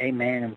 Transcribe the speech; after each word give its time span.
Amen. 0.00 0.56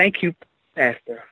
Thank 0.00 0.22
you, 0.22 0.34
Pastor. 0.74 1.24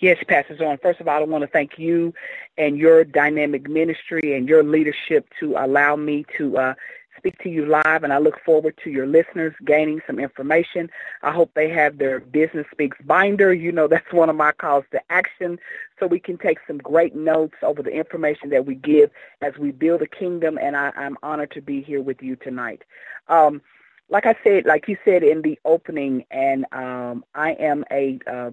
Yes, 0.00 0.16
Pastor 0.26 0.56
Zorn. 0.56 0.78
First 0.78 1.00
of 1.00 1.08
all, 1.08 1.20
I 1.20 1.24
want 1.26 1.42
to 1.42 1.48
thank 1.48 1.78
you 1.78 2.14
and 2.56 2.78
your 2.78 3.04
dynamic 3.04 3.68
ministry 3.68 4.34
and 4.34 4.48
your 4.48 4.62
leadership 4.62 5.28
to 5.40 5.56
allow 5.58 5.94
me 5.94 6.24
to 6.38 6.56
uh, 6.56 6.74
speak 7.18 7.36
to 7.42 7.50
you 7.50 7.66
live, 7.66 8.02
and 8.02 8.10
I 8.10 8.16
look 8.16 8.40
forward 8.42 8.78
to 8.82 8.88
your 8.88 9.06
listeners 9.06 9.52
gaining 9.66 10.00
some 10.06 10.18
information. 10.18 10.90
I 11.22 11.32
hope 11.32 11.52
they 11.52 11.68
have 11.68 11.98
their 11.98 12.20
Business 12.20 12.66
Speaks 12.70 12.96
binder. 13.04 13.52
You 13.52 13.72
know, 13.72 13.88
that's 13.88 14.10
one 14.10 14.30
of 14.30 14.36
my 14.36 14.52
calls 14.52 14.84
to 14.92 15.00
action, 15.10 15.58
so 15.98 16.06
we 16.06 16.18
can 16.18 16.38
take 16.38 16.60
some 16.66 16.78
great 16.78 17.14
notes 17.14 17.56
over 17.62 17.82
the 17.82 17.90
information 17.90 18.48
that 18.50 18.64
we 18.64 18.76
give 18.76 19.10
as 19.42 19.52
we 19.58 19.70
build 19.70 20.00
a 20.00 20.06
kingdom, 20.06 20.58
and 20.58 20.78
I, 20.78 20.92
am 20.96 21.18
honored 21.22 21.50
to 21.50 21.60
be 21.60 21.82
here 21.82 22.00
with 22.00 22.22
you 22.22 22.36
tonight. 22.36 22.84
Um, 23.28 23.60
like 24.08 24.24
I 24.24 24.34
said, 24.42 24.64
like 24.64 24.88
you 24.88 24.96
said 25.04 25.22
in 25.22 25.42
the 25.42 25.58
opening, 25.66 26.24
and 26.30 26.64
um, 26.72 27.22
I 27.34 27.50
am 27.52 27.84
a 27.92 28.18
uh, 28.26 28.50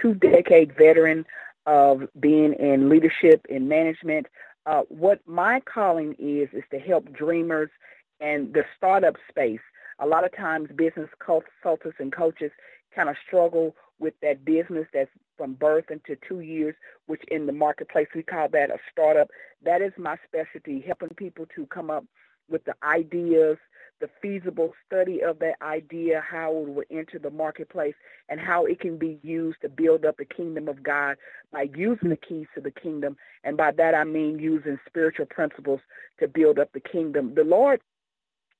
two-decade 0.00 0.76
veteran 0.76 1.24
of 1.66 2.02
being 2.20 2.54
in 2.54 2.88
leadership 2.88 3.44
in 3.48 3.68
management. 3.68 4.26
Uh, 4.66 4.82
what 4.88 5.20
my 5.26 5.60
calling 5.60 6.14
is 6.18 6.48
is 6.52 6.64
to 6.70 6.78
help 6.78 7.12
dreamers 7.12 7.70
and 8.20 8.52
the 8.54 8.64
startup 8.76 9.16
space. 9.28 9.60
A 9.98 10.06
lot 10.06 10.24
of 10.24 10.36
times, 10.36 10.68
business 10.76 11.08
consultants 11.18 11.98
and 11.98 12.12
coaches 12.12 12.50
kind 12.94 13.08
of 13.08 13.16
struggle 13.26 13.74
with 13.98 14.14
that 14.22 14.44
business 14.44 14.86
that's 14.92 15.10
from 15.36 15.54
birth 15.54 15.90
into 15.90 16.16
two 16.28 16.40
years, 16.40 16.74
which 17.06 17.22
in 17.28 17.46
the 17.46 17.52
marketplace 17.52 18.08
we 18.14 18.22
call 18.22 18.48
that 18.48 18.70
a 18.70 18.78
startup. 18.90 19.28
That 19.62 19.82
is 19.82 19.92
my 19.98 20.16
specialty, 20.26 20.82
helping 20.86 21.10
people 21.16 21.46
to 21.54 21.66
come 21.66 21.90
up 21.90 22.04
with 22.48 22.64
the 22.64 22.74
ideas, 22.82 23.56
the 24.00 24.10
feasible 24.20 24.72
study 24.86 25.22
of 25.22 25.38
that 25.38 25.54
idea, 25.62 26.22
how 26.28 26.50
it 26.50 26.68
will 26.68 26.84
enter 26.90 27.18
the 27.18 27.30
marketplace, 27.30 27.94
and 28.28 28.40
how 28.40 28.66
it 28.66 28.80
can 28.80 28.98
be 28.98 29.18
used 29.22 29.60
to 29.62 29.68
build 29.68 30.04
up 30.04 30.16
the 30.16 30.24
kingdom 30.24 30.68
of 30.68 30.82
God 30.82 31.16
by 31.52 31.68
using 31.74 32.10
the 32.10 32.16
keys 32.16 32.46
to 32.54 32.60
the 32.60 32.70
kingdom. 32.70 33.16
And 33.44 33.56
by 33.56 33.72
that 33.72 33.94
I 33.94 34.04
mean 34.04 34.38
using 34.38 34.78
spiritual 34.86 35.26
principles 35.26 35.80
to 36.20 36.28
build 36.28 36.58
up 36.58 36.72
the 36.72 36.80
kingdom. 36.80 37.34
The 37.34 37.44
Lord 37.44 37.80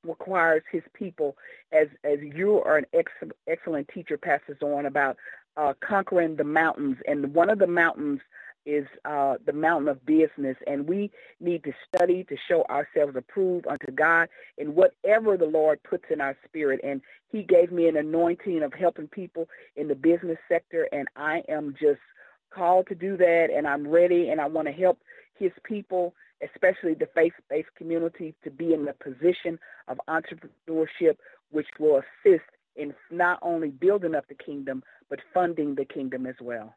requires 0.05 0.63
his 0.71 0.83
people, 0.95 1.37
as 1.73 1.89
as 2.05 2.19
you 2.21 2.63
are 2.63 2.79
an 2.79 2.87
ex- 2.93 3.11
excellent 3.49 3.89
teacher, 3.89 4.17
passes 4.17 4.57
on 4.63 4.87
about 4.87 5.17
uh, 5.57 5.75
conquering 5.87 6.37
the 6.37 6.45
mountains. 6.45 6.97
And 7.07 7.35
one 7.35 7.51
of 7.51 7.59
the 7.59 7.67
mountains 7.67 8.21
is 8.67 8.87
uh, 9.05 9.37
the 9.47 9.53
mountain 9.53 9.89
of 9.89 10.05
business, 10.05 10.57
and 10.67 10.89
we 10.89 11.11
need 11.41 11.65
to 11.65 11.73
study 11.87 12.25
to 12.25 12.37
show 12.49 12.65
ourselves 12.69 13.15
approved 13.17 13.67
unto 13.67 13.91
God 13.93 14.29
in 14.59 14.75
whatever 14.75 15.37
the 15.37 15.47
Lord 15.47 15.83
puts 15.83 16.05
in 16.11 16.21
our 16.21 16.37
spirit. 16.45 16.81
And 16.85 17.01
He 17.31 17.43
gave 17.43 17.73
me 17.73 17.89
an 17.89 17.97
anointing 17.97 18.63
of 18.63 18.75
helping 18.75 19.07
people 19.09 19.49
in 19.77 19.89
the 19.89 19.95
business 19.95 20.39
sector, 20.49 20.89
and 20.93 21.09
I 21.17 21.43
am 21.49 21.75
just 21.81 22.01
called 22.51 22.89
to 22.89 22.95
do 22.95 23.17
that, 23.17 23.49
and 23.55 23.67
I'm 23.67 23.87
ready, 23.87 24.29
and 24.29 24.41
I 24.41 24.47
want 24.47 24.67
to 24.67 24.73
help 24.73 24.99
His 25.39 25.53
people, 25.63 26.15
especially 26.43 26.95
the 26.95 27.09
faith-based 27.15 27.75
community, 27.77 28.35
to 28.45 28.51
be 28.51 28.75
in 28.75 28.85
the 28.85 28.95
position 28.95 29.59
of 29.89 30.01
entrepreneurship, 30.09 31.17
which 31.51 31.69
will 31.79 32.03
assist 32.03 32.45
in 32.75 32.95
not 33.11 33.39
only 33.43 33.69
building 33.69 34.15
up 34.15 34.27
the 34.29 34.35
kingdom, 34.35 34.83
but 35.09 35.21
funding 35.33 35.75
the 35.75 35.85
kingdom 35.85 36.27
as 36.27 36.35
well. 36.41 36.75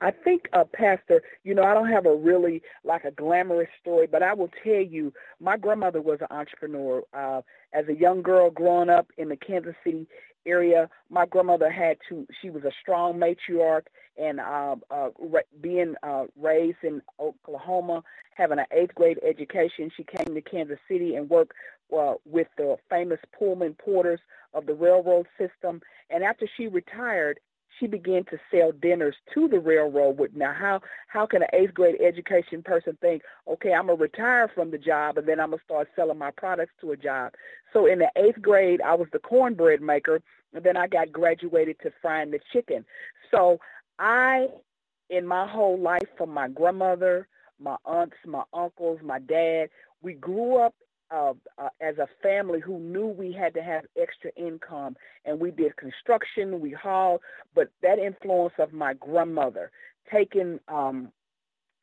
I 0.00 0.10
think, 0.10 0.48
uh, 0.52 0.64
Pastor, 0.64 1.22
you 1.44 1.54
know, 1.54 1.62
I 1.62 1.74
don't 1.74 1.88
have 1.88 2.06
a 2.06 2.14
really 2.14 2.62
like 2.84 3.04
a 3.04 3.10
glamorous 3.10 3.68
story, 3.80 4.06
but 4.06 4.22
I 4.22 4.34
will 4.34 4.50
tell 4.62 4.82
you, 4.82 5.12
my 5.40 5.56
grandmother 5.56 6.02
was 6.02 6.18
an 6.20 6.26
entrepreneur. 6.36 7.02
Uh, 7.12 7.42
as 7.72 7.88
a 7.88 7.94
young 7.94 8.22
girl 8.22 8.50
growing 8.50 8.90
up 8.90 9.08
in 9.16 9.28
the 9.28 9.36
Kansas 9.36 9.74
City 9.84 10.06
area, 10.46 10.88
my 11.10 11.26
grandmother 11.26 11.70
had 11.70 11.96
to. 12.08 12.26
She 12.42 12.50
was 12.50 12.64
a 12.64 12.72
strong 12.80 13.14
matriarch, 13.18 13.86
and 14.16 14.40
uh, 14.40 14.76
uh, 14.90 15.08
being 15.60 15.94
uh, 16.02 16.24
raised 16.40 16.82
in 16.82 17.00
Oklahoma, 17.18 18.02
having 18.34 18.58
an 18.58 18.66
eighth 18.72 18.94
grade 18.94 19.18
education, 19.26 19.90
she 19.96 20.04
came 20.04 20.34
to 20.34 20.40
Kansas 20.42 20.78
City 20.88 21.14
and 21.14 21.30
worked 21.30 21.52
uh, 21.96 22.14
with 22.24 22.48
the 22.56 22.76
famous 22.90 23.20
Pullman 23.38 23.74
porters 23.74 24.20
of 24.52 24.66
the 24.66 24.74
railroad 24.74 25.26
system. 25.38 25.80
And 26.10 26.22
after 26.22 26.48
she 26.56 26.68
retired, 26.68 27.40
she 27.78 27.86
began 27.86 28.24
to 28.24 28.38
sell 28.50 28.72
dinners 28.72 29.16
to 29.34 29.48
the 29.48 29.58
railroad. 29.58 30.18
With 30.18 30.34
now, 30.34 30.52
how 30.52 30.80
how 31.08 31.26
can 31.26 31.42
an 31.42 31.48
eighth 31.52 31.74
grade 31.74 32.00
education 32.00 32.62
person 32.62 32.96
think, 33.00 33.22
okay, 33.48 33.72
I'm 33.72 33.86
gonna 33.86 33.98
retire 33.98 34.50
from 34.54 34.70
the 34.70 34.78
job 34.78 35.18
and 35.18 35.26
then 35.26 35.40
I'm 35.40 35.50
gonna 35.50 35.62
start 35.64 35.88
selling 35.96 36.18
my 36.18 36.30
products 36.30 36.72
to 36.80 36.92
a 36.92 36.96
job? 36.96 37.32
So 37.72 37.86
in 37.86 37.98
the 37.98 38.10
eighth 38.16 38.40
grade, 38.40 38.80
I 38.80 38.94
was 38.94 39.08
the 39.12 39.18
cornbread 39.18 39.80
maker, 39.80 40.20
and 40.52 40.64
then 40.64 40.76
I 40.76 40.86
got 40.86 41.12
graduated 41.12 41.76
to 41.82 41.92
frying 42.00 42.30
the 42.30 42.40
chicken. 42.52 42.84
So 43.30 43.58
I, 43.98 44.48
in 45.10 45.26
my 45.26 45.46
whole 45.46 45.78
life, 45.78 46.08
from 46.16 46.30
my 46.30 46.48
grandmother, 46.48 47.28
my 47.60 47.76
aunts, 47.84 48.16
my 48.26 48.42
uncles, 48.52 49.00
my 49.02 49.18
dad, 49.18 49.70
we 50.02 50.14
grew 50.14 50.56
up 50.56 50.74
uh, 51.10 51.34
uh, 51.58 51.68
as 51.80 51.98
a 51.98 52.08
family 52.22 52.60
who 52.60 52.78
knew 52.78 53.06
we 53.06 53.32
had 53.32 53.54
to 53.54 53.62
have 53.62 53.84
extra 54.00 54.30
income, 54.36 54.96
and 55.24 55.38
we 55.38 55.50
did 55.50 55.76
construction, 55.76 56.60
we 56.60 56.70
hauled, 56.70 57.20
but 57.54 57.70
that 57.82 57.98
influence 57.98 58.54
of 58.58 58.72
my 58.72 58.94
grandmother 58.94 59.70
taking 60.10 60.58
um, 60.68 61.10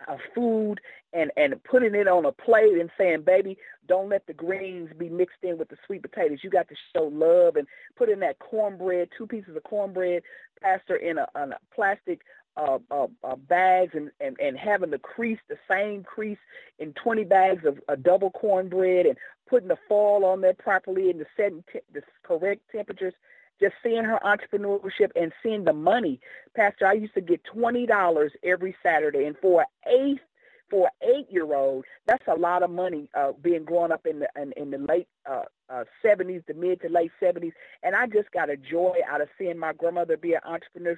uh, 0.08 0.18
food 0.34 0.80
and 1.14 1.32
and 1.38 1.62
putting 1.64 1.94
it 1.94 2.08
on 2.08 2.26
a 2.26 2.32
plate 2.32 2.80
and 2.80 2.90
saying, 2.98 3.22
"Baby, 3.22 3.58
don't 3.88 4.10
let 4.10 4.26
the 4.26 4.34
greens 4.34 4.90
be 4.98 5.10
mixed 5.10 5.44
in 5.44 5.58
with 5.58 5.70
the 5.70 5.78
sweet 5.86 6.02
potatoes. 6.02 6.40
You 6.44 6.50
got 6.50 6.68
to 6.70 6.76
show 6.96 7.04
love 7.04 7.56
and 7.56 7.68
put 7.98 8.10
in 8.10 8.20
that 8.22 8.40
cornbread, 8.40 9.10
two 9.18 9.28
pieces 9.28 9.56
of 9.56 9.64
cornbread, 9.64 10.24
pastor 10.62 10.96
in 10.96 11.18
a, 11.18 11.28
a 11.36 11.48
plastic 11.74 12.22
uh, 12.58 12.80
uh, 12.90 13.08
uh, 13.24 13.36
bags 13.36 13.94
and, 13.96 14.12
and, 14.20 14.38
and 14.40 14.58
having 14.58 14.92
the 14.92 15.00
crease, 15.00 15.40
the 15.50 15.58
same 15.70 16.04
crease 16.04 16.38
in 16.80 16.94
20 16.94 17.24
bags 17.24 17.66
of 17.66 17.80
a 17.88 17.96
double 17.98 18.32
cornbread 18.32 19.06
and 19.06 19.18
putting 19.50 19.70
the 19.70 19.78
fall 19.88 20.26
on 20.26 20.42
there 20.42 20.54
properly 20.54 21.10
and 21.10 21.20
the 21.20 21.26
setting 21.36 21.64
te- 21.72 21.80
the 21.94 22.02
correct 22.24 22.62
temperatures. 22.72 23.14
Just 23.60 23.76
seeing 23.84 24.04
her 24.04 24.20
entrepreneurship 24.26 25.12
and 25.16 25.32
seeing 25.44 25.66
the 25.66 25.74
money. 25.74 26.20
Pastor, 26.56 26.88
I 26.88 26.94
used 26.94 27.14
to 27.14 27.22
get 27.22 27.42
$20 27.44 28.32
every 28.44 28.76
Saturday. 28.82 29.26
And 29.26 29.38
for 29.38 29.62
an 29.86 29.92
eighth 29.92 30.22
for 30.70 30.90
an 31.02 31.10
eight-year-old, 31.10 31.84
that's 32.08 32.24
a 32.28 32.36
lot 32.36 32.64
of 32.64 32.72
money 32.72 33.10
uh, 33.14 33.34
being 33.42 33.66
growing 33.66 33.92
up 33.92 34.06
in 34.06 34.20
the 34.20 34.30
in, 34.42 34.54
in 34.54 34.72
the 34.72 34.78
late 34.78 35.08
uh, 35.30 35.44
uh, 35.70 35.84
70s, 36.04 36.46
the 36.48 36.54
mid 36.54 36.82
to 36.82 36.90
late 36.90 37.12
70s. 37.22 37.52
And 37.84 37.94
I 37.94 38.08
just 38.08 38.32
got 38.32 38.50
a 38.50 38.56
joy 38.58 38.96
out 39.08 39.22
of 39.22 39.28
seeing 39.38 39.58
my 39.60 39.74
grandmother 39.74 40.16
be 40.18 40.34
an 40.34 40.40
entrepreneur 40.46 40.98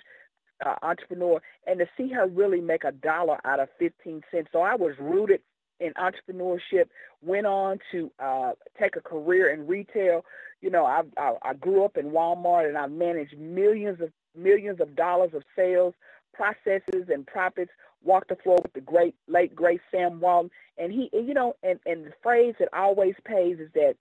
uh, 0.66 0.76
entrepreneur 0.82 1.42
and 1.68 1.80
to 1.80 1.86
see 1.98 2.10
her 2.10 2.28
really 2.28 2.62
make 2.62 2.84
a 2.84 2.92
dollar 2.92 3.38
out 3.46 3.60
of 3.60 3.70
15 3.80 4.22
cents. 4.32 4.50
So 4.52 4.62
I 4.62 4.76
was 4.76 4.94
rooted 5.00 5.42
in 5.80 5.94
entrepreneurship, 5.94 6.86
went 7.22 7.46
on 7.46 7.80
to 7.92 8.12
uh, 8.20 8.52
take 8.80 8.96
a 8.96 9.02
career 9.02 9.52
in 9.52 9.68
retail. 9.68 10.24
You 10.62 10.70
know, 10.70 10.86
I, 10.86 11.02
I, 11.18 11.36
I 11.42 11.54
grew 11.54 11.84
up 11.84 11.98
in 11.98 12.12
Walmart 12.12 12.68
and 12.68 12.78
I 12.78 12.88
managed 12.88 13.38
millions 13.38 14.00
of 14.02 14.12
millions 14.36 14.80
of 14.80 14.96
dollars 14.96 15.32
of 15.34 15.44
sales, 15.56 15.94
processes, 16.34 17.10
and 17.10 17.26
profits. 17.26 17.72
Walked 18.04 18.30
the 18.30 18.36
floor 18.36 18.60
with 18.62 18.74
the 18.74 18.82
great 18.82 19.16
late 19.28 19.56
great 19.56 19.80
Sam 19.90 20.20
Walton, 20.20 20.52
and 20.78 20.92
he, 20.92 21.10
you 21.14 21.34
know, 21.34 21.56
and 21.64 21.80
and 21.86 22.08
the 22.08 22.14
phrase 22.22 22.54
that 22.60 22.68
always 22.74 23.16
pays 23.26 23.60
is 23.60 23.70
that 23.76 23.96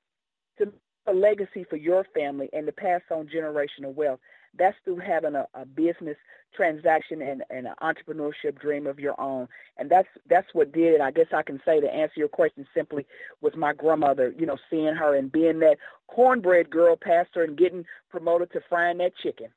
to 0.58 0.72
a 1.06 1.12
legacy 1.12 1.64
for 1.68 1.76
your 1.76 2.04
family 2.14 2.48
and 2.52 2.66
to 2.66 2.72
pass 2.72 3.00
on 3.10 3.28
generational 3.28 3.94
wealth. 3.94 4.18
That's 4.58 4.76
through 4.84 4.98
having 4.98 5.34
a, 5.34 5.46
a 5.54 5.64
business 5.64 6.16
transaction 6.54 7.22
and, 7.22 7.42
and 7.50 7.66
an 7.66 7.74
entrepreneurship 7.82 8.60
dream 8.60 8.86
of 8.86 8.98
your 9.00 9.18
own. 9.20 9.48
And 9.78 9.90
that's 9.90 10.08
that's 10.28 10.46
what 10.52 10.72
did 10.72 10.94
it. 10.94 11.00
I 11.00 11.10
guess 11.10 11.26
I 11.34 11.42
can 11.42 11.60
say 11.64 11.80
to 11.80 11.86
answer 11.92 12.14
your 12.16 12.28
question 12.28 12.66
simply 12.74 13.06
was 13.40 13.54
my 13.56 13.72
grandmother, 13.72 14.32
you 14.38 14.46
know, 14.46 14.58
seeing 14.70 14.94
her 14.94 15.16
and 15.16 15.32
being 15.32 15.60
that 15.60 15.76
cornbread 16.08 16.70
girl 16.70 16.96
pastor 17.00 17.42
and 17.44 17.56
getting 17.56 17.84
promoted 18.10 18.52
to 18.52 18.60
frying 18.68 18.98
that 18.98 19.12
chicken. 19.22 19.48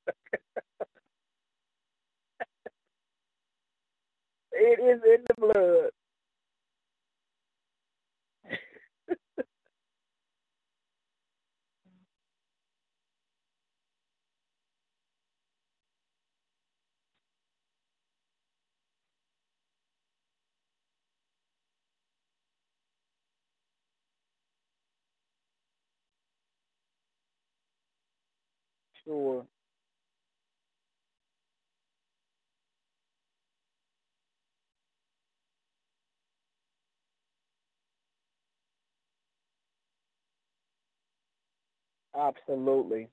it 4.52 4.80
is 4.80 5.00
in 5.04 5.24
the 5.28 5.34
blood. 5.38 5.90
Sure. 29.04 29.46
Absolutely. 42.14 43.08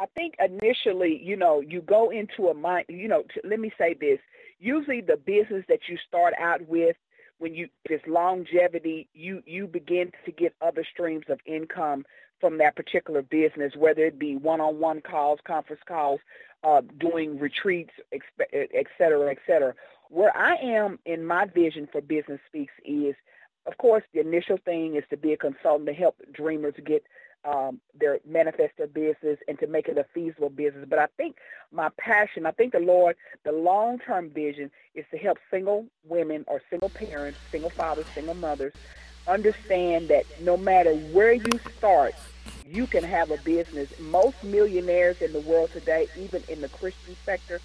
I 0.00 0.06
think 0.14 0.34
initially, 0.38 1.20
you 1.22 1.36
know, 1.36 1.60
you 1.60 1.82
go 1.82 2.10
into 2.10 2.48
a 2.48 2.54
mind, 2.54 2.86
you 2.88 3.06
know, 3.06 3.22
t- 3.22 3.40
let 3.44 3.60
me 3.60 3.70
say 3.76 3.94
this. 3.94 4.18
Usually 4.58 5.02
the 5.02 5.18
business 5.18 5.64
that 5.68 5.80
you 5.88 5.98
start 6.08 6.32
out 6.40 6.66
with, 6.66 6.96
when 7.38 7.54
you, 7.54 7.68
this 7.86 8.00
longevity, 8.06 9.08
you, 9.12 9.42
you 9.46 9.66
begin 9.66 10.10
to 10.24 10.32
get 10.32 10.54
other 10.62 10.84
streams 10.90 11.24
of 11.28 11.38
income 11.44 12.06
from 12.40 12.56
that 12.58 12.76
particular 12.76 13.20
business, 13.20 13.74
whether 13.76 14.06
it 14.06 14.18
be 14.18 14.36
one-on-one 14.36 15.02
calls, 15.02 15.38
conference 15.46 15.82
calls, 15.86 16.20
uh, 16.64 16.80
doing 16.98 17.38
retreats, 17.38 17.92
et 18.12 18.20
cetera, 18.96 19.30
et 19.30 19.38
cetera. 19.46 19.74
Where 20.08 20.34
I 20.34 20.56
am 20.56 20.98
in 21.04 21.26
my 21.26 21.44
vision 21.44 21.88
for 21.92 22.00
Business 22.00 22.40
Speaks 22.46 22.72
is, 22.86 23.14
of 23.66 23.76
course, 23.76 24.02
the 24.14 24.20
initial 24.20 24.58
thing 24.64 24.96
is 24.96 25.04
to 25.10 25.18
be 25.18 25.34
a 25.34 25.36
consultant 25.36 25.86
to 25.88 25.94
help 25.94 26.16
dreamers 26.32 26.74
get 26.86 27.04
um, 27.44 27.80
their 27.98 28.18
manifest 28.26 28.76
their 28.76 28.86
business 28.86 29.38
and 29.48 29.58
to 29.60 29.66
make 29.66 29.88
it 29.88 29.98
a 29.98 30.04
feasible 30.14 30.50
business. 30.50 30.86
But 30.88 30.98
I 30.98 31.06
think 31.16 31.36
my 31.72 31.88
passion, 31.98 32.46
I 32.46 32.50
think 32.50 32.72
the 32.72 32.80
Lord, 32.80 33.16
the 33.44 33.52
long-term 33.52 34.30
vision 34.30 34.70
is 34.94 35.04
to 35.10 35.18
help 35.18 35.38
single 35.50 35.86
women 36.04 36.44
or 36.48 36.60
single 36.70 36.90
parents, 36.90 37.38
single 37.50 37.70
fathers, 37.70 38.06
single 38.14 38.34
mothers 38.34 38.72
understand 39.26 40.08
that 40.08 40.24
no 40.40 40.56
matter 40.56 40.94
where 40.94 41.32
you 41.32 41.60
start, 41.78 42.14
you 42.66 42.86
can 42.86 43.04
have 43.04 43.30
a 43.30 43.36
business. 43.38 43.92
Most 44.00 44.42
millionaires 44.44 45.20
in 45.20 45.32
the 45.32 45.40
world 45.40 45.70
today, 45.72 46.08
even 46.16 46.42
in 46.48 46.60
the 46.60 46.68
Christian 46.68 47.16
sector, 47.24 47.60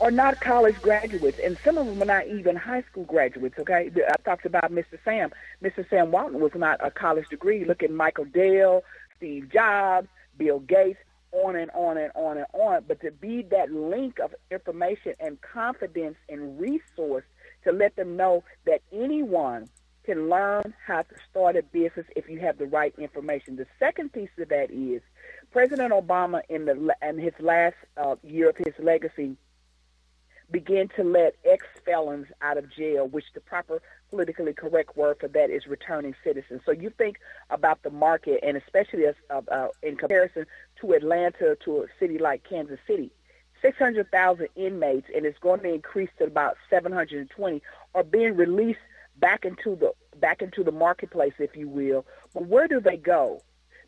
are 0.00 0.10
not 0.10 0.40
college 0.40 0.80
graduates, 0.82 1.38
and 1.42 1.56
some 1.64 1.78
of 1.78 1.86
them 1.86 2.02
are 2.02 2.06
not 2.06 2.26
even 2.28 2.54
high 2.54 2.82
school 2.82 3.04
graduates. 3.04 3.58
Okay, 3.58 3.90
I 3.96 4.22
talked 4.24 4.44
about 4.44 4.70
Mr. 4.70 4.98
Sam. 5.04 5.30
Mr. 5.62 5.88
Sam 5.88 6.10
Walton 6.10 6.40
was 6.40 6.52
not 6.54 6.84
a 6.84 6.90
college 6.90 7.28
degree. 7.28 7.64
Look 7.64 7.82
at 7.82 7.90
Michael 7.90 8.26
Dell, 8.26 8.82
Steve 9.16 9.50
Jobs, 9.50 10.08
Bill 10.36 10.60
Gates, 10.60 10.98
on 11.32 11.56
and 11.56 11.70
on 11.70 11.96
and 11.96 12.12
on 12.14 12.36
and 12.36 12.46
on. 12.52 12.84
But 12.86 13.00
to 13.00 13.10
be 13.10 13.42
that 13.50 13.72
link 13.72 14.18
of 14.18 14.34
information 14.50 15.14
and 15.18 15.40
confidence 15.40 16.16
and 16.28 16.60
resource 16.60 17.24
to 17.64 17.72
let 17.72 17.96
them 17.96 18.16
know 18.16 18.44
that 18.66 18.82
anyone 18.92 19.68
can 20.04 20.28
learn 20.28 20.72
how 20.86 21.02
to 21.02 21.14
start 21.28 21.56
a 21.56 21.62
business 21.62 22.06
if 22.14 22.28
you 22.28 22.38
have 22.38 22.58
the 22.58 22.66
right 22.66 22.94
information. 22.98 23.56
The 23.56 23.66
second 23.78 24.12
piece 24.12 24.28
of 24.38 24.48
that 24.50 24.70
is 24.70 25.02
President 25.50 25.92
Obama 25.92 26.42
in 26.48 26.66
the 26.66 26.94
in 27.02 27.18
his 27.18 27.32
last 27.40 27.74
uh, 27.96 28.14
year 28.22 28.50
of 28.50 28.56
his 28.56 28.74
legacy 28.78 29.36
begin 30.50 30.88
to 30.96 31.02
let 31.02 31.34
ex-felons 31.44 32.26
out 32.40 32.56
of 32.56 32.72
jail, 32.72 33.08
which 33.08 33.24
the 33.34 33.40
proper 33.40 33.82
politically 34.10 34.52
correct 34.52 34.96
word 34.96 35.16
for 35.18 35.28
that 35.28 35.50
is 35.50 35.66
returning 35.66 36.14
citizens. 36.22 36.62
So 36.64 36.72
you 36.72 36.90
think 36.90 37.18
about 37.50 37.82
the 37.82 37.90
market, 37.90 38.40
and 38.42 38.56
especially 38.56 39.06
as, 39.06 39.14
uh, 39.30 39.42
uh, 39.50 39.68
in 39.82 39.96
comparison 39.96 40.46
to 40.80 40.92
Atlanta, 40.92 41.56
to 41.64 41.82
a 41.82 41.86
city 41.98 42.18
like 42.18 42.44
Kansas 42.48 42.78
City, 42.86 43.10
600,000 43.62 44.48
inmates, 44.54 45.08
and 45.14 45.26
it's 45.26 45.38
going 45.38 45.60
to 45.60 45.72
increase 45.72 46.10
to 46.18 46.24
about 46.24 46.56
720, 46.70 47.62
are 47.94 48.04
being 48.04 48.36
released 48.36 48.78
back 49.18 49.44
into 49.44 49.74
the 49.76 49.92
back 50.18 50.42
into 50.42 50.62
the 50.62 50.72
marketplace, 50.72 51.32
if 51.38 51.56
you 51.56 51.68
will. 51.68 52.06
But 52.34 52.46
where 52.46 52.68
do 52.68 52.80
they 52.80 52.96
go? 52.96 53.42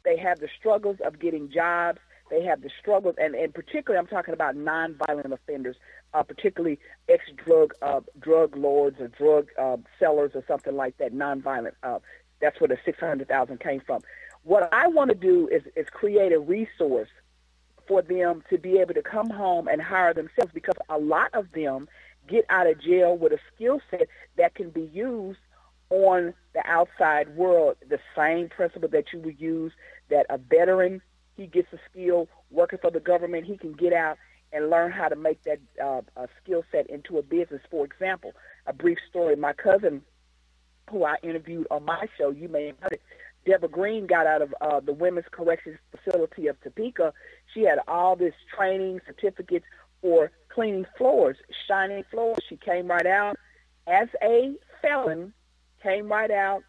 They 0.05 0.17
have 0.17 0.41
the 0.41 0.49
struggles 0.59 0.99
of 1.05 1.19
getting 1.19 1.51
jobs. 1.51 2.01
They 2.31 2.43
have 2.45 2.63
the 2.63 2.71
struggles, 2.81 3.15
and, 3.19 3.35
and 3.35 3.55
particularly 3.55 3.99
I'm 3.99 4.07
talking 4.07 4.35
about 4.35 4.55
nonviolent 4.55 5.33
offenders, 5.33 5.77
uh, 6.15 6.23
particularly 6.23 6.79
ex-drug 7.09 7.75
uh, 7.81 8.01
drug 8.21 8.57
lords 8.57 9.01
or 9.01 9.09
drug 9.09 9.49
uh, 9.59 9.77
sellers 9.99 10.33
or 10.35 10.45
something 10.47 10.77
like 10.77 10.99
that, 10.99 11.15
nonviolent. 11.15 11.73
Uh, 11.83 11.99
that's 12.41 12.61
where 12.61 12.69
the 12.69 12.79
600,000 12.85 13.61
came 13.61 13.81
from. 13.81 14.03
What 14.45 14.69
I 14.73 14.89
want 14.89 15.11
to 15.11 15.17
do 15.17 15.49
is, 15.49 15.63
is 15.77 15.87
create 15.91 16.33
a 16.33 16.39
resource 16.39 17.09
for 17.87 18.03
them 18.03 18.43
to 18.51 18.59
be 18.59 18.79
able 18.79 18.95
to 18.95 19.03
come 19.03 19.31
home 19.31 19.67
and 19.67 19.81
hire 19.81 20.15
themselves 20.15 20.53
because 20.53 20.75
a 20.89 20.99
lot 20.99 21.31
of 21.33 21.51
them 21.53 21.89
get 22.29 22.45
out 22.51 22.67
of 22.67 22.81
jail 22.81 23.17
with 23.17 23.33
a 23.33 23.39
skill 23.55 23.81
set 23.91 24.07
that 24.37 24.55
can 24.55 24.71
be 24.71 24.91
used 24.93 25.39
on 25.91 26.35
the 26.53 26.63
outside 26.67 27.35
world. 27.35 27.77
The 27.89 27.99
same 28.17 28.49
principle 28.51 28.89
that 28.91 29.13
you 29.13 29.21
would 29.21 29.41
use 29.41 29.73
that 30.11 30.27
a 30.29 30.39
veteran, 30.39 31.01
he 31.39 31.47
gets 31.47 31.73
a 31.73 31.79
skill 31.91 32.29
working 32.51 32.79
for 32.83 32.91
the 32.91 33.01
government, 33.01 33.47
he 33.47 33.57
can 33.57 33.73
get 33.73 33.95
out 33.95 34.19
and 34.53 34.69
learn 34.69 34.91
how 34.91 35.09
to 35.09 35.17
make 35.17 35.43
that 35.45 35.61
uh, 35.83 36.03
skill 36.43 36.65
set 36.73 36.91
into 36.91 37.17
a 37.19 37.23
business. 37.23 37.63
For 37.71 37.85
example, 37.85 38.33
a 38.67 38.73
brief 38.73 38.99
story. 39.09 39.37
My 39.37 39.53
cousin, 39.53 40.03
who 40.91 41.05
I 41.05 41.17
interviewed 41.23 41.67
on 41.71 41.85
my 41.85 42.07
show, 42.19 42.31
you 42.31 42.49
may 42.49 42.67
have 42.67 42.77
heard 42.81 42.93
it, 42.93 43.03
Deborah 43.47 43.69
Green 43.69 44.07
got 44.07 44.27
out 44.27 44.43
of 44.43 44.55
uh, 44.61 44.81
the 44.81 44.93
Women's 44.93 45.27
Corrections 45.31 45.79
Facility 45.91 46.49
of 46.49 46.61
Topeka. 46.61 47.13
She 47.55 47.63
had 47.63 47.79
all 47.87 48.17
this 48.17 48.35
training 48.55 49.01
certificates 49.07 49.65
for 50.03 50.31
cleaning 50.49 50.87
floors, 50.97 51.37
shining 51.67 52.05
floors. 52.11 52.39
She 52.49 52.57
came 52.57 52.89
right 52.89 53.07
out 53.07 53.37
as 53.87 54.09
a 54.23 54.55
felon, 54.83 55.33
came 55.83 56.09
right 56.09 56.31
out. 56.31 56.63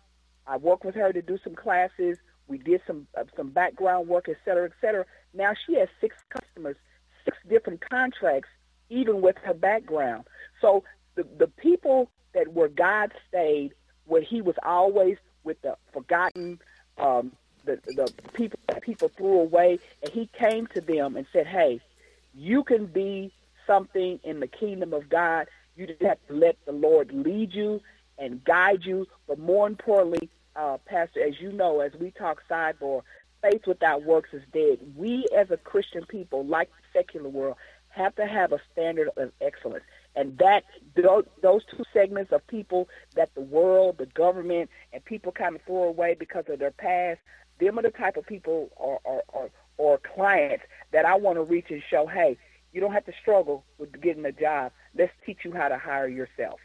I 0.47 0.57
worked 0.57 0.85
with 0.85 0.95
her 0.95 1.11
to 1.11 1.21
do 1.21 1.37
some 1.43 1.55
classes. 1.55 2.17
We 2.49 2.57
did 2.57 2.81
some 2.85 3.07
uh, 3.17 3.23
some 3.37 3.49
background 3.49 4.07
work, 4.07 4.27
et 4.27 4.37
cetera, 4.43 4.65
et 4.65 4.73
cetera. 4.81 5.05
Now 5.33 5.53
she 5.65 5.75
has 5.75 5.87
six 6.01 6.15
customers, 6.29 6.75
six 7.23 7.37
different 7.47 7.87
contracts, 7.87 8.49
even 8.89 9.21
with 9.21 9.37
her 9.43 9.53
background. 9.53 10.25
So 10.59 10.83
the 11.15 11.25
the 11.37 11.47
people 11.47 12.09
that 12.33 12.53
were 12.53 12.67
God 12.67 13.13
stayed, 13.27 13.73
where 14.05 14.21
He 14.21 14.41
was 14.41 14.55
always 14.63 15.17
with 15.43 15.61
the 15.61 15.77
forgotten, 15.93 16.59
um, 16.97 17.31
the 17.65 17.79
the 17.85 18.11
people 18.33 18.59
that 18.67 18.81
people 18.81 19.09
threw 19.09 19.39
away, 19.39 19.79
and 20.03 20.11
He 20.11 20.27
came 20.33 20.65
to 20.67 20.81
them 20.81 21.15
and 21.15 21.27
said, 21.31 21.45
"Hey, 21.45 21.79
you 22.33 22.63
can 22.63 22.87
be 22.87 23.31
something 23.67 24.19
in 24.23 24.39
the 24.39 24.47
kingdom 24.47 24.93
of 24.93 25.07
God. 25.09 25.47
You 25.75 25.85
just 25.85 26.01
have 26.01 26.17
to 26.27 26.33
let 26.33 26.57
the 26.65 26.71
Lord 26.71 27.11
lead 27.13 27.53
you 27.53 27.81
and 28.17 28.43
guide 28.43 28.83
you. 28.83 29.07
But 29.27 29.39
more 29.39 29.67
importantly, 29.67 30.29
uh, 30.59 30.77
Pastor, 30.85 31.25
as 31.25 31.39
you 31.39 31.51
know, 31.51 31.79
as 31.79 31.93
we 31.99 32.11
talk 32.11 32.43
sidebar, 32.49 33.01
faith 33.41 33.61
without 33.65 34.03
works 34.03 34.29
is 34.33 34.43
dead. 34.53 34.79
We 34.95 35.25
as 35.35 35.49
a 35.51 35.57
Christian 35.57 36.05
people, 36.05 36.45
like 36.45 36.69
the 36.69 36.99
secular 36.99 37.29
world, 37.29 37.55
have 37.89 38.13
to 38.17 38.27
have 38.27 38.51
a 38.51 38.59
standard 38.71 39.09
of 39.15 39.31
excellence. 39.41 39.85
And 40.15 40.37
that 40.39 40.65
those 40.95 41.63
two 41.65 41.83
segments 41.93 42.33
of 42.33 42.45
people 42.47 42.89
that 43.15 43.33
the 43.35 43.41
world, 43.41 43.97
the 43.99 44.05
government, 44.07 44.69
and 44.91 45.03
people 45.05 45.31
kind 45.31 45.55
of 45.55 45.61
throw 45.61 45.83
away 45.83 46.15
because 46.19 46.43
of 46.49 46.59
their 46.59 46.71
past, 46.71 47.19
them 47.59 47.79
are 47.79 47.83
the 47.83 47.89
type 47.91 48.17
of 48.17 48.25
people 48.25 48.69
or, 48.75 48.99
or, 49.05 49.23
or, 49.29 49.49
or 49.77 49.97
clients 49.97 50.65
that 50.91 51.05
I 51.05 51.15
want 51.15 51.37
to 51.37 51.43
reach 51.43 51.67
and 51.69 51.81
show, 51.89 52.05
hey, 52.05 52.37
you 52.73 52.81
don't 52.81 52.93
have 52.93 53.05
to 53.05 53.13
struggle 53.21 53.63
with 53.77 53.99
getting 54.01 54.25
a 54.25 54.31
job. 54.31 54.73
Let's 54.93 55.13
teach 55.25 55.39
you 55.45 55.53
how 55.53 55.69
to 55.69 55.77
hire 55.77 56.07
yourself. 56.07 56.59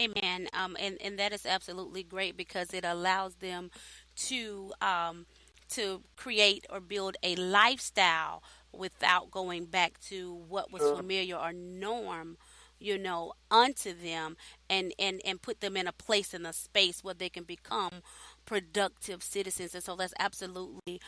Amen. 0.00 0.48
Um, 0.52 0.76
and 0.80 0.98
and 1.00 1.18
that 1.18 1.32
is 1.32 1.46
absolutely 1.46 2.02
great 2.02 2.36
because 2.36 2.72
it 2.74 2.84
allows 2.84 3.36
them 3.36 3.70
to 4.16 4.72
um, 4.80 5.26
to 5.70 6.02
create 6.16 6.66
or 6.70 6.80
build 6.80 7.16
a 7.22 7.36
lifestyle 7.36 8.42
without 8.72 9.30
going 9.30 9.66
back 9.66 10.00
to 10.00 10.34
what 10.48 10.72
was 10.72 10.82
familiar 10.82 11.36
or 11.36 11.52
norm 11.52 12.36
you 12.80 12.98
know 12.98 13.32
unto 13.52 13.94
them 13.94 14.36
and 14.68 14.92
and 14.98 15.20
and 15.24 15.40
put 15.40 15.60
them 15.60 15.76
in 15.76 15.86
a 15.86 15.92
place 15.92 16.34
in 16.34 16.44
a 16.44 16.52
space 16.52 17.04
where 17.04 17.14
they 17.14 17.28
can 17.28 17.44
become 17.44 18.02
productive 18.44 19.22
citizens 19.22 19.74
and 19.74 19.84
so 19.84 19.94
that's 19.94 20.12
absolutely 20.18 21.00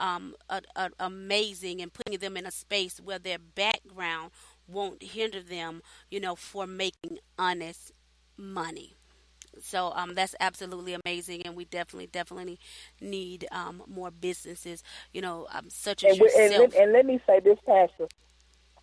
um, 0.00 0.34
a, 0.48 0.62
a, 0.76 0.90
amazing 0.98 1.80
and 1.82 1.92
putting 1.92 2.18
them 2.18 2.36
in 2.36 2.46
a 2.46 2.50
space 2.50 2.98
where 2.98 3.18
their 3.18 3.38
background 3.38 4.30
won't 4.66 5.02
hinder 5.02 5.42
them, 5.42 5.82
you 6.10 6.20
know, 6.20 6.34
for 6.34 6.66
making 6.66 7.18
honest 7.38 7.92
money. 8.40 8.96
So 9.62 9.92
um, 9.94 10.14
that's 10.14 10.34
absolutely 10.40 10.96
amazing, 11.04 11.42
and 11.42 11.54
we 11.54 11.64
definitely, 11.64 12.06
definitely 12.06 12.58
need 13.00 13.46
um, 13.52 13.82
more 13.86 14.10
businesses, 14.10 14.82
you 15.12 15.20
know, 15.20 15.48
um, 15.52 15.68
such 15.68 16.04
as 16.04 16.12
and 16.12 16.20
yourself. 16.20 16.50
And 16.52 16.60
let, 16.60 16.74
and 16.74 16.92
let 16.92 17.06
me 17.06 17.20
say 17.26 17.40
this, 17.40 17.58
Pastor. 17.66 18.08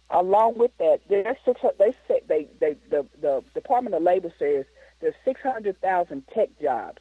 Along 0.10 0.58
with 0.58 0.72
that, 0.78 1.00
there's 1.10 1.36
six, 1.44 1.60
they 1.80 1.94
say 2.08 2.22
they, 2.28 2.48
they 2.60 2.76
the 2.90 3.06
the 3.20 3.44
Department 3.54 3.96
of 3.96 4.04
Labor 4.04 4.32
says 4.40 4.66
there's 5.02 5.16
600,000 5.26 6.24
tech 6.34 6.50
jobs 6.62 7.00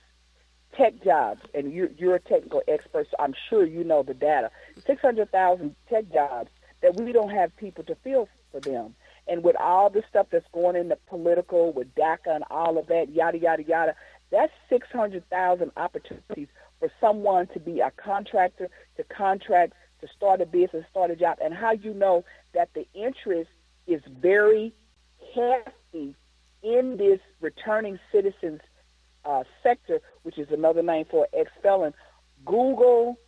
tech 0.77 1.03
jobs, 1.03 1.41
and 1.55 1.73
you, 1.73 1.93
you're 1.97 2.17
a 2.17 2.21
technical 2.21 2.63
expert, 2.69 3.07
so 3.11 3.17
I'm 3.19 3.35
sure 3.49 3.65
you 3.65 3.85
know 3.85 4.03
the 4.03 4.15
data. 4.15 4.51
600,000 4.87 5.75
tech 5.89 6.13
jobs 6.13 6.51
that 6.83 7.01
we 7.01 7.13
don't 7.13 7.31
have 7.31 7.57
people 7.57 7.85
to 7.85 7.95
fill 7.97 8.29
for 8.53 8.61
them. 8.61 8.95
And 9.29 9.43
with 9.43 9.57
all 9.57 9.91
the 9.91 10.03
stuff 10.09 10.29
that's 10.31 10.47
going 10.53 10.77
in 10.77 10.89
the 10.89 10.99
political, 11.09 11.73
with 11.73 11.95
DACA 11.95 12.29
and 12.29 12.45
all 12.51 12.79
of 12.79 12.87
that, 12.87 13.11
yada, 13.11 13.39
yada, 13.39 13.65
yada, 13.65 13.95
that's 14.31 14.53
600,000 14.69 15.71
opportunities 15.77 16.49
for 16.79 16.91
someone 17.01 17.47
to 17.49 17.61
be 17.61 17.81
a 17.81 17.91
contractor, 17.91 18.69
to 18.97 19.05
contract, 19.05 19.73
to 20.01 20.09
start 20.17 20.41
a 20.41 20.47
business, 20.47 20.85
start 20.91 21.11
a 21.11 21.17
job. 21.17 21.39
And 21.43 21.55
how 21.55 21.73
you 21.73 21.95
know 21.95 22.25
that 22.55 22.71
the 22.75 22.87
interest 22.95 23.51
is 23.87 24.01
very 24.21 24.73
hefty 25.35 26.15
in 26.63 26.97
this 26.97 27.21
returning 27.41 27.99
citizens 28.13 28.61
uh, 29.25 29.45
sector, 29.63 30.01
which 30.23 30.39
is 30.39 30.49
another 30.51 30.83
name 30.83 31.07
for 31.11 31.27
ex-felon. 31.33 31.95
Google, 32.45 33.19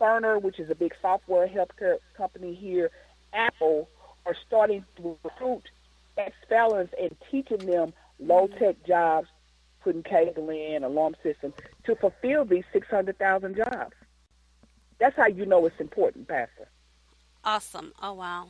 Cerner, 0.00 0.40
which 0.40 0.58
is 0.58 0.70
a 0.70 0.74
big 0.74 0.94
software 1.00 1.48
healthcare 1.48 1.96
company 2.16 2.54
here, 2.54 2.90
Apple, 3.32 3.88
are 4.26 4.36
starting 4.46 4.84
to 4.96 5.16
recruit 5.22 5.62
ex-felons 6.18 6.90
and 7.00 7.14
teaching 7.30 7.58
them 7.58 7.92
low-tech 8.18 8.76
jobs, 8.86 9.28
putting 9.82 10.02
cable 10.02 10.50
in, 10.50 10.82
alarm 10.82 11.14
system, 11.22 11.52
to 11.84 11.94
fulfill 11.96 12.44
these 12.44 12.64
600,000 12.72 13.56
jobs. 13.56 13.94
That's 14.98 15.16
how 15.16 15.26
you 15.26 15.46
know 15.46 15.64
it's 15.66 15.78
important, 15.78 16.26
Pastor. 16.26 16.68
Awesome. 17.44 17.92
Oh, 18.02 18.14
wow. 18.14 18.48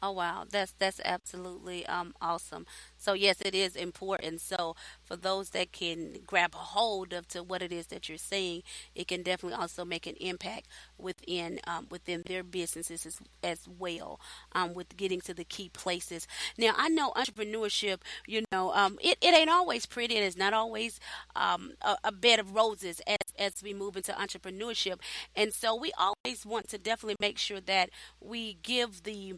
Oh 0.00 0.12
wow, 0.12 0.44
that's 0.48 0.72
that's 0.78 1.00
absolutely 1.04 1.84
um, 1.86 2.14
awesome. 2.20 2.66
So 2.96 3.14
yes, 3.14 3.40
it 3.44 3.52
is 3.52 3.74
important. 3.74 4.40
So 4.40 4.76
for 5.02 5.16
those 5.16 5.50
that 5.50 5.72
can 5.72 6.18
grab 6.24 6.54
a 6.54 6.58
hold 6.58 7.12
of 7.12 7.26
to 7.28 7.42
what 7.42 7.62
it 7.62 7.72
is 7.72 7.88
that 7.88 8.08
you're 8.08 8.16
saying, 8.16 8.62
it 8.94 9.08
can 9.08 9.24
definitely 9.24 9.58
also 9.58 9.84
make 9.84 10.06
an 10.06 10.14
impact 10.20 10.68
within 10.98 11.58
um, 11.66 11.88
within 11.90 12.22
their 12.26 12.44
businesses 12.44 13.06
as, 13.06 13.18
as 13.42 13.66
well. 13.68 14.20
Um, 14.52 14.72
with 14.72 14.96
getting 14.96 15.20
to 15.22 15.34
the 15.34 15.44
key 15.44 15.68
places. 15.68 16.28
Now 16.56 16.74
I 16.76 16.88
know 16.88 17.10
entrepreneurship. 17.16 17.98
You 18.24 18.44
know, 18.52 18.72
um, 18.74 18.98
it 19.02 19.18
it 19.20 19.34
ain't 19.34 19.50
always 19.50 19.84
pretty, 19.84 20.14
and 20.16 20.24
it's 20.24 20.36
not 20.36 20.52
always 20.52 21.00
um, 21.34 21.72
a, 21.82 21.96
a 22.04 22.12
bed 22.12 22.38
of 22.38 22.54
roses 22.54 23.00
as 23.08 23.16
as 23.36 23.62
we 23.64 23.74
move 23.74 23.96
into 23.96 24.12
entrepreneurship. 24.12 25.00
And 25.34 25.52
so 25.52 25.74
we 25.74 25.90
always 25.98 26.46
want 26.46 26.68
to 26.68 26.78
definitely 26.78 27.16
make 27.20 27.38
sure 27.38 27.60
that 27.62 27.90
we 28.20 28.58
give 28.62 29.02
the 29.02 29.34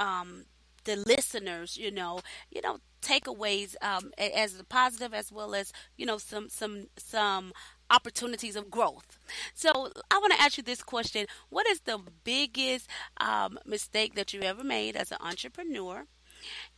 um, 0.00 0.46
the 0.84 0.96
listeners, 0.96 1.76
you 1.76 1.90
know, 1.90 2.20
you 2.50 2.60
know, 2.62 2.78
takeaways 3.02 3.76
um, 3.82 4.12
as 4.18 4.58
a 4.58 4.64
positive 4.64 5.14
as 5.14 5.32
well 5.32 5.54
as 5.54 5.72
you 5.96 6.04
know 6.06 6.18
some 6.18 6.48
some 6.48 6.86
some 6.96 7.52
opportunities 7.90 8.56
of 8.56 8.70
growth. 8.70 9.18
So 9.54 9.90
I 10.10 10.18
want 10.18 10.32
to 10.32 10.40
ask 10.40 10.56
you 10.56 10.62
this 10.62 10.82
question: 10.82 11.26
What 11.50 11.66
is 11.68 11.80
the 11.80 12.00
biggest 12.24 12.88
um, 13.18 13.58
mistake 13.66 14.14
that 14.14 14.32
you 14.32 14.40
ever 14.42 14.64
made 14.64 14.96
as 14.96 15.12
an 15.12 15.18
entrepreneur, 15.20 16.04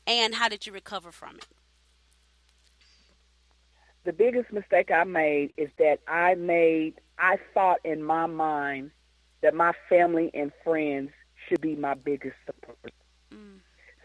and 0.06 0.34
how 0.34 0.48
did 0.48 0.66
you 0.66 0.72
recover 0.72 1.12
from 1.12 1.36
it? 1.36 1.46
The 4.04 4.12
biggest 4.12 4.52
mistake 4.52 4.90
I 4.90 5.04
made 5.04 5.52
is 5.56 5.70
that 5.78 6.00
I 6.08 6.34
made 6.34 6.94
I 7.18 7.36
thought 7.54 7.78
in 7.84 8.02
my 8.02 8.26
mind 8.26 8.90
that 9.42 9.54
my 9.54 9.72
family 9.88 10.30
and 10.34 10.50
friends 10.64 11.10
should 11.48 11.60
be 11.60 11.76
my 11.76 11.94
biggest 11.94 12.36
support 12.46 12.92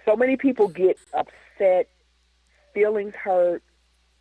so 0.08 0.16
many 0.16 0.38
people 0.38 0.70
get 0.70 0.98
upset, 1.14 1.90
feelings 2.74 3.14
hurt, 3.16 3.62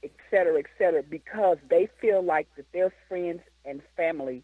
et 0.02 0.10
cetera, 0.30 0.58
et 0.58 0.66
cetera, 0.78 1.02
because 1.02 1.58
they 1.70 1.88
feel 2.00 2.22
like 2.22 2.48
that 2.56 2.70
their 2.72 2.92
friends 3.08 3.40
and 3.64 3.80
family 3.96 4.42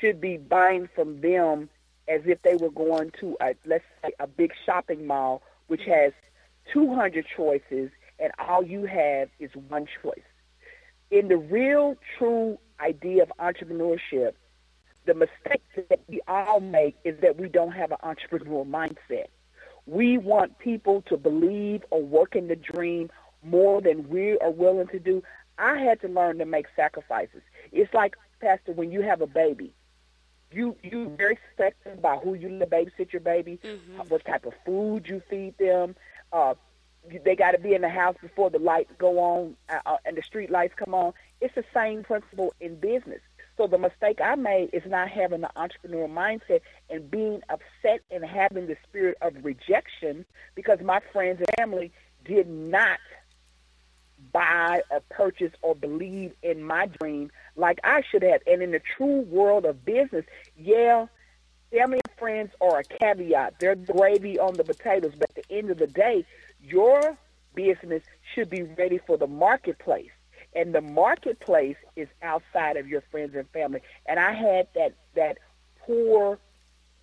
should 0.00 0.20
be 0.20 0.36
buying 0.36 0.88
from 0.94 1.20
them 1.20 1.68
as 2.08 2.22
if 2.24 2.40
they 2.42 2.54
were 2.56 2.70
going 2.70 3.12
to 3.20 3.36
a 3.40 3.54
let's 3.66 3.84
say 4.02 4.12
a 4.18 4.26
big 4.26 4.52
shopping 4.64 5.06
mall 5.06 5.42
which 5.66 5.82
has 5.84 6.12
200 6.72 7.26
choices 7.36 7.90
and 8.18 8.32
all 8.38 8.62
you 8.62 8.84
have 8.84 9.28
is 9.38 9.50
one 9.68 9.86
choice. 10.02 10.20
in 11.10 11.28
the 11.28 11.36
real, 11.36 11.96
true 12.18 12.58
idea 12.80 13.22
of 13.22 13.32
entrepreneurship, 13.38 14.32
the 15.06 15.14
mistake 15.14 15.62
that 15.88 16.00
we 16.08 16.20
all 16.28 16.60
make 16.60 16.96
is 17.04 17.18
that 17.20 17.38
we 17.38 17.48
don't 17.48 17.72
have 17.72 17.92
an 17.92 17.98
entrepreneurial 18.04 18.68
mindset. 18.68 19.28
We 19.88 20.18
want 20.18 20.58
people 20.58 21.02
to 21.08 21.16
believe 21.16 21.82
or 21.90 22.02
work 22.02 22.36
in 22.36 22.48
the 22.48 22.56
dream 22.56 23.10
more 23.42 23.80
than 23.80 24.06
we 24.10 24.38
are 24.38 24.50
willing 24.50 24.88
to 24.88 24.98
do. 24.98 25.22
I 25.56 25.78
had 25.78 26.02
to 26.02 26.08
learn 26.08 26.38
to 26.38 26.44
make 26.44 26.66
sacrifices. 26.76 27.40
It's 27.72 27.92
like, 27.94 28.14
Pastor, 28.38 28.72
when 28.72 28.92
you 28.92 29.00
have 29.00 29.22
a 29.22 29.26
baby, 29.26 29.72
you 30.52 30.76
you 30.82 31.08
very 31.16 31.38
selective 31.56 31.98
about 31.98 32.22
who 32.22 32.34
you 32.34 32.50
let 32.50 32.68
babysit 32.68 33.12
your 33.12 33.20
baby, 33.20 33.58
mm-hmm. 33.64 33.98
what 34.08 34.24
type 34.26 34.44
of 34.44 34.52
food 34.66 35.08
you 35.08 35.22
feed 35.28 35.56
them. 35.56 35.96
Uh, 36.34 36.54
they 37.24 37.34
got 37.34 37.52
to 37.52 37.58
be 37.58 37.74
in 37.74 37.80
the 37.80 37.88
house 37.88 38.16
before 38.20 38.50
the 38.50 38.58
lights 38.58 38.92
go 38.98 39.18
on 39.18 39.56
uh, 39.70 39.78
uh, 39.86 39.96
and 40.04 40.18
the 40.18 40.22
street 40.22 40.50
lights 40.50 40.74
come 40.76 40.92
on. 40.92 41.14
It's 41.40 41.54
the 41.54 41.64
same 41.72 42.02
principle 42.02 42.52
in 42.60 42.76
business. 42.76 43.20
So 43.58 43.66
the 43.66 43.76
mistake 43.76 44.20
I 44.22 44.36
made 44.36 44.70
is 44.72 44.84
not 44.86 45.08
having 45.08 45.40
the 45.40 45.50
entrepreneurial 45.56 46.08
mindset 46.08 46.60
and 46.88 47.10
being 47.10 47.42
upset 47.50 48.02
and 48.08 48.24
having 48.24 48.68
the 48.68 48.76
spirit 48.88 49.18
of 49.20 49.34
rejection 49.44 50.24
because 50.54 50.78
my 50.80 51.00
friends 51.12 51.40
and 51.40 51.48
family 51.58 51.90
did 52.24 52.48
not 52.48 53.00
buy 54.32 54.82
or 54.92 55.00
purchase 55.10 55.52
or 55.60 55.74
believe 55.74 56.34
in 56.40 56.62
my 56.62 56.86
dream 56.86 57.32
like 57.56 57.80
I 57.82 58.02
should 58.08 58.22
have. 58.22 58.42
And 58.46 58.62
in 58.62 58.70
the 58.70 58.80
true 58.96 59.22
world 59.22 59.64
of 59.64 59.84
business, 59.84 60.24
yeah, 60.56 61.06
family 61.72 62.00
and 62.06 62.16
friends 62.16 62.52
are 62.60 62.78
a 62.78 62.84
caveat. 62.84 63.54
They're 63.58 63.74
gravy 63.74 64.38
on 64.38 64.54
the 64.54 64.62
potatoes. 64.62 65.14
But 65.18 65.30
at 65.36 65.44
the 65.48 65.56
end 65.56 65.70
of 65.70 65.78
the 65.78 65.88
day, 65.88 66.24
your 66.62 67.18
business 67.56 68.04
should 68.36 68.50
be 68.50 68.62
ready 68.62 69.00
for 69.04 69.16
the 69.16 69.26
marketplace. 69.26 70.10
And 70.54 70.74
the 70.74 70.80
marketplace 70.80 71.76
is 71.96 72.08
outside 72.22 72.76
of 72.76 72.88
your 72.88 73.02
friends 73.10 73.34
and 73.34 73.48
family. 73.50 73.80
And 74.06 74.18
I 74.18 74.32
had 74.32 74.68
that 74.74 74.94
that 75.14 75.38
poor 75.86 76.38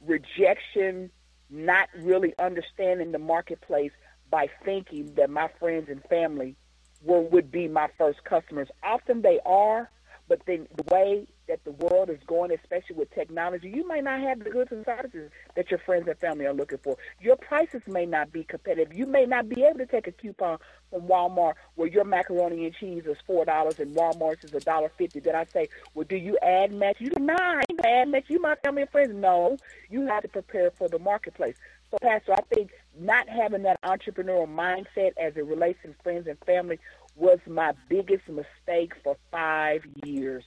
rejection, 0.06 1.12
not 1.50 1.90
really 1.98 2.34
understanding 2.40 3.12
the 3.12 3.20
marketplace 3.20 3.92
by 4.30 4.50
thinking 4.64 5.14
that 5.16 5.30
my 5.30 5.50
friends 5.60 5.90
and 5.90 6.04
family 6.06 6.56
were, 7.04 7.22
would 7.22 7.52
be 7.52 7.68
my 7.68 7.90
first 7.98 8.24
customers. 8.24 8.68
Often 8.84 9.22
they 9.22 9.40
are, 9.46 9.90
but 10.28 10.42
then 10.46 10.68
the 10.76 10.84
way 10.94 11.28
that 11.48 11.64
the 11.64 11.72
world 11.72 12.10
is 12.10 12.20
going, 12.28 12.52
especially 12.52 12.96
with 12.96 13.14
technology, 13.14 13.70
you 13.74 13.88
may 13.88 14.02
not 14.02 14.20
have 14.22 14.44
the 14.44 14.50
goods 14.50 14.72
and 14.72 14.86
services 14.86 15.30
that 15.56 15.70
your 15.70 15.80
friends 15.80 16.08
and 16.08 16.18
family 16.20 16.46
are 16.46 16.54
looking 16.54 16.80
for. 16.80 16.98
Your 17.22 17.36
prices 17.36 17.82
may 17.88 18.06
not 18.06 18.32
be 18.32 18.44
competitive. 18.44 18.94
You 18.94 19.06
may 19.06 19.26
not 19.26 19.50
be 19.50 19.64
able 19.64 19.80
to 19.80 19.86
take 19.86 20.08
a 20.08 20.12
coupon 20.12 20.58
from 20.90 21.04
Walmart 21.04 21.54
where 21.76 21.88
your 21.88 22.04
macaroni 22.04 22.66
and 22.66 22.76
cheese 22.76 23.04
is 23.06 23.18
four 23.26 23.46
dollars 23.46 23.76
and 23.80 23.96
Walmart's 23.96 24.44
is 24.44 24.54
a 24.54 24.60
dollar 24.60 24.92
fifty. 24.98 25.20
Then 25.20 25.36
I 25.36 25.46
say, 25.54 25.70
well, 25.94 26.06
do 26.08 26.16
you 26.16 26.38
ad 26.42 26.72
match? 26.74 26.98
You 27.00 27.10
do 27.10 27.24
not 27.24 27.66
ad 27.84 28.10
match. 28.10 28.26
You 28.28 28.40
my 28.40 28.56
family 28.64 28.84
and 28.84 28.92
friends. 28.92 29.14
No, 29.14 29.58
you 29.90 30.06
have 30.08 30.24
to 30.24 30.28
prepare 30.30 30.72
for 30.72 30.88
the 30.88 31.00
marketplace. 31.00 31.56
So, 31.92 31.98
Pastor, 32.02 32.34
I 32.34 32.42
think 32.54 32.72
not 33.00 33.30
having 33.30 33.64
that 33.64 33.82
entrepreneurial 33.84 34.48
mindset 34.48 35.12
as 35.18 35.36
it 35.36 35.46
relates 35.46 35.80
to 35.84 35.94
friends 36.04 36.28
and 36.28 36.38
family 36.46 36.80
was 37.16 37.40
my 37.48 37.74
biggest 37.88 38.28
mistake 38.28 38.94
for 39.04 39.16
five 39.32 39.84
years. 40.04 40.44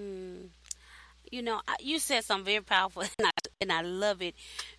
Hmm. 0.00 0.46
You 1.30 1.42
know, 1.42 1.60
you 1.80 1.98
said 1.98 2.24
something 2.24 2.44
very 2.44 2.64
powerful, 2.64 3.02
and 3.18 3.26
I, 3.26 3.30
and 3.60 3.72
I 3.72 3.82
love 3.82 4.20
it. 4.20 4.34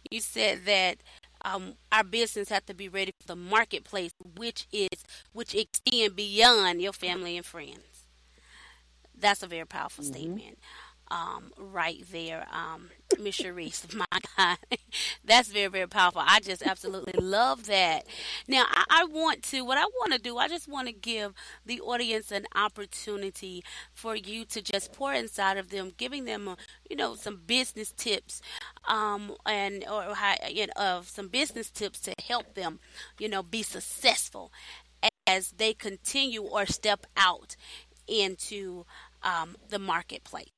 You 0.09 0.19
said 0.19 0.65
that 0.65 0.97
um, 1.45 1.73
our 1.91 2.03
business 2.03 2.49
have 2.49 2.65
to 2.65 2.73
be 2.73 2.89
ready 2.89 3.13
for 3.21 3.27
the 3.27 3.35
marketplace, 3.35 4.11
which 4.35 4.67
is 4.71 4.89
which 5.33 5.55
extend 5.55 6.15
beyond 6.15 6.81
your 6.81 6.93
family 6.93 7.37
and 7.37 7.45
friends. 7.45 8.05
That's 9.17 9.43
a 9.43 9.47
very 9.47 9.65
powerful 9.65 10.03
mm-hmm. 10.03 10.13
statement 10.13 10.57
um, 11.11 11.51
right 11.59 12.03
there, 12.11 12.47
um, 12.53 12.89
Miss 13.21 13.37
Sharice. 13.39 13.93
My 13.95 14.05
God, 14.37 14.57
that's 15.25 15.49
very, 15.49 15.67
very 15.67 15.87
powerful. 15.87 16.23
I 16.25 16.39
just 16.39 16.63
absolutely 16.63 17.13
love 17.21 17.65
that. 17.67 18.05
Now, 18.47 18.63
I, 18.69 18.85
I 18.89 19.05
want 19.05 19.43
to, 19.43 19.65
what 19.65 19.77
I 19.77 19.83
want 19.85 20.13
to 20.13 20.19
do, 20.19 20.37
I 20.37 20.47
just 20.47 20.69
want 20.69 20.87
to 20.87 20.93
give 20.93 21.33
the 21.65 21.81
audience 21.81 22.31
an 22.31 22.45
opportunity 22.55 23.63
for 23.93 24.15
you 24.15 24.45
to 24.45 24.61
just 24.61 24.93
pour 24.93 25.13
inside 25.13 25.57
of 25.57 25.69
them, 25.69 25.91
giving 25.97 26.25
them, 26.25 26.47
a, 26.47 26.57
you 26.89 26.95
know, 26.95 27.15
some 27.15 27.41
business 27.45 27.91
tips, 27.91 28.41
um, 28.87 29.33
and 29.45 29.83
or 29.91 30.15
you 30.49 30.67
know, 30.67 30.73
of 30.77 31.09
some 31.09 31.27
business 31.27 31.69
tips 31.69 31.99
to 32.01 32.13
help 32.27 32.55
them, 32.55 32.79
you 33.19 33.29
know, 33.29 33.43
be 33.43 33.63
successful 33.63 34.51
as 35.27 35.51
they 35.51 35.73
continue 35.73 36.41
or 36.43 36.65
step 36.65 37.05
out 37.17 37.55
into 38.07 38.85
um, 39.23 39.55
the 39.69 39.79
marketplace. 39.79 40.49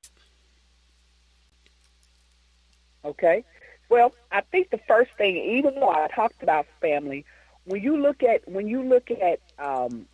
Okay. 3.06 3.44
Well, 3.90 4.14
I 4.32 4.42
think 4.42 4.70
the 4.70 4.80
first 4.88 5.12
thing, 5.18 5.36
even 5.38 5.76
though 5.76 5.90
I 5.90 6.08
talked 6.16 6.42
about 6.42 6.66
family, 6.82 7.26
when 7.66 7.82
you 7.82 7.98
look 7.98 8.24
at 8.24 8.48
when 8.50 8.68
you 8.68 8.84
look 8.84 9.10
at 9.12 9.40
um, 9.64 10.08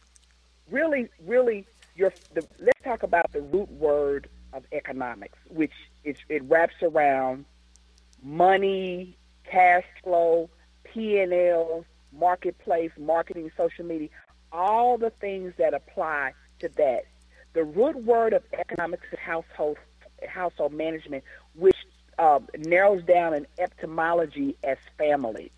really, 0.69 1.09
really 1.25 1.65
your 1.95 2.13
the, 2.33 2.45
let's 2.59 2.79
talk 2.83 3.03
about 3.03 3.31
the 3.31 3.41
root 3.41 3.71
word 3.71 4.29
of 4.53 4.63
economics, 4.71 5.37
which 5.49 5.73
is 6.03 6.17
it 6.27 6.43
wraps 6.43 6.75
around 6.81 7.45
money, 8.23 9.17
cash 9.49 9.85
flow, 10.03 10.49
P 10.83 11.19
and 11.19 11.33
L, 11.33 11.85
marketplace, 12.11 12.91
marketing, 12.97 13.51
social 13.55 13.85
media, 13.85 14.09
all 14.51 14.97
the 14.97 15.11
things 15.21 15.53
that 15.57 15.73
apply 15.73 16.33
to 16.59 16.69
that. 16.77 17.05
The 17.53 17.63
root 17.63 18.03
word 18.03 18.33
of 18.33 18.43
economics 18.53 19.05
is 19.11 19.19
household 19.19 19.77
household 20.27 20.73
management, 20.73 21.23
which 21.55 21.77
uh, 22.19 22.39
narrows 22.57 23.03
down 23.03 23.33
an 23.33 23.47
etymology 23.57 24.55
as 24.63 24.77
family. 24.97 25.51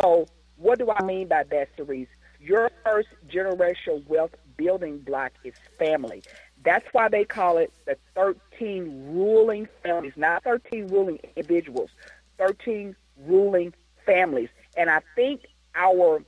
So, 0.00 0.26
what 0.56 0.78
do 0.78 0.90
I 0.90 1.04
mean 1.04 1.28
by 1.28 1.44
that, 1.44 1.68
Cerise? 1.76 2.08
Your 2.40 2.70
first 2.84 3.08
generational 3.28 4.04
wealth 4.08 4.34
building 4.56 4.98
block 4.98 5.32
is 5.44 5.54
family. 5.78 6.22
That's 6.64 6.86
why 6.92 7.08
they 7.08 7.24
call 7.24 7.58
it 7.58 7.72
the 7.86 7.96
13 8.14 9.14
ruling 9.14 9.68
families, 9.82 10.14
not 10.16 10.42
13 10.44 10.88
ruling 10.88 11.18
individuals, 11.36 11.90
13 12.38 12.96
ruling 13.26 13.74
families. 14.06 14.48
And 14.76 14.88
I 14.88 15.00
think 15.14 15.42
our 15.74 16.24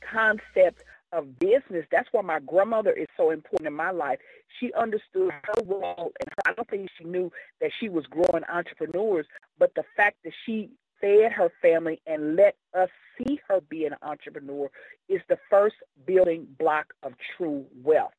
concept 0.00 0.82
of 1.12 1.38
business. 1.38 1.86
That's 1.90 2.08
why 2.12 2.22
my 2.22 2.40
grandmother 2.40 2.92
is 2.92 3.06
so 3.16 3.30
important 3.30 3.66
in 3.66 3.74
my 3.74 3.90
life. 3.90 4.18
She 4.60 4.72
understood 4.74 5.30
her 5.30 5.62
role, 5.64 6.12
and 6.20 6.28
I 6.46 6.52
don't 6.52 6.68
think 6.68 6.90
she 6.98 7.04
knew 7.04 7.30
that 7.60 7.70
she 7.78 7.88
was 7.88 8.04
growing 8.06 8.44
entrepreneurs, 8.52 9.26
but 9.58 9.74
the 9.74 9.84
fact 9.96 10.18
that 10.24 10.32
she 10.44 10.70
fed 11.00 11.32
her 11.32 11.50
family 11.62 12.00
and 12.06 12.36
let 12.36 12.56
us 12.76 12.88
see 13.16 13.40
her 13.48 13.60
be 13.60 13.84
an 13.84 13.94
entrepreneur 14.02 14.70
is 15.08 15.20
the 15.28 15.38
first 15.50 15.76
building 16.06 16.46
block 16.58 16.92
of 17.02 17.12
true 17.36 17.64
wealth. 17.82 18.12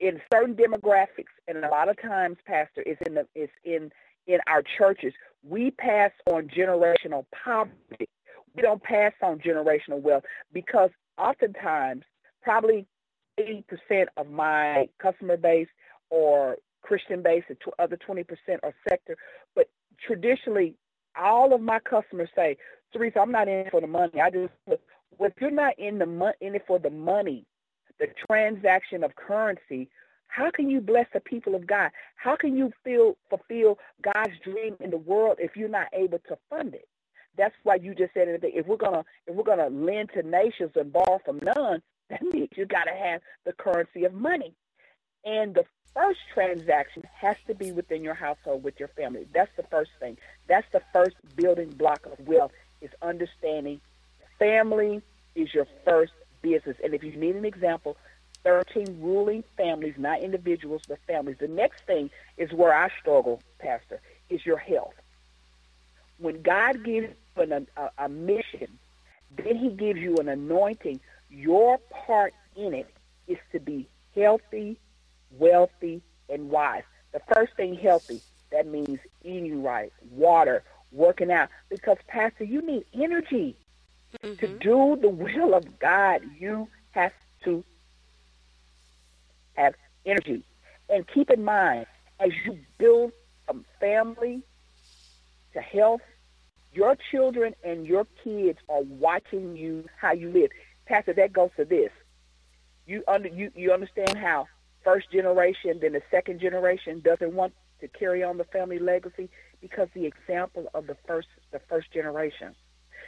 In 0.00 0.20
certain 0.32 0.54
demographics, 0.54 1.32
and 1.46 1.64
a 1.64 1.68
lot 1.68 1.88
of 1.88 2.00
times, 2.00 2.36
Pastor, 2.44 2.82
is 2.82 2.96
in 3.06 3.14
the 3.14 3.26
is 3.34 3.50
in 3.64 3.90
in 4.26 4.38
our 4.46 4.62
churches, 4.78 5.12
we 5.42 5.70
pass 5.70 6.10
on 6.30 6.48
generational 6.48 7.24
poverty. 7.44 8.08
We 8.54 8.62
don't 8.62 8.82
pass 8.82 9.12
on 9.22 9.38
generational 9.38 10.00
wealth 10.00 10.24
because 10.52 10.90
oftentimes 11.18 12.04
probably 12.42 12.86
80% 13.38 14.06
of 14.16 14.30
my 14.30 14.88
customer 14.98 15.36
base 15.36 15.68
or 16.10 16.56
Christian 16.82 17.22
base, 17.22 17.44
the 17.48 17.56
other 17.78 17.96
20% 17.96 18.24
are 18.62 18.74
sector. 18.88 19.16
But 19.54 19.68
traditionally, 20.06 20.74
all 21.16 21.54
of 21.54 21.60
my 21.60 21.78
customers 21.78 22.28
say, 22.34 22.56
Teresa, 22.92 23.20
I'm 23.20 23.32
not 23.32 23.48
in 23.48 23.66
for 23.70 23.80
the 23.80 23.86
money. 23.86 24.20
I 24.20 24.30
just, 24.30 24.52
well, 24.66 24.78
if 25.20 25.32
you're 25.40 25.50
not 25.50 25.78
in 25.78 25.98
the 25.98 26.06
mo- 26.06 26.34
in 26.40 26.54
it 26.54 26.64
for 26.66 26.78
the 26.78 26.90
money, 26.90 27.46
the 27.98 28.08
transaction 28.26 29.04
of 29.04 29.14
currency, 29.16 29.88
how 30.26 30.50
can 30.50 30.68
you 30.68 30.80
bless 30.80 31.06
the 31.12 31.20
people 31.20 31.54
of 31.54 31.66
God? 31.66 31.90
How 32.16 32.36
can 32.36 32.56
you 32.56 32.72
feel 32.84 33.16
fulfill 33.28 33.78
God's 34.02 34.32
dream 34.42 34.76
in 34.80 34.90
the 34.90 34.96
world 34.98 35.36
if 35.38 35.56
you're 35.56 35.68
not 35.68 35.88
able 35.92 36.18
to 36.28 36.38
fund 36.48 36.74
it? 36.74 36.88
That's 37.36 37.54
why 37.62 37.76
you 37.76 37.94
just 37.94 38.14
said 38.14 38.28
it. 38.28 38.40
If 38.42 38.66
we're 38.66 38.76
gonna 38.76 39.04
if 39.26 39.34
we're 39.34 39.44
gonna 39.44 39.68
lend 39.68 40.10
to 40.14 40.22
nations 40.22 40.72
and 40.74 40.92
borrow 40.92 41.20
from 41.24 41.40
none, 41.42 41.82
that 42.12 42.22
means 42.22 42.50
you 42.54 42.66
got 42.66 42.84
to 42.84 42.92
have 42.92 43.22
the 43.44 43.54
currency 43.54 44.04
of 44.04 44.12
money. 44.12 44.52
And 45.24 45.54
the 45.54 45.64
first 45.94 46.20
transaction 46.34 47.04
has 47.20 47.36
to 47.46 47.54
be 47.54 47.72
within 47.72 48.04
your 48.04 48.14
household 48.14 48.62
with 48.62 48.78
your 48.78 48.88
family. 48.88 49.26
That's 49.32 49.50
the 49.56 49.62
first 49.64 49.90
thing. 49.98 50.18
That's 50.46 50.66
the 50.72 50.82
first 50.92 51.16
building 51.36 51.70
block 51.70 52.04
of 52.06 52.26
wealth 52.26 52.52
is 52.82 52.90
understanding 53.00 53.80
family 54.38 55.00
is 55.34 55.54
your 55.54 55.66
first 55.84 56.12
business. 56.42 56.76
And 56.84 56.92
if 56.92 57.02
you 57.02 57.12
need 57.12 57.36
an 57.36 57.46
example, 57.46 57.96
13 58.44 58.98
ruling 59.00 59.44
families, 59.56 59.94
not 59.96 60.20
individuals, 60.20 60.82
but 60.86 60.98
families. 61.06 61.36
The 61.38 61.48
next 61.48 61.84
thing 61.86 62.10
is 62.36 62.52
where 62.52 62.74
I 62.74 62.90
struggle, 63.00 63.40
Pastor, 63.58 64.00
is 64.28 64.44
your 64.44 64.58
health. 64.58 64.94
When 66.18 66.42
God 66.42 66.84
gives 66.84 67.14
you 67.36 67.42
an, 67.42 67.68
a, 67.76 67.90
a 67.98 68.08
mission, 68.08 68.78
then 69.36 69.56
he 69.56 69.70
gives 69.70 70.00
you 70.00 70.16
an 70.16 70.28
anointing 70.28 71.00
your 71.32 71.78
part 72.06 72.34
in 72.56 72.74
it 72.74 72.92
is 73.26 73.38
to 73.52 73.60
be 73.60 73.88
healthy, 74.14 74.78
wealthy, 75.38 76.02
and 76.28 76.50
wise. 76.50 76.82
The 77.12 77.20
first 77.34 77.54
thing, 77.56 77.74
healthy, 77.74 78.20
that 78.50 78.66
means 78.66 78.98
eating 79.24 79.62
right, 79.62 79.92
water, 80.10 80.62
working 80.92 81.30
out. 81.32 81.48
Because, 81.68 81.96
Pastor, 82.06 82.44
you 82.44 82.62
need 82.62 82.84
energy. 82.94 83.56
Mm-hmm. 84.22 84.46
To 84.46 84.58
do 84.58 84.98
the 85.00 85.08
will 85.08 85.54
of 85.54 85.78
God, 85.78 86.20
you 86.38 86.68
have 86.90 87.12
to 87.44 87.64
have 89.54 89.74
energy. 90.04 90.44
And 90.90 91.06
keep 91.08 91.30
in 91.30 91.44
mind, 91.44 91.86
as 92.20 92.30
you 92.44 92.58
build 92.76 93.12
a 93.48 93.54
family 93.80 94.42
to 95.54 95.60
health, 95.60 96.02
your 96.74 96.96
children 97.10 97.54
and 97.64 97.86
your 97.86 98.06
kids 98.22 98.58
are 98.68 98.82
watching 98.82 99.56
you 99.56 99.86
how 99.98 100.12
you 100.12 100.30
live. 100.30 100.50
Pastor, 100.86 101.12
that 101.14 101.32
goes 101.32 101.50
to 101.56 101.64
this. 101.64 101.90
You 102.86 103.04
under 103.06 103.28
you, 103.28 103.50
you 103.54 103.72
understand 103.72 104.16
how 104.16 104.48
first 104.82 105.10
generation, 105.10 105.78
then 105.80 105.92
the 105.92 106.02
second 106.10 106.40
generation 106.40 107.00
doesn't 107.00 107.32
want 107.32 107.54
to 107.80 107.88
carry 107.88 108.22
on 108.22 108.38
the 108.38 108.44
family 108.44 108.78
legacy 108.78 109.28
because 109.60 109.88
the 109.94 110.06
example 110.06 110.68
of 110.74 110.86
the 110.86 110.96
first 111.06 111.28
the 111.52 111.60
first 111.68 111.92
generation. 111.92 112.54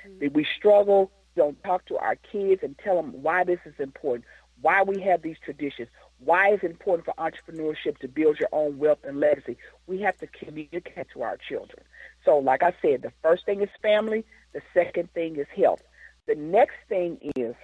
Mm-hmm. 0.07 0.35
We 0.35 0.45
struggle, 0.57 1.11
don't 1.37 1.63
talk 1.65 1.87
to 1.87 1.97
our 1.97 2.17
kids 2.17 2.63
and 2.63 2.79
tell 2.79 2.97
them 2.97 3.23
why 3.23 3.45
this 3.45 3.61
is 3.65 3.75
important, 3.79 4.25
why 4.61 4.83
we 4.83 5.01
have 5.03 5.23
these 5.23 5.37
traditions, 5.45 5.89
why 6.19 6.51
it's 6.51 6.63
important 6.63 7.07
for 7.07 7.15
entrepreneurship 7.15 7.99
to 7.99 8.09
build 8.09 8.39
your 8.39 8.49
own 8.53 8.79
wealth 8.79 9.01
and 9.05 9.21
legacy. 9.21 9.57
We 9.87 10.01
have 10.03 10.17
to 10.19 10.27
communicate 10.27 11.09
to 11.15 11.23
our 11.23 11.37
children. 11.37 11.83
So, 12.25 12.39
like 12.39 12.63
I 12.63 12.75
said, 12.81 13.03
the 13.03 13.13
first 13.23 13.45
thing 13.45 13.61
is 13.61 13.69
family. 13.83 14.25
The 14.53 14.63
second 14.73 15.13
thing 15.13 15.37
is 15.37 15.47
health. 15.55 15.83
The 16.27 16.35
next 16.35 16.77
thing 16.89 17.19
is, 17.37 17.55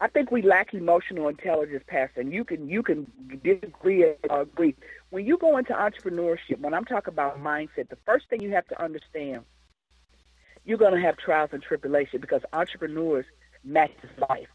I 0.00 0.08
think 0.08 0.30
we 0.30 0.42
lack 0.42 0.72
emotional 0.72 1.28
intelligence, 1.28 1.84
Pastor. 1.86 2.20
And 2.20 2.32
you 2.32 2.44
can 2.44 2.68
you 2.68 2.82
can 2.82 3.06
disagree 3.42 4.04
or 4.04 4.40
agree. 4.42 4.74
When 5.10 5.26
you 5.26 5.36
go 5.36 5.56
into 5.58 5.72
entrepreneurship, 5.72 6.58
when 6.60 6.74
I'm 6.74 6.84
talking 6.84 7.12
about 7.12 7.42
mindset, 7.42 7.88
the 7.88 7.98
first 8.06 8.28
thing 8.28 8.40
you 8.40 8.50
have 8.52 8.66
to 8.68 8.82
understand, 8.82 9.44
you're 10.64 10.78
going 10.78 10.94
to 10.94 11.00
have 11.00 11.16
trials 11.16 11.50
and 11.52 11.62
tribulation 11.62 12.20
because 12.20 12.42
entrepreneurs 12.52 13.26
match 13.64 13.92
life. 14.28 14.48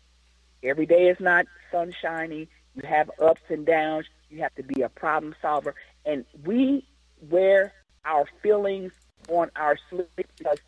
Every 0.64 0.86
day 0.86 1.08
is 1.10 1.20
not 1.20 1.46
sunshiny. 1.72 2.48
You 2.74 2.88
have 2.88 3.12
ups 3.22 3.42
and 3.50 3.66
downs. 3.66 4.08
You 4.30 4.40
have 4.42 4.56
to 4.56 4.64
be 4.64 4.82
a 4.82 4.90
problem 4.90 5.36
solver. 5.42 5.76
And 6.06 6.26
we 6.44 6.88
wear 7.22 7.74
our 8.06 8.26
feelings 8.42 8.94
on 9.30 9.52
our 9.56 9.78
sleeve 9.90 10.08
because 10.38 10.60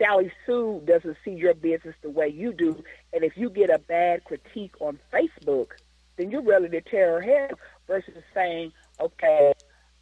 Sally 0.00 0.32
Sue 0.46 0.82
doesn't 0.84 1.16
see 1.24 1.32
your 1.32 1.54
business 1.54 1.94
the 2.02 2.10
way 2.10 2.28
you 2.28 2.52
do. 2.52 2.82
And 3.12 3.22
if 3.22 3.36
you 3.36 3.50
get 3.50 3.70
a 3.70 3.78
bad 3.78 4.24
critique 4.24 4.74
on 4.80 4.98
Facebook, 5.12 5.68
then 6.16 6.30
you're 6.30 6.42
ready 6.42 6.68
to 6.68 6.80
tear 6.80 7.14
her 7.14 7.20
hair 7.20 7.50
versus 7.86 8.14
saying, 8.34 8.72
okay, 9.00 9.52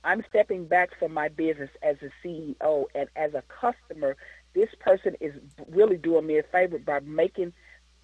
I'm 0.04 0.24
stepping 0.28 0.66
back 0.66 0.90
from 0.98 1.12
my 1.12 1.28
business 1.28 1.70
as 1.82 1.96
a 2.02 2.10
CEO 2.26 2.84
and 2.94 3.08
as 3.16 3.34
a 3.34 3.42
customer. 3.48 4.16
This 4.54 4.68
person 4.80 5.16
is 5.20 5.34
really 5.68 5.96
doing 5.96 6.26
me 6.26 6.38
a 6.38 6.42
favor 6.44 6.78
by 6.78 7.00
making, 7.00 7.52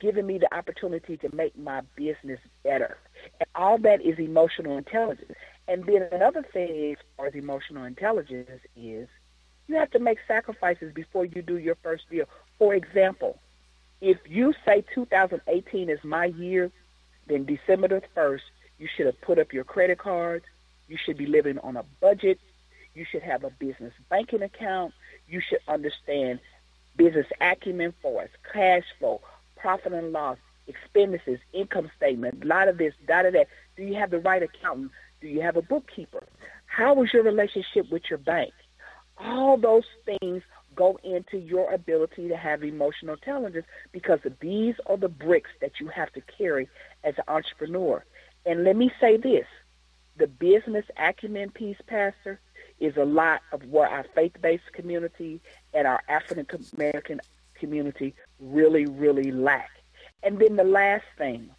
giving 0.01 0.27
me 0.27 0.39
the 0.39 0.53
opportunity 0.55 1.17
to 1.19 1.35
make 1.35 1.57
my 1.57 1.83
business 1.97 2.41
better. 2.63 2.99
And 3.41 3.49
all 3.55 3.79
that 3.79 4.03
is 4.03 4.19
emotional 4.19 4.77
intelligence. 4.77 5.33
And 5.69 5.85
then 5.87 6.09
another 6.11 6.45
thing 6.53 6.93
as 6.93 6.99
far 7.17 7.27
as 7.27 7.35
emotional 7.35 7.85
intelligence 7.85 8.51
is 8.77 9.09
you 9.67 9.77
have 9.77 9.91
to 9.93 9.99
make 9.99 10.19
sacrifices 10.27 10.93
before 10.93 11.25
you 11.25 11.43
do 11.43 11.59
your 11.59 11.77
first 11.77 12.09
deal. 12.11 12.27
For 12.59 12.75
example, 12.75 13.39
if 14.01 14.19
you 14.27 14.53
say 14.65 14.85
2018 14.95 15.89
is 15.89 16.03
my 16.05 16.27
year, 16.27 16.71
then 17.27 17.45
December 17.45 17.89
the 17.89 18.03
1st, 18.15 18.43
you 18.79 18.89
should 18.95 19.07
have 19.07 19.21
put 19.21 19.39
up 19.39 19.53
your 19.53 19.65
credit 19.65 19.99
cards. 19.99 20.45
You 20.89 20.99
should 21.03 21.17
be 21.17 21.27
living 21.27 21.59
on 21.59 21.77
a 21.77 21.85
budget. 22.01 22.39
You 22.95 23.05
should 23.11 23.23
have 23.23 23.45
a 23.45 23.51
business 23.51 23.93
banking 24.11 24.43
account. 24.43 24.93
You 25.27 25.41
should 25.41 25.61
understand 25.67 26.41
business 26.97 27.27
acumen 27.41 27.95
for 28.03 28.23
us, 28.23 28.29
cash 28.53 28.85
flow, 28.99 29.21
profit 29.57 29.93
and 29.93 30.13
loss, 30.13 30.39
expenses, 30.67 31.41
income 31.53 31.91
statement, 31.97 32.45
a 32.45 32.47
lot 32.47 32.69
of 32.69 32.79
this, 32.79 32.95
da 33.07 33.23
da 33.23 33.31
da. 33.31 33.45
Do 33.77 33.83
you 33.83 33.95
have 33.95 34.11
the 34.11 34.21
right 34.21 34.43
accountant? 34.43 34.93
Do 35.21 35.29
you 35.29 35.41
have 35.41 35.57
a 35.57 35.63
bookkeeper? 35.63 36.23
How 36.67 37.03
is 37.03 37.13
your 37.13 37.23
relationship 37.23 37.91
with 37.91 38.03
your 38.11 38.19
bank? 38.19 38.53
All 39.19 39.57
those 39.57 39.85
things 40.05 40.43
go 40.75 40.99
into 41.05 41.39
your 41.39 41.73
ability 41.73 42.29
to 42.29 42.37
have 42.37 42.65
emotional 42.65 43.15
intelligence 43.15 43.67
because 43.93 44.19
these 44.41 44.75
are 44.87 44.97
the 44.97 45.09
bricks 45.09 45.51
that 45.61 45.81
you 45.81 45.89
have 45.89 46.13
to 46.13 46.21
carry 46.21 46.69
as 47.05 47.15
an 47.19 47.25
entrepreneur. 47.29 48.05
And 48.45 48.65
let 48.65 48.77
me 48.77 48.91
say 49.01 49.17
this 49.17 49.47
the 50.17 50.27
business 50.27 50.85
acumen 50.97 51.51
piece, 51.51 51.77
Pastor, 51.87 52.41
is 52.79 52.97
a 52.97 53.05
lot 53.05 53.43
of 53.53 53.65
what 53.65 53.91
our 53.91 54.05
faith 54.15 54.35
based 54.41 54.73
community 54.73 55.41
and 55.73 55.87
our 55.87 56.03
African 56.09 56.47
American 56.77 57.21
community 57.55 58.15
really, 58.41 58.87
really 58.87 59.31
lack. 59.31 59.71
And 60.23 60.39
then 60.39 60.57
the 60.57 60.65
last 60.65 61.05
thing 61.19 61.51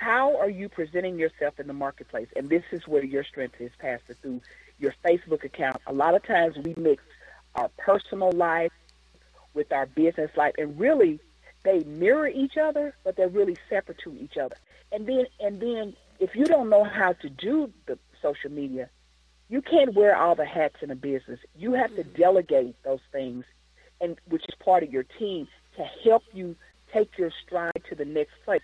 how 0.00 0.34
are 0.38 0.48
you 0.48 0.70
presenting 0.70 1.18
yourself 1.18 1.60
in 1.60 1.66
the 1.66 1.74
marketplace? 1.74 2.28
And 2.34 2.48
this 2.48 2.62
is 2.72 2.88
where 2.88 3.04
your 3.04 3.22
strength 3.22 3.60
is, 3.60 3.70
Pastor, 3.78 4.14
through 4.14 4.40
your 4.80 4.94
Facebook 5.04 5.44
account. 5.44 5.80
A 5.86 5.92
lot 5.92 6.14
of 6.14 6.24
times 6.24 6.56
we 6.56 6.74
mix 6.76 7.02
our 7.54 7.68
personal 7.78 8.32
life 8.32 8.72
with 9.54 9.72
our 9.72 9.86
business 9.86 10.30
life, 10.36 10.54
and 10.58 10.78
really 10.78 11.20
they 11.64 11.80
mirror 11.84 12.28
each 12.28 12.56
other, 12.56 12.94
but 13.04 13.16
they're 13.16 13.28
really 13.28 13.56
separate 13.68 13.98
to 14.04 14.16
each 14.18 14.36
other. 14.36 14.56
And 14.92 15.06
then, 15.06 15.26
and 15.38 15.60
then, 15.60 15.94
if 16.18 16.34
you 16.34 16.44
don't 16.44 16.68
know 16.68 16.84
how 16.84 17.12
to 17.14 17.28
do 17.28 17.70
the 17.86 17.98
social 18.22 18.50
media, 18.50 18.88
you 19.48 19.60
can't 19.60 19.94
wear 19.94 20.16
all 20.16 20.34
the 20.34 20.46
hats 20.46 20.76
in 20.80 20.90
a 20.90 20.96
business. 20.96 21.40
You 21.56 21.72
have 21.72 21.94
to 21.96 22.02
mm-hmm. 22.02 22.20
delegate 22.20 22.76
those 22.84 23.00
things, 23.12 23.44
and 24.00 24.16
which 24.28 24.42
is 24.48 24.54
part 24.64 24.82
of 24.82 24.92
your 24.92 25.02
team 25.02 25.48
to 25.76 25.84
help 26.04 26.22
you 26.32 26.56
take 26.92 27.18
your 27.18 27.30
stride 27.44 27.82
to 27.88 27.94
the 27.94 28.04
next 28.04 28.32
place. 28.44 28.62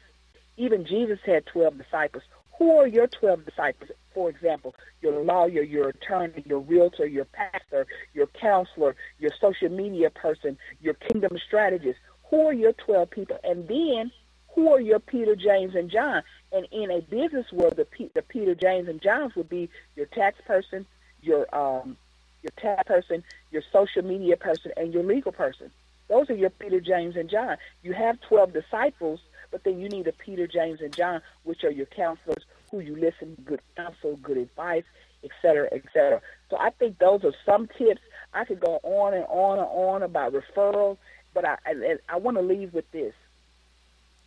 Even 0.56 0.86
Jesus 0.86 1.18
had 1.24 1.44
12 1.46 1.78
disciples. 1.78 2.22
Who 2.58 2.78
are 2.78 2.86
your 2.86 3.06
12 3.06 3.44
disciples? 3.44 3.90
For 4.14 4.30
example, 4.30 4.74
your 5.02 5.22
lawyer, 5.22 5.62
your 5.62 5.90
attorney, 5.90 6.42
your 6.46 6.60
realtor, 6.60 7.06
your 7.06 7.26
pastor, 7.26 7.86
your 8.14 8.26
counselor, 8.28 8.96
your 9.18 9.30
social 9.40 9.68
media 9.68 10.10
person, 10.10 10.56
your 10.80 10.94
kingdom 10.94 11.36
strategist. 11.46 11.98
Who 12.30 12.46
are 12.46 12.54
your 12.54 12.72
12 12.72 13.10
people? 13.10 13.38
And 13.44 13.68
then 13.68 14.10
who 14.54 14.72
are 14.72 14.80
your 14.80 15.00
Peter, 15.00 15.36
James, 15.36 15.74
and 15.74 15.90
John? 15.90 16.22
And 16.50 16.66
in 16.72 16.90
a 16.90 17.02
business 17.02 17.52
world, 17.52 17.76
the, 17.76 17.84
P- 17.84 18.10
the 18.14 18.22
Peter, 18.22 18.54
James, 18.54 18.88
and 18.88 19.02
Johns 19.02 19.34
would 19.36 19.50
be 19.50 19.68
your 19.94 20.06
tax 20.06 20.38
person, 20.46 20.86
your 21.20 21.54
um, 21.54 21.96
your 22.42 22.52
tax 22.56 22.86
person, 22.86 23.24
your 23.50 23.62
social 23.72 24.02
media 24.02 24.36
person, 24.36 24.72
and 24.76 24.94
your 24.94 25.02
legal 25.02 25.32
person. 25.32 25.70
Those 26.08 26.30
are 26.30 26.34
your 26.34 26.50
Peter, 26.50 26.80
James, 26.80 27.16
and 27.16 27.28
John. 27.28 27.56
You 27.82 27.92
have 27.92 28.20
12 28.22 28.52
disciples 28.52 29.20
but 29.50 29.64
then 29.64 29.80
you 29.80 29.88
need 29.88 30.06
a 30.06 30.12
Peter, 30.12 30.46
James, 30.46 30.80
and 30.80 30.94
John, 30.94 31.20
which 31.44 31.64
are 31.64 31.70
your 31.70 31.86
counselors 31.86 32.44
who 32.70 32.80
you 32.80 32.96
listen, 32.96 33.36
to, 33.36 33.42
good 33.42 33.60
counsel, 33.76 34.16
good 34.22 34.36
advice, 34.36 34.84
et 35.24 35.30
cetera, 35.40 35.68
et 35.72 35.82
cetera. 35.92 36.20
So 36.50 36.56
I 36.58 36.70
think 36.70 36.98
those 36.98 37.24
are 37.24 37.34
some 37.44 37.68
tips. 37.78 38.00
I 38.34 38.44
could 38.44 38.60
go 38.60 38.80
on 38.82 39.14
and 39.14 39.24
on 39.28 39.58
and 39.58 39.68
on 39.68 40.02
about 40.02 40.32
referrals, 40.32 40.98
but 41.32 41.44
I, 41.44 41.56
I, 41.64 41.96
I 42.08 42.16
want 42.18 42.36
to 42.36 42.42
leave 42.42 42.74
with 42.74 42.90
this. 42.90 43.14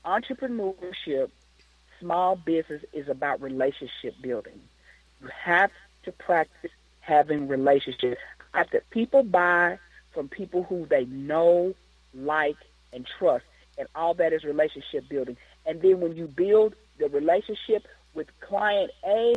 Entrepreneurship, 0.06 1.30
small 2.00 2.36
business 2.36 2.84
is 2.94 3.10
about 3.10 3.42
relationship 3.42 4.16
building. 4.22 4.60
You 5.22 5.28
have 5.28 5.72
to 6.04 6.12
practice 6.14 6.72
having 7.02 7.48
relationships. 7.48 8.22
After 8.54 8.82
people 8.90 9.24
buy 9.24 9.78
from 10.14 10.30
people 10.30 10.64
who 10.64 10.86
they 10.86 11.06
know, 11.06 11.76
like, 12.14 12.56
and 12.94 13.06
trust, 13.20 13.46
and 13.80 13.88
all 13.96 14.14
that 14.16 14.34
is 14.34 14.44
relationship 14.44 15.10
building. 15.10 15.38
And 15.66 15.82
then 15.82 16.02
when 16.02 16.16
you 16.16 16.28
build 16.28 16.76
the 17.00 17.08
relationship 17.10 17.88
with 18.14 18.28
client 18.42 18.92
A, 19.06 19.36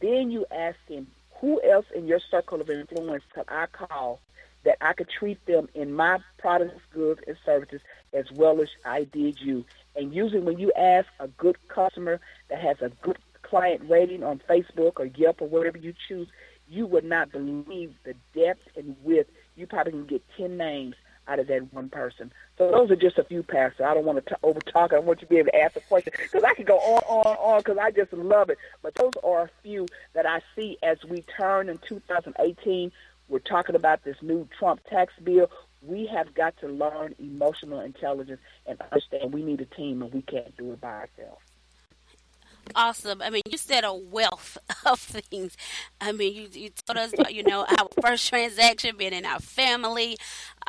then 0.00 0.30
you 0.30 0.46
ask 0.52 0.76
him, 0.86 1.08
who 1.40 1.60
else 1.62 1.86
in 1.94 2.06
your 2.06 2.20
circle 2.30 2.60
of 2.60 2.70
influence 2.70 3.24
could 3.34 3.46
I 3.48 3.66
call 3.66 4.20
that 4.64 4.76
I 4.80 4.92
could 4.92 5.08
treat 5.08 5.44
them 5.46 5.68
in 5.74 5.92
my 5.92 6.18
products, 6.38 6.80
goods, 6.92 7.20
and 7.26 7.36
services 7.44 7.80
as 8.12 8.30
well 8.32 8.60
as 8.60 8.68
I 8.84 9.04
did 9.04 9.40
you? 9.40 9.64
And 9.96 10.14
usually 10.14 10.40
when 10.40 10.58
you 10.58 10.72
ask 10.72 11.06
a 11.20 11.28
good 11.28 11.56
customer 11.68 12.20
that 12.48 12.60
has 12.60 12.76
a 12.80 12.90
good 13.02 13.18
client 13.42 13.82
rating 13.88 14.22
on 14.22 14.40
Facebook 14.48 14.92
or 14.96 15.06
Yelp 15.06 15.40
or 15.40 15.48
whatever 15.48 15.78
you 15.78 15.94
choose, 16.08 16.28
you 16.68 16.86
would 16.86 17.04
not 17.04 17.30
believe 17.30 17.94
the 18.04 18.14
depth 18.34 18.62
and 18.76 18.96
width. 19.02 19.30
You 19.56 19.66
probably 19.66 19.92
can 19.92 20.06
get 20.06 20.22
10 20.36 20.56
names 20.56 20.94
out 21.28 21.38
of 21.38 21.46
that 21.48 21.72
one 21.72 21.88
person. 21.88 22.32
So 22.58 22.70
those 22.70 22.90
are 22.90 22.96
just 22.96 23.18
a 23.18 23.24
few, 23.24 23.42
Pastor. 23.42 23.84
I 23.84 23.94
don't 23.94 24.04
want 24.04 24.24
to 24.26 24.38
over 24.42 24.60
talk. 24.60 24.92
I 24.92 24.98
want 24.98 25.20
you 25.20 25.26
to 25.26 25.30
be 25.30 25.38
able 25.38 25.50
to 25.50 25.60
ask 25.60 25.76
a 25.76 25.80
question 25.80 26.12
because 26.16 26.44
I 26.44 26.54
could 26.54 26.66
go 26.66 26.78
on, 26.78 27.02
on, 27.06 27.36
on 27.36 27.58
because 27.58 27.78
I 27.78 27.90
just 27.90 28.12
love 28.12 28.50
it. 28.50 28.58
But 28.82 28.94
those 28.94 29.12
are 29.22 29.42
a 29.42 29.50
few 29.62 29.86
that 30.14 30.26
I 30.26 30.40
see 30.54 30.78
as 30.82 30.98
we 31.04 31.22
turn 31.22 31.68
in 31.68 31.78
2018. 31.78 32.92
We're 33.28 33.38
talking 33.38 33.74
about 33.74 34.04
this 34.04 34.16
new 34.22 34.48
Trump 34.58 34.80
tax 34.88 35.12
bill. 35.22 35.50
We 35.82 36.06
have 36.06 36.34
got 36.34 36.56
to 36.60 36.68
learn 36.68 37.14
emotional 37.18 37.80
intelligence 37.80 38.40
and 38.66 38.80
understand 38.80 39.32
we 39.32 39.42
need 39.42 39.60
a 39.60 39.66
team 39.66 40.02
and 40.02 40.12
we 40.12 40.22
can't 40.22 40.56
do 40.56 40.72
it 40.72 40.80
by 40.80 40.92
ourselves 40.92 41.40
awesome. 42.74 43.22
I 43.22 43.30
mean, 43.30 43.42
said 43.66 43.84
a 43.84 43.94
wealth 43.94 44.58
of 44.86 45.00
things. 45.00 45.56
I 46.00 46.12
mean, 46.12 46.34
you, 46.34 46.48
you 46.52 46.70
told 46.86 46.98
us 46.98 47.12
about, 47.12 47.34
you 47.34 47.42
know, 47.42 47.64
our 47.78 47.88
first 48.00 48.28
transaction 48.28 48.96
being 48.96 49.12
in 49.12 49.24
our 49.26 49.40
family. 49.40 50.16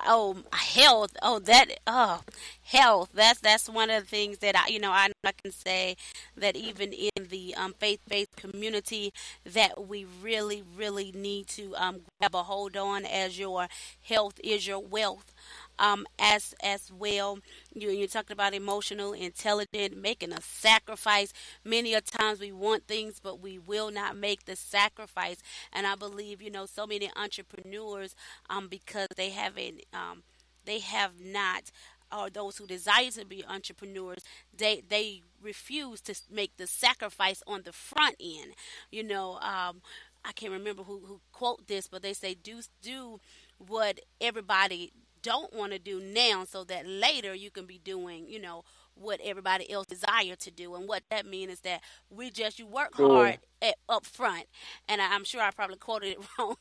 Oh, 0.05 0.38
health. 0.53 1.15
Oh, 1.21 1.39
that, 1.39 1.79
oh, 1.88 2.21
health. 2.63 3.10
That's, 3.13 3.39
that's 3.39 3.69
one 3.69 3.89
of 3.89 4.03
the 4.03 4.10
things 4.10 4.39
that 4.39 4.55
I, 4.55 4.67
you 4.67 4.79
know, 4.79 4.91
I, 4.91 5.10
I 5.23 5.31
can 5.31 5.51
say 5.51 5.95
that 6.38 6.55
even 6.55 6.93
in 6.93 7.27
the 7.29 7.55
um, 7.55 7.73
faith-based 7.79 8.36
community 8.36 9.13
that 9.45 9.88
we 9.88 10.05
really, 10.21 10.63
really 10.75 11.12
need 11.13 11.47
to 11.47 11.75
um, 11.75 12.01
grab 12.19 12.36
a 12.36 12.43
hold 12.43 12.77
on 12.77 13.05
as 13.05 13.39
your 13.39 13.67
health 14.01 14.39
is 14.43 14.67
your 14.67 14.79
wealth 14.79 15.34
um, 15.79 16.05
as 16.19 16.53
as 16.63 16.91
well. 16.91 17.39
You, 17.73 17.89
you're 17.89 18.07
talking 18.07 18.33
about 18.33 18.53
emotional, 18.53 19.13
intelligent, 19.13 19.97
making 19.97 20.31
a 20.33 20.41
sacrifice. 20.41 21.33
Many 21.63 21.93
a 21.93 22.01
times 22.01 22.39
we 22.39 22.51
want 22.51 22.88
things, 22.88 23.19
but 23.21 23.39
we 23.41 23.59
will 23.59 23.91
not 23.91 24.15
make 24.15 24.45
the 24.45 24.55
sacrifice. 24.55 25.38
And 25.73 25.85
I 25.88 25.95
believe 25.95 26.41
you 26.41 26.51
know 26.51 26.65
so 26.65 26.85
many 26.88 27.09
entrepreneurs, 27.15 28.15
um, 28.49 28.67
because 28.67 29.07
they 29.15 29.29
haven't, 29.29 29.81
um, 29.93 30.23
they 30.65 30.79
have 30.79 31.19
not 31.19 31.71
or 32.11 32.29
those 32.29 32.57
who 32.57 32.67
desire 32.67 33.09
to 33.11 33.25
be 33.25 33.43
entrepreneurs, 33.45 34.23
they 34.55 34.81
they 34.88 35.21
refuse 35.41 36.01
to 36.01 36.15
make 36.31 36.55
the 36.57 36.67
sacrifice 36.67 37.43
on 37.47 37.63
the 37.63 37.73
front 37.73 38.15
end. 38.19 38.53
You 38.91 39.03
know, 39.03 39.33
um, 39.39 39.81
I 40.23 40.31
can't 40.33 40.51
remember 40.51 40.83
who, 40.83 41.01
who 41.05 41.19
quote 41.31 41.67
this, 41.67 41.88
but 41.88 42.01
they 42.01 42.13
say 42.13 42.35
do 42.35 42.61
do 42.81 43.19
what 43.57 43.99
everybody 44.19 44.91
don't 45.25 45.51
want 45.53 45.71
to 45.73 45.79
do 45.79 45.99
now 45.99 46.43
so 46.45 46.63
that 46.65 46.88
later 46.88 47.33
you 47.33 47.49
can 47.49 47.65
be 47.65 47.79
doing, 47.79 48.27
you 48.29 48.39
know, 48.39 48.63
what 48.95 49.19
everybody 49.23 49.69
else 49.71 49.86
desire 49.88 50.36
to 50.36 50.51
do. 50.51 50.75
And 50.75 50.88
what 50.88 51.03
that 51.10 51.25
means 51.25 51.53
is 51.53 51.60
that 51.62 51.81
we 52.10 52.31
just 52.31 52.60
you 52.60 52.65
work 52.65 52.95
hard 52.95 53.39
at, 53.62 53.75
up 53.89 54.05
front. 54.05 54.45
And 54.88 55.01
I, 55.01 55.15
am 55.15 55.23
sure 55.23 55.41
I 55.41 55.51
probably 55.51 55.77
quoted 55.77 56.13
it 56.13 56.19
wrong. 56.39 56.55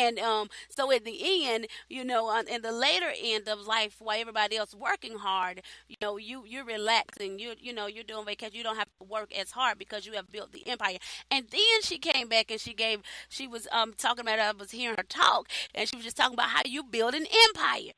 and 0.00 0.18
um, 0.18 0.48
so 0.68 0.90
at 0.92 1.04
the 1.04 1.46
end, 1.48 1.66
you 1.88 2.04
know, 2.04 2.28
uh, 2.28 2.42
in 2.48 2.62
the 2.62 2.72
later 2.72 3.12
end 3.22 3.48
of 3.48 3.66
life, 3.66 3.96
while 3.98 4.20
everybody 4.20 4.56
else 4.56 4.74
working 4.74 5.18
hard, 5.18 5.62
you 5.88 5.96
know, 6.00 6.16
you 6.16 6.44
you're 6.46 6.64
relaxing. 6.64 7.38
You 7.38 7.54
you 7.60 7.72
know 7.72 7.86
you're 7.86 8.04
doing 8.04 8.24
vacation. 8.26 8.56
You 8.56 8.64
don't 8.64 8.76
have 8.76 8.88
to 9.00 9.06
work 9.06 9.36
as 9.36 9.50
hard 9.50 9.78
because 9.78 10.06
you 10.06 10.12
have 10.12 10.30
built 10.30 10.52
the 10.52 10.66
empire. 10.66 10.98
And 11.30 11.46
then 11.50 11.82
she 11.82 11.98
came 11.98 12.28
back 12.28 12.50
and 12.50 12.60
she 12.60 12.74
gave 12.74 13.02
she 13.28 13.46
was 13.46 13.68
um 13.72 13.94
talking 13.96 14.22
about 14.22 14.38
I 14.38 14.52
was 14.52 14.70
hearing 14.70 14.96
her 14.96 15.02
talk 15.02 15.48
and 15.74 15.88
she 15.88 15.96
was 15.96 16.04
just 16.04 16.16
talking 16.16 16.34
about 16.34 16.50
how 16.50 16.62
you 16.64 16.82
build 16.82 17.14
an 17.14 17.26
empire. 17.48 17.92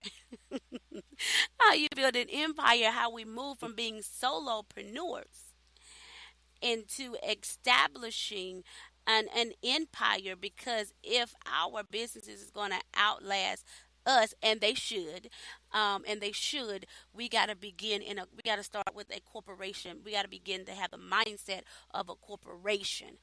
how 1.59 1.75
you 1.75 1.89
build 1.95 2.17
an 2.17 2.29
empire, 2.33 2.91
how 2.91 3.13
we 3.13 3.25
move 3.25 3.59
from 3.59 3.75
being 3.75 4.01
solopreneurs 4.01 5.53
into 6.61 7.17
establishing 7.29 8.65
an, 9.07 9.27
an 9.35 9.53
empire 9.65 10.35
because 10.39 10.93
if 11.03 11.35
our 11.47 11.83
businesses 11.83 12.43
is 12.43 12.51
going 12.51 12.71
to 12.71 12.81
outlast 12.97 13.65
us 14.07 14.35
and 14.43 14.61
they 14.61 14.75
should 14.75 15.29
um, 15.73 16.03
and 16.09 16.21
they 16.21 16.33
should 16.33 16.87
we 17.13 17.29
got 17.29 17.49
to 17.49 17.57
begin 17.57 18.01
in 18.01 18.19
a 18.19 18.25
we 18.35 18.43
got 18.43 18.57
to 18.57 18.63
start 18.63 18.95
with 18.95 19.15
a 19.15 19.21
corporation. 19.21 19.99
We 20.05 20.13
got 20.13 20.23
to 20.23 20.29
begin 20.29 20.65
to 20.65 20.73
have 20.73 20.91
the 20.91 20.99
mindset 20.99 21.63
of 21.93 22.09
a 22.09 22.15
corporation. 22.15 23.19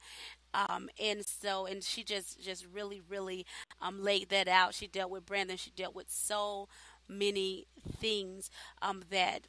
Um, 0.54 0.88
and 1.02 1.26
so 1.26 1.66
and 1.66 1.82
she 1.82 2.04
just 2.04 2.40
just 2.40 2.66
really 2.72 3.00
really 3.06 3.46
um, 3.80 4.02
laid 4.02 4.28
that 4.28 4.48
out. 4.48 4.74
She 4.74 4.86
dealt 4.86 5.10
with 5.10 5.26
branding. 5.26 5.56
She 5.56 5.70
dealt 5.70 5.94
with 5.94 6.08
so 6.08 6.68
many 7.08 7.66
things 8.00 8.50
um, 8.82 9.04
that 9.10 9.48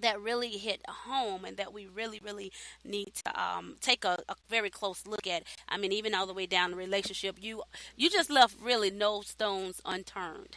that 0.00 0.20
really 0.20 0.50
hit 0.50 0.80
home 0.88 1.44
and 1.44 1.56
that 1.56 1.72
we 1.72 1.86
really 1.86 2.20
really 2.22 2.52
need 2.84 3.12
to 3.14 3.40
um, 3.42 3.76
take 3.80 4.04
a, 4.04 4.18
a, 4.28 4.34
very 4.48 4.70
close 4.70 5.06
look 5.06 5.26
at. 5.26 5.42
I 5.68 5.76
mean 5.78 5.92
even 5.92 6.14
all 6.14 6.26
the 6.26 6.34
way 6.34 6.46
down 6.46 6.70
the 6.70 6.76
relationship 6.76 7.36
you 7.40 7.62
you 7.96 8.08
just 8.10 8.30
left 8.30 8.60
really 8.60 8.90
no 8.90 9.20
stones 9.22 9.80
unturned 9.84 10.56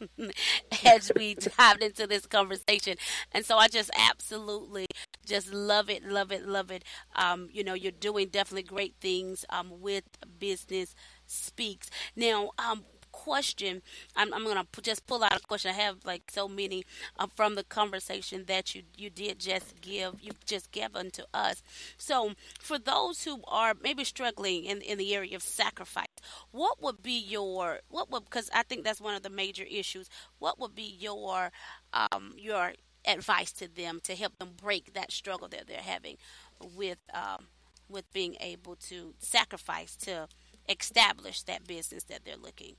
as 0.84 1.10
we 1.16 1.34
dived 1.34 1.82
into 1.82 2.06
this 2.06 2.26
conversation. 2.26 2.96
And 3.32 3.44
so 3.44 3.58
i 3.58 3.68
just 3.68 3.90
absolutely 3.98 4.86
just 5.26 5.52
love 5.52 5.90
it 5.90 6.04
love 6.04 6.30
it 6.32 6.46
love 6.46 6.70
it. 6.70 6.84
Um, 7.16 7.48
you 7.52 7.64
know 7.64 7.74
you're 7.74 7.92
doing 7.92 8.28
definitely 8.28 8.62
great 8.62 8.94
things 9.00 9.44
um, 9.50 9.80
with 9.80 10.04
business 10.38 10.94
speaks. 11.26 11.90
Now 12.14 12.50
um, 12.58 12.84
question, 13.28 13.82
I'm, 14.16 14.32
I'm 14.32 14.44
going 14.44 14.56
to 14.56 14.80
just 14.80 15.06
pull 15.06 15.22
out 15.22 15.36
a 15.36 15.46
question. 15.46 15.70
I 15.70 15.74
have 15.74 16.06
like 16.06 16.22
so 16.30 16.48
many 16.48 16.84
uh, 17.18 17.26
from 17.36 17.56
the 17.56 17.62
conversation 17.62 18.44
that 18.46 18.74
you 18.74 18.84
you 18.96 19.10
did 19.10 19.38
just 19.38 19.78
give, 19.82 20.14
you 20.22 20.32
just 20.46 20.72
given 20.72 21.10
to 21.10 21.26
us. 21.34 21.62
So 21.98 22.32
for 22.58 22.78
those 22.78 23.24
who 23.24 23.42
are 23.46 23.74
maybe 23.82 24.04
struggling 24.04 24.64
in 24.64 24.80
in 24.80 24.96
the 24.96 25.14
area 25.14 25.36
of 25.36 25.42
sacrifice, 25.42 26.16
what 26.52 26.80
would 26.82 27.02
be 27.02 27.18
your 27.18 27.80
what 27.90 28.10
would 28.10 28.24
because 28.24 28.48
I 28.54 28.62
think 28.62 28.84
that's 28.84 29.00
one 29.00 29.14
of 29.14 29.22
the 29.22 29.30
major 29.44 29.64
issues. 29.64 30.08
What 30.38 30.58
would 30.58 30.74
be 30.74 30.96
your 30.98 31.52
um, 31.92 32.32
your 32.38 32.72
advice 33.06 33.52
to 33.52 33.68
them 33.68 34.00
to 34.04 34.14
help 34.14 34.38
them 34.38 34.52
break 34.56 34.94
that 34.94 35.12
struggle 35.12 35.48
that 35.48 35.66
they're 35.66 35.92
having 35.96 36.16
with 36.74 36.98
um, 37.12 37.48
with 37.90 38.10
being 38.14 38.36
able 38.40 38.76
to 38.76 39.12
sacrifice 39.18 39.96
to 39.96 40.28
establish 40.66 41.42
that 41.42 41.66
business 41.66 42.04
that 42.04 42.24
they're 42.24 42.42
looking 42.48 42.76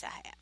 to 0.00 0.06
have? 0.06 0.40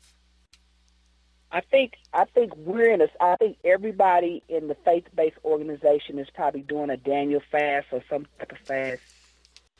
I 1.51 1.61
think 1.61 1.93
I 2.13 2.25
think 2.25 2.55
we're 2.57 2.91
in 2.91 3.01
a. 3.01 3.07
I 3.19 3.35
think 3.37 3.57
everybody 3.63 4.43
in 4.47 4.67
the 4.67 4.75
faith-based 4.75 5.37
organization 5.43 6.19
is 6.19 6.29
probably 6.29 6.61
doing 6.61 6.89
a 6.91 6.97
Daniel 6.97 7.41
fast 7.51 7.87
or 7.91 8.03
some 8.09 8.27
type 8.37 8.51
of 8.51 8.59
fast. 8.59 9.01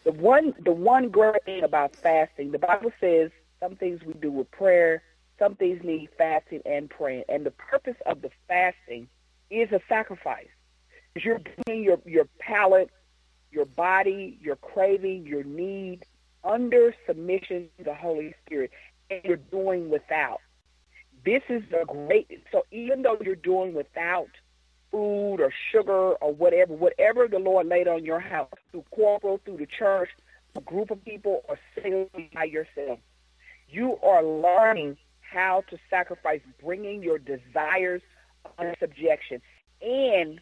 The 0.03 0.11
one 0.11 0.55
the 0.63 0.71
one 0.71 1.09
great 1.09 1.43
thing 1.45 1.63
about 1.63 1.95
fasting, 1.95 2.51
the 2.51 2.59
Bible 2.59 2.91
says 2.99 3.29
some 3.59 3.75
things 3.75 4.03
we 4.03 4.13
do 4.13 4.31
with 4.31 4.49
prayer, 4.49 5.03
some 5.37 5.55
things 5.55 5.83
need 5.83 6.09
fasting 6.17 6.61
and 6.65 6.89
praying, 6.89 7.25
and 7.29 7.45
the 7.45 7.51
purpose 7.51 7.97
of 8.07 8.21
the 8.21 8.31
fasting 8.47 9.07
is 9.51 9.71
a 9.71 9.81
sacrifice. 9.87 10.47
You're 11.15 11.39
bringing 11.65 11.83
your 11.83 11.99
your 12.05 12.25
palate, 12.39 12.89
your 13.51 13.65
body, 13.65 14.39
your 14.41 14.55
craving, 14.55 15.27
your 15.27 15.43
need 15.43 16.05
under 16.43 16.95
submission 17.05 17.69
to 17.77 17.83
the 17.83 17.93
Holy 17.93 18.33
Spirit 18.45 18.71
and 19.09 19.21
you're 19.23 19.37
doing 19.37 19.89
without. 19.89 20.41
This 21.25 21.41
is 21.49 21.63
a 21.79 21.85
great, 21.85 22.43
so 22.51 22.65
even 22.71 23.01
though 23.01 23.17
you're 23.21 23.35
doing 23.35 23.73
without 23.73 24.29
food 24.91 25.37
or 25.39 25.53
sugar 25.71 26.13
or 26.13 26.33
whatever, 26.33 26.73
whatever 26.73 27.27
the 27.27 27.39
Lord 27.39 27.67
laid 27.67 27.87
on 27.87 28.05
your 28.05 28.19
house, 28.19 28.49
through 28.71 28.85
corporal, 28.91 29.39
through 29.43 29.57
the 29.57 29.67
church, 29.67 30.09
a 30.55 30.61
group 30.61 30.91
of 30.91 31.03
people, 31.03 31.43
or 31.47 31.59
singly 31.75 32.29
by 32.33 32.45
yourself, 32.45 32.99
you 33.69 33.97
are 34.01 34.23
learning 34.23 34.97
how 35.19 35.63
to 35.69 35.77
sacrifice, 35.89 36.41
bringing 36.63 37.03
your 37.03 37.19
desires 37.19 38.01
under 38.57 38.75
subjection. 38.79 39.41
And 39.81 40.39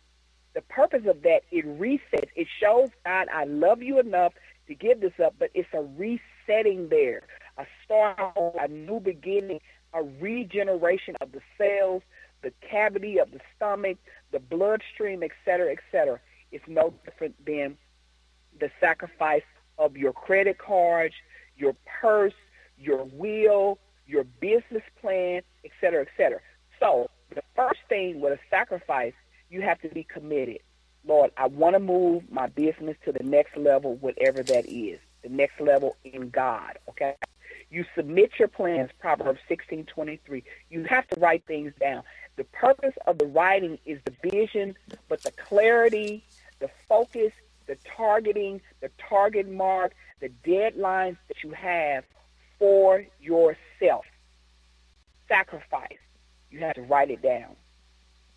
the 0.54 0.62
purpose 0.62 1.04
of 1.08 1.24
that, 1.24 1.42
it 1.52 1.66
resets. 1.80 2.30
It 2.36 2.48
shows 2.60 2.90
God, 3.06 3.28
I 3.34 3.44
love 3.44 3.82
you 3.82 4.00
enough 4.00 4.34
to 4.68 4.76
give 4.76 5.02
this 5.02 5.14
up, 5.24 5.36
but 5.38 5.50
it's 5.54 5.68
a 5.74 5.82
resetting 5.82 6.90
there 6.90 7.24
a 7.58 7.66
start, 7.84 8.34
a 8.60 8.68
new 8.68 9.00
beginning, 9.00 9.60
a 9.94 10.04
regeneration 10.04 11.16
of 11.22 11.32
the 11.32 11.42
cells, 11.58 12.04
the 12.42 12.52
cavity 12.70 13.20
of 13.20 13.32
the 13.32 13.40
stomach, 13.56 13.98
the 14.32 14.40
bloodstream, 14.40 15.24
etc., 15.24 15.72
etc. 15.72 16.20
It's 16.52 16.68
no 16.68 16.94
different 17.04 17.46
than 17.46 17.78
the 18.60 18.70
sacrifice 18.80 19.44
of 19.78 19.98
your 19.98 20.14
credit 20.14 20.58
cards, 20.58 21.16
your 21.56 21.76
purse, 22.02 22.34
your 22.80 23.04
will, 23.06 23.80
your 24.06 24.24
business 24.24 24.84
plan, 25.02 25.42
etc., 25.66 26.06
etc. 26.06 26.40
So 26.80 27.10
the 27.34 27.42
first 27.56 27.80
thing 27.90 28.22
with 28.22 28.34
a 28.34 28.40
sacrifice, 28.50 29.14
you 29.50 29.62
have 29.62 29.82
to 29.82 29.90
be 29.90 30.04
committed. 30.04 30.60
Lord, 31.06 31.32
I 31.38 31.48
want 31.48 31.76
to 31.76 31.80
move 31.80 32.24
my 32.32 32.48
business 32.48 32.98
to 33.06 33.12
the 33.12 33.24
next 33.24 33.56
level, 33.58 33.96
whatever 33.96 34.44
that 34.44 34.66
is, 34.66 35.00
the 35.24 35.30
next 35.30 35.60
level 35.60 35.96
in 36.04 36.30
God, 36.30 36.78
okay? 36.90 37.16
You 37.70 37.86
submit 37.96 38.32
your 38.40 38.48
plans, 38.48 38.92
Proverbs 39.00 39.40
16:23. 39.50 40.44
You 40.70 40.84
have 40.86 41.08
to 41.10 41.20
write 41.20 41.46
things 41.46 41.74
down. 41.80 42.04
The 42.38 42.46
purpose 42.46 42.94
of 43.06 43.18
the 43.18 43.26
writing 43.26 43.78
is 43.86 44.00
the 44.06 44.14
vision, 44.30 44.76
but 45.10 45.22
the 45.24 45.32
clarity, 45.32 46.24
the 46.60 46.70
focus, 46.88 47.34
the 47.66 47.78
targeting, 47.96 48.62
the 48.80 48.90
target 48.98 49.50
mark, 49.50 49.94
the 50.22 50.30
deadlines 50.46 51.18
that 51.28 51.44
you 51.44 51.52
have 51.52 52.06
for 52.58 53.06
yourself. 53.20 54.06
Sacrifice. 55.28 55.98
You 56.50 56.60
have 56.60 56.76
to 56.76 56.84
write 56.84 57.12
it 57.12 57.22
down. 57.22 57.56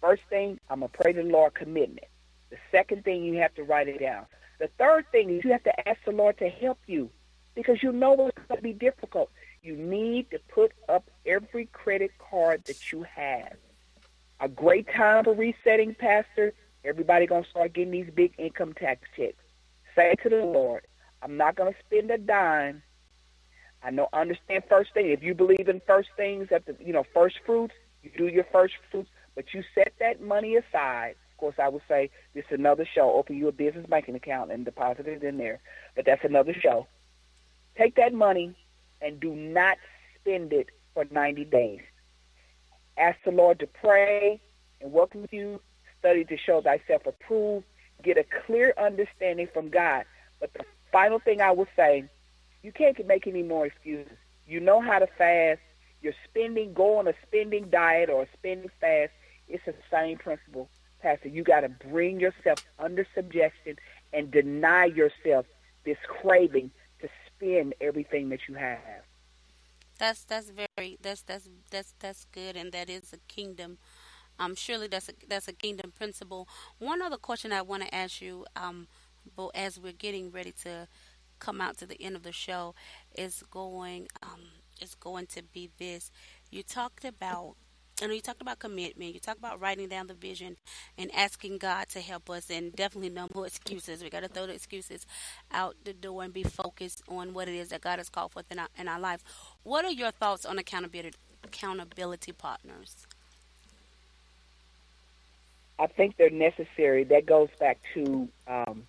First 0.01 0.23
thing, 0.29 0.59
I'm 0.69 0.81
going 0.81 0.91
to 0.91 0.99
pray 0.99 1.13
to 1.13 1.23
the 1.23 1.29
Lord 1.29 1.55
commitment. 1.55 2.07
The 2.51 2.57
second 2.73 3.05
thing, 3.05 3.23
you 3.23 3.37
have 3.37 3.55
to 3.55 3.63
write 3.63 3.87
it 3.87 4.01
down. 4.01 4.27
The 4.59 4.69
third 4.79 5.07
thing 5.13 5.31
is 5.31 5.45
you 5.45 5.53
have 5.53 5.63
to 5.65 5.89
ask 5.89 6.01
the 6.05 6.13
Lord 6.13 6.37
to 6.39 6.49
help 6.49 6.79
you 6.87 7.11
because 7.61 7.83
you 7.83 7.93
know 7.93 8.29
it's 8.29 8.47
going 8.49 8.59
to 8.59 8.63
be 8.63 8.73
difficult. 8.73 9.31
You 9.63 9.77
need 9.77 10.31
to 10.31 10.39
put 10.49 10.73
up 10.89 11.11
every 11.27 11.67
credit 11.67 12.13
card 12.19 12.65
that 12.65 12.93
you 12.93 13.05
have. 13.15 13.57
A 14.41 14.49
great 14.49 14.87
time 14.95 15.25
for 15.25 15.35
resetting, 15.35 15.95
Pastor. 15.95 16.55
Everybody 16.83 17.27
gonna 17.27 17.45
start 17.51 17.75
getting 17.75 17.91
these 17.91 18.11
big 18.15 18.33
income 18.39 18.73
tax 18.73 19.07
checks. 19.15 19.43
Say 19.95 20.15
to 20.23 20.31
the 20.31 20.37
Lord, 20.37 20.87
I'm 21.21 21.37
not 21.37 21.57
gonna 21.57 21.75
spend 21.87 22.11
a 22.11 22.17
dime. 22.17 22.83
I 23.83 23.91
know 23.91 24.09
understand 24.15 24.65
first 24.67 24.95
thing. 24.95 25.11
If 25.11 25.23
you 25.23 25.35
believe 25.35 25.69
in 25.69 25.83
first 25.87 26.09
things 26.17 26.49
at 26.53 26.65
the 26.65 26.75
you 26.81 26.95
know, 26.95 27.05
first 27.13 27.37
fruits, 27.45 27.75
you 28.03 28.11
do 28.17 28.29
your 28.29 28.45
first 28.45 28.75
fruits, 28.91 29.11
but 29.35 29.53
you 29.53 29.63
set 29.75 29.93
that 30.01 30.23
money 30.23 30.57
aside. 30.57 31.17
Of 31.33 31.37
course 31.37 31.57
I 31.59 31.69
would 31.69 31.83
say 31.87 32.09
this 32.35 32.45
is 32.51 32.59
another 32.59 32.87
show. 32.87 33.13
Open 33.13 33.37
you 33.37 33.49
a 33.49 33.53
business 33.53 33.85
banking 33.87 34.15
account 34.15 34.53
and 34.53 34.65
deposit 34.65 35.07
it 35.07 35.23
in 35.23 35.37
there. 35.37 35.61
But 35.95 36.07
that's 36.07 36.25
another 36.25 36.55
show. 36.55 36.87
Take 37.81 37.95
that 37.95 38.13
money 38.13 38.55
and 39.01 39.19
do 39.19 39.35
not 39.35 39.79
spend 40.21 40.53
it 40.53 40.69
for 40.93 41.07
90 41.11 41.47
days. 41.47 41.81
Ask 42.99 43.17
the 43.25 43.31
Lord 43.31 43.59
to 43.61 43.67
pray 43.67 44.39
and 44.83 44.93
work 44.93 45.15
with 45.15 45.33
you. 45.33 45.63
Study 45.99 46.27
to 46.27 46.37
show 46.37 46.61
thyself 46.61 47.07
approved. 47.07 47.65
Get 48.03 48.19
a 48.19 48.25
clear 48.45 48.75
understanding 48.77 49.49
from 49.55 49.71
God. 49.71 50.05
But 50.41 50.53
the 50.53 50.65
final 50.93 51.21
thing 51.21 51.41
I 51.41 51.53
will 51.53 51.69
say, 51.75 52.05
you 52.63 52.71
can't 52.71 53.07
make 53.07 53.27
any 53.27 53.43
more 53.43 53.65
excuses. 53.65 54.13
You 54.47 54.61
know 54.61 54.83
how 54.83 54.99
to 54.99 55.07
fast. 55.07 55.61
You're 56.03 56.13
spending, 56.29 56.75
go 56.75 56.99
on 56.99 57.09
a 57.09 57.15
spending 57.27 57.71
diet 57.71 58.11
or 58.11 58.25
a 58.25 58.29
spending 58.37 58.71
fast. 58.79 59.13
It's 59.49 59.65
the 59.65 59.75
same 59.91 60.19
principle, 60.19 60.69
Pastor. 61.01 61.29
You 61.29 61.45
got 61.45 61.61
to 61.61 61.71
bring 61.71 62.21
yourself 62.21 62.59
under 62.79 63.07
subjection 63.15 63.77
and 64.13 64.31
deny 64.31 64.85
yourself 64.85 65.47
this 65.87 65.97
craving 66.07 66.73
spend 67.41 67.75
everything 67.81 68.29
that 68.31 68.41
you 68.49 68.55
have. 68.55 68.79
That's 69.99 70.25
that's 70.25 70.51
very 70.51 70.99
that's 71.03 71.23
that's 71.23 71.49
that's 71.71 71.95
that's 71.99 72.27
good, 72.33 72.57
and 72.57 72.73
that 72.73 72.89
is 72.89 73.13
a 73.13 73.19
kingdom. 73.29 73.79
Um, 74.39 74.55
surely 74.55 74.89
that's 74.89 75.09
a 75.09 75.13
that's 75.29 75.49
a 75.49 75.53
kingdom 75.53 75.93
principle. 75.93 76.49
One 76.79 77.03
other 77.03 77.19
question 77.19 77.53
I 77.53 77.63
want 77.63 77.83
to 77.83 77.95
ask 77.95 78.23
you, 78.23 78.47
um, 78.57 78.89
as 79.55 79.79
we're 79.79 79.93
getting 79.93 80.31
ready 80.31 80.53
to 80.63 80.89
come 81.39 81.61
out 81.61 81.77
to 81.79 81.87
the 81.87 82.01
end 82.01 82.17
of 82.17 82.23
the 82.23 82.33
show, 82.33 82.75
is 83.15 83.43
going 83.51 84.09
um 84.23 84.41
is 84.81 84.95
going 84.95 85.27
to 85.27 85.43
be 85.43 85.71
this. 85.79 86.11
You 86.51 86.63
talked 86.63 87.05
about 87.05 87.57
I 88.03 88.07
know 88.07 88.15
you 88.15 88.21
talked 88.21 88.41
about 88.41 88.59
commitment. 88.59 89.13
You 89.13 89.21
talked 89.21 89.39
about 89.39 89.61
writing 89.61 89.89
down 89.89 90.07
the 90.07 90.15
vision 90.15 90.57
and 90.97 91.11
asking 91.15 91.59
God 91.59 91.89
to 91.91 92.01
help 92.01 92.31
us, 92.31 92.51
and 92.51 92.75
definitely 92.75 93.11
no 93.11 93.29
more 93.35 93.47
excuses. 93.47 94.03
We 94.03 94.09
got 94.09 94.21
to 94.21 94.29
throw 94.29 94.47
the 94.47 94.55
excuses 94.55 95.07
out 95.53 95.77
the 95.85 95.93
door 95.93 96.23
and 96.23 96.33
be 96.33 96.43
focused 96.43 97.03
on 97.09 97.35
what 97.35 97.49
it 97.49 97.55
is 97.55 97.69
that 97.69 97.83
God 97.83 97.99
has 97.99 98.09
called 98.09 98.33
for 98.33 98.43
in 98.51 98.59
our, 98.59 98.69
in 98.79 98.89
our 98.89 98.99
life. 98.99 99.23
What 99.65 99.85
are 99.85 99.91
your 99.91 100.11
thoughts 100.11 100.47
on 100.47 100.59
accountability 100.59 101.19
accountability 101.45 102.33
partners? 102.33 103.07
I 105.79 105.87
think 105.87 106.17
they're 106.17 106.31
necessary. 106.31 107.05
That 107.05 107.27
goes 107.27 107.49
back 107.59 107.79
to 107.95 108.29
um, 108.47 108.85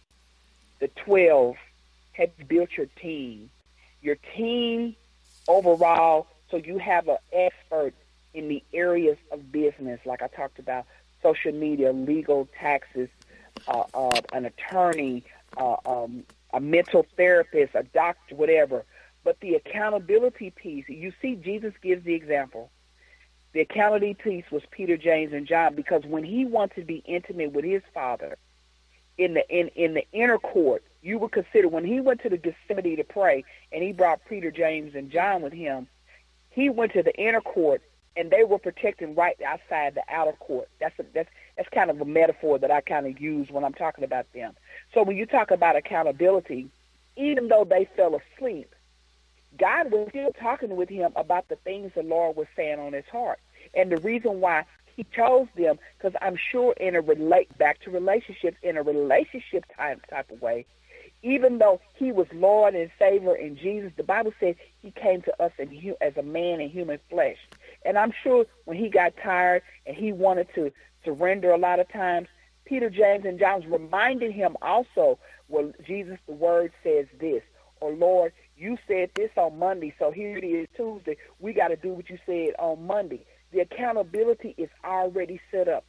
the 0.80 0.90
12. 1.06 1.56
Have 2.14 2.30
you 2.38 2.46
built 2.46 2.70
your 2.78 2.88
team? 3.02 3.50
Your 4.02 4.18
team 4.36 4.96
overall, 5.48 6.28
so 6.50 6.58
you 6.58 6.78
have 6.78 7.08
an 7.08 7.18
expert 7.32 7.94
in 8.34 8.48
the 8.48 8.64
areas 8.74 9.18
of 9.32 9.52
business, 9.52 10.00
like 10.06 10.22
I 10.22 10.28
talked 10.28 10.60
about 10.60 10.86
social 11.22 11.52
media, 11.52 11.92
legal, 11.92 12.48
taxes, 12.60 13.10
uh, 13.68 13.84
uh, 13.94 14.22
an 14.32 14.46
attorney, 14.46 15.24
uh, 15.58 15.76
um, 15.86 16.24
a 16.54 16.60
mental 16.60 17.06
therapist, 17.16 17.76
a 17.76 17.84
doctor, 17.84 18.36
whatever. 18.36 18.86
But 19.24 19.40
the 19.40 19.56
accountability 19.56 20.52
piece, 20.52 20.86
you 20.88 21.14
see, 21.22 21.36
Jesus 21.36 21.74
gives 21.82 22.04
the 22.04 22.14
example. 22.14 22.72
The 23.54 23.62
accountability 23.62 24.16
piece 24.16 24.46
was 24.52 24.64
Peter, 24.72 24.98
James, 24.98 25.34
and 25.34 25.46
John 25.46 25.76
because 25.76 26.04
when 26.06 26.24
he 26.24 26.46
wanted 26.46 26.76
to 26.76 26.86
be 26.86 27.04
intimate 27.06 27.52
with 27.52 27.66
his 27.66 27.84
father 27.94 28.38
in 29.18 29.34
the 29.34 29.48
in, 29.50 29.68
in 29.70 29.94
the 29.94 30.06
inner 30.14 30.38
court, 30.38 30.84
you 31.02 31.20
would 31.20 31.32
consider 31.32 31.68
when 31.68 31.86
he 31.86 32.00
went 32.00 32.22
to 32.24 32.30
the 32.30 32.38
Gethsemane 32.38 32.98
to 32.98 33.04
pray 33.04 33.44
and 33.72 33.84
he 33.84 33.92
brought 33.92 34.22
Peter, 34.28 34.52
James, 34.52 34.96
and 34.96 35.12
John 35.12 35.42
with 35.42 35.54
him, 35.54 35.88
he 36.50 36.70
went 36.70 36.94
to 36.94 37.04
the 37.04 37.14
inner 37.16 37.42
court 37.42 37.82
and 38.16 38.30
they 38.30 38.44
were 38.44 38.60
protecting 38.60 39.16
right 39.16 39.40
outside 39.42 39.96
the 39.96 40.04
outer 40.10 40.34
court. 40.34 40.70
That's 40.80 40.98
a, 41.00 41.06
that's 41.14 41.30
that's 41.58 41.70
kind 41.70 41.90
of 41.90 42.02
a 42.02 42.06
metaphor 42.06 42.60
that 42.60 42.72
I 42.72 42.82
kind 42.82 43.08
of 43.08 43.20
use 43.20 43.50
when 43.50 43.64
I'm 43.64 43.74
talking 43.74 44.04
about 44.04 44.32
them. 44.34 44.54
So 44.94 45.04
when 45.04 45.18
you 45.18 45.26
talk 45.26 45.52
about 45.52 45.76
accountability, 45.76 46.70
even 47.16 47.48
though 47.48 47.66
they 47.66 47.88
fell 47.96 48.20
asleep, 48.20 48.74
God 49.58 49.92
was 49.92 50.08
still 50.10 50.32
talking 50.40 50.76
with 50.76 50.90
him 50.90 51.12
about 51.16 51.48
the 51.50 51.56
things 51.58 51.92
the 51.96 52.04
Lord 52.04 52.36
was 52.36 52.48
saying 52.56 52.80
on 52.80 52.94
his 52.94 53.06
heart. 53.12 53.40
And 53.74 53.92
the 53.92 53.98
reason 53.98 54.42
why 54.42 54.66
he 54.96 55.06
chose 55.16 55.48
them, 55.56 55.80
because 55.98 56.18
I'm 56.22 56.38
sure 56.38 56.74
in 56.74 56.96
a 56.96 57.02
relate 57.02 57.58
back 57.58 57.80
to 57.82 57.92
relationships, 57.92 58.58
in 58.62 58.78
a 58.78 58.84
relationship 58.84 59.66
type 59.76 60.06
type 60.08 60.32
of 60.32 60.42
way, 60.42 60.66
even 61.24 61.60
though 61.60 61.80
he 61.94 62.12
was 62.12 62.28
Lord 62.34 62.76
and 62.76 62.90
Savior 62.98 63.36
in 63.36 63.56
Jesus, 63.56 63.92
the 63.96 64.04
Bible 64.04 64.34
says 64.40 64.56
he 64.82 64.92
came 64.92 65.22
to 65.24 65.44
us 65.44 65.52
in, 65.60 65.96
as 66.02 66.18
a 66.18 66.24
man 66.24 66.60
in 66.62 66.70
human 66.70 67.00
flesh. 67.10 67.38
And 67.84 67.98
I'm 67.98 68.14
sure 68.24 68.46
when 68.66 68.78
he 68.78 68.90
got 68.90 69.14
tired 69.22 69.64
and 69.86 69.96
he 69.96 70.12
wanted 70.12 70.48
to 70.56 70.72
surrender 71.04 71.52
a 71.52 71.58
lot 71.58 71.80
of 71.80 71.92
times, 71.92 72.28
Peter, 72.66 72.90
James, 72.90 73.26
and 73.26 73.40
John 73.40 73.70
reminded 73.70 74.32
him 74.32 74.56
also, 74.62 75.20
well, 75.48 75.72
Jesus, 75.86 76.20
the 76.28 76.34
word 76.34 76.72
says 76.84 77.08
this, 77.20 77.42
or 77.80 77.92
Lord, 77.92 78.34
you 78.56 78.78
said 78.88 79.10
this 79.16 79.32
on 79.36 79.58
Monday, 79.58 79.94
so 79.98 80.12
here 80.12 80.38
it 80.38 80.44
is 80.44 80.68
Tuesday. 80.78 81.18
We 81.40 81.54
got 81.54 81.70
to 81.70 81.76
do 81.76 81.90
what 81.90 82.10
you 82.10 82.20
said 82.26 82.54
on 82.60 82.86
Monday. 82.86 83.26
The 83.52 83.62
accountability 83.62 84.54
is 84.58 84.70
already 84.86 85.42
set 85.52 85.68
up. 85.68 85.84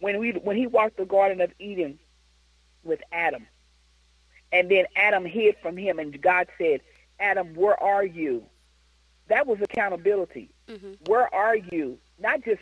When 0.00 0.18
we 0.18 0.32
when 0.32 0.56
he 0.56 0.66
walked 0.66 0.98
the 0.98 1.06
Garden 1.06 1.40
of 1.40 1.50
Eden 1.58 1.98
with 2.84 3.00
Adam, 3.10 3.46
and 4.52 4.70
then 4.70 4.84
Adam 4.94 5.24
hid 5.24 5.56
from 5.60 5.76
him, 5.76 5.98
and 5.98 6.20
God 6.20 6.46
said, 6.58 6.80
Adam, 7.18 7.54
where 7.54 7.82
are 7.82 8.04
you? 8.04 8.44
That 9.28 9.46
was 9.46 9.58
accountability. 9.60 10.50
Mm-hmm. 10.68 10.92
Where 11.06 11.32
are 11.34 11.56
you? 11.56 11.98
Not 12.18 12.44
just 12.44 12.60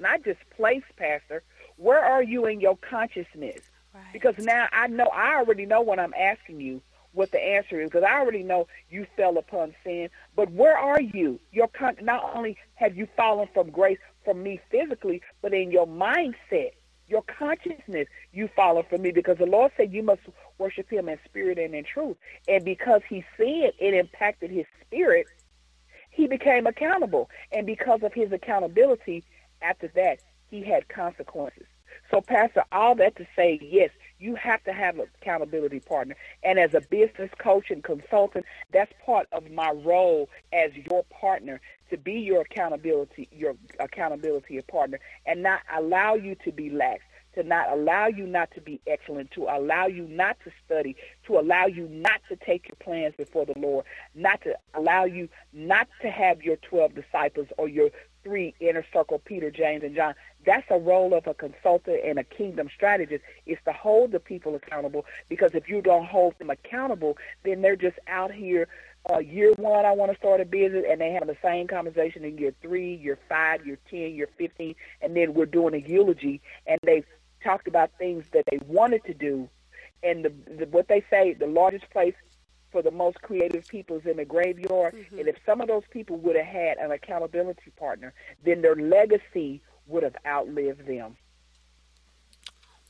not 0.00 0.24
just 0.24 0.38
place, 0.56 0.84
Pastor. 0.96 1.42
Where 1.76 2.04
are 2.04 2.22
you 2.22 2.46
in 2.46 2.60
your 2.60 2.76
consciousness? 2.76 3.60
Right. 3.94 4.12
Because 4.12 4.34
now 4.38 4.68
I 4.72 4.86
know 4.86 5.06
I 5.06 5.36
already 5.36 5.66
know 5.66 5.80
what 5.80 5.98
I'm 5.98 6.14
asking 6.14 6.60
you 6.60 6.82
what 7.12 7.30
the 7.32 7.40
answer 7.40 7.80
is 7.80 7.90
because 7.90 8.04
I 8.04 8.20
already 8.20 8.42
know 8.42 8.68
you 8.90 9.06
fell 9.16 9.38
upon 9.38 9.74
sin. 9.84 10.10
But 10.36 10.52
where 10.52 10.76
are 10.76 11.00
you? 11.00 11.40
Your 11.52 11.68
con- 11.68 11.96
not 12.02 12.32
only 12.34 12.56
have 12.74 12.96
you 12.96 13.08
fallen 13.16 13.48
from 13.52 13.70
grace 13.70 13.98
from 14.24 14.42
me 14.42 14.60
physically, 14.70 15.22
but 15.42 15.52
in 15.54 15.70
your 15.70 15.86
mindset, 15.86 16.72
your 17.06 17.22
consciousness, 17.22 18.06
you 18.32 18.48
fallen 18.54 18.84
from 18.88 19.02
me 19.02 19.10
because 19.10 19.38
the 19.38 19.46
Lord 19.46 19.72
said 19.76 19.92
you 19.92 20.02
must 20.02 20.20
worship 20.58 20.90
Him 20.90 21.08
in 21.08 21.18
spirit 21.24 21.58
and 21.58 21.74
in 21.74 21.84
truth. 21.84 22.16
And 22.46 22.64
because 22.64 23.00
He 23.08 23.24
said 23.36 23.72
it 23.78 23.94
impacted 23.94 24.50
His 24.50 24.66
spirit, 24.86 25.26
he 26.18 26.26
became 26.26 26.66
accountable. 26.66 27.30
And 27.52 27.64
because 27.64 28.02
of 28.02 28.12
his 28.12 28.32
accountability, 28.32 29.22
after 29.62 29.86
that, 29.94 30.18
he 30.50 30.64
had 30.64 30.88
consequences. 30.88 31.66
So, 32.10 32.20
Pastor, 32.20 32.64
all 32.72 32.96
that 32.96 33.14
to 33.16 33.26
say, 33.36 33.60
yes, 33.62 33.90
you 34.18 34.34
have 34.34 34.64
to 34.64 34.72
have 34.72 34.98
an 34.98 35.06
accountability 35.22 35.78
partner. 35.78 36.16
And 36.42 36.58
as 36.58 36.74
a 36.74 36.80
business 36.80 37.30
coach 37.38 37.70
and 37.70 37.84
consultant, 37.84 38.46
that's 38.72 38.92
part 39.06 39.28
of 39.30 39.48
my 39.52 39.70
role 39.70 40.28
as 40.52 40.72
your 40.90 41.04
partner 41.04 41.60
to 41.90 41.96
be 41.96 42.14
your 42.14 42.40
accountability, 42.40 43.28
your 43.30 43.54
accountability 43.78 44.60
partner, 44.62 44.98
and 45.24 45.44
not 45.44 45.60
allow 45.72 46.14
you 46.14 46.34
to 46.44 46.50
be 46.50 46.68
lax 46.68 47.04
to 47.38 47.44
not 47.44 47.70
allow 47.70 48.08
you 48.08 48.26
not 48.26 48.50
to 48.54 48.60
be 48.60 48.80
excellent, 48.86 49.30
to 49.30 49.44
allow 49.44 49.86
you 49.86 50.08
not 50.08 50.36
to 50.44 50.50
study, 50.66 50.96
to 51.26 51.38
allow 51.38 51.66
you 51.66 51.88
not 51.88 52.20
to 52.28 52.36
take 52.36 52.68
your 52.68 52.76
plans 52.80 53.14
before 53.16 53.46
the 53.46 53.54
Lord, 53.56 53.84
not 54.14 54.42
to 54.42 54.56
allow 54.74 55.04
you 55.04 55.28
not 55.52 55.86
to 56.02 56.10
have 56.10 56.42
your 56.42 56.56
12 56.56 56.94
disciples 56.96 57.46
or 57.56 57.68
your 57.68 57.90
three 58.24 58.54
inner 58.58 58.84
circle, 58.92 59.20
Peter, 59.24 59.52
James, 59.52 59.84
and 59.84 59.94
John. 59.94 60.14
That's 60.44 60.66
a 60.68 60.78
role 60.78 61.14
of 61.14 61.28
a 61.28 61.34
consultant 61.34 62.00
and 62.04 62.18
a 62.18 62.24
kingdom 62.24 62.68
strategist 62.74 63.22
is 63.46 63.58
to 63.64 63.72
hold 63.72 64.10
the 64.10 64.20
people 64.20 64.56
accountable 64.56 65.06
because 65.28 65.52
if 65.54 65.68
you 65.68 65.80
don't 65.80 66.06
hold 66.06 66.36
them 66.38 66.50
accountable, 66.50 67.18
then 67.44 67.62
they're 67.62 67.76
just 67.76 67.98
out 68.08 68.32
here 68.32 68.68
uh, 69.10 69.18
year 69.18 69.52
one, 69.52 69.86
I 69.86 69.92
want 69.92 70.12
to 70.12 70.18
start 70.18 70.40
a 70.40 70.44
business, 70.44 70.84
and 70.88 71.00
they 71.00 71.12
have 71.12 71.26
the 71.26 71.36
same 71.42 71.66
conversation 71.66 72.24
in 72.24 72.36
year 72.36 72.52
three, 72.60 72.94
year 72.96 73.18
five, 73.28 73.64
year 73.64 73.78
10, 73.90 73.98
year 74.14 74.28
15, 74.36 74.74
and 75.00 75.16
then 75.16 75.34
we're 75.34 75.46
doing 75.46 75.74
a 75.74 75.78
eulogy, 75.78 76.42
and 76.66 76.78
they've 76.82 77.06
talked 77.48 77.66
about 77.66 77.90
things 77.98 78.24
that 78.32 78.44
they 78.50 78.58
wanted 78.66 79.02
to 79.04 79.14
do, 79.14 79.48
and 80.02 80.24
the, 80.24 80.32
the 80.58 80.66
what 80.66 80.88
they 80.88 81.02
say 81.10 81.32
the 81.32 81.46
largest 81.46 81.88
place 81.90 82.14
for 82.70 82.82
the 82.82 82.90
most 82.90 83.22
creative 83.22 83.66
people 83.66 83.96
is 83.96 84.04
in 84.04 84.18
the 84.18 84.24
graveyard. 84.24 84.94
Mm-hmm. 84.94 85.18
And 85.18 85.28
if 85.28 85.36
some 85.46 85.62
of 85.62 85.68
those 85.68 85.84
people 85.90 86.16
would 86.18 86.36
have 86.36 86.44
had 86.44 86.76
an 86.76 86.90
accountability 86.90 87.70
partner, 87.78 88.12
then 88.44 88.60
their 88.60 88.76
legacy 88.76 89.62
would 89.86 90.02
have 90.02 90.16
outlived 90.26 90.86
them. 90.86 91.16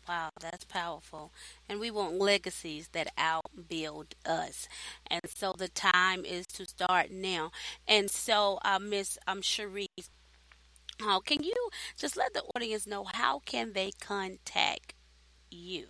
Wow, 0.08 0.30
that's 0.40 0.64
powerful. 0.64 1.32
And 1.68 1.78
we 1.78 1.90
want 1.90 2.18
legacies 2.18 2.88
that 2.88 3.14
outbuild 3.16 4.14
us. 4.26 4.66
And 5.06 5.20
so 5.28 5.52
the 5.56 5.68
time 5.68 6.24
is 6.24 6.46
to 6.46 6.64
start 6.64 7.10
now. 7.10 7.52
And 7.86 8.10
so, 8.10 8.58
uh, 8.64 8.78
Miss 8.80 9.18
um, 9.26 9.42
Cerise, 9.42 10.10
uh, 11.06 11.20
can 11.20 11.42
you 11.42 11.52
just 11.96 12.16
let 12.16 12.32
the 12.34 12.42
audience 12.54 12.86
know 12.86 13.02
how 13.04 13.40
can 13.40 13.72
they 13.72 13.90
contact 14.00 14.94
you? 15.50 15.86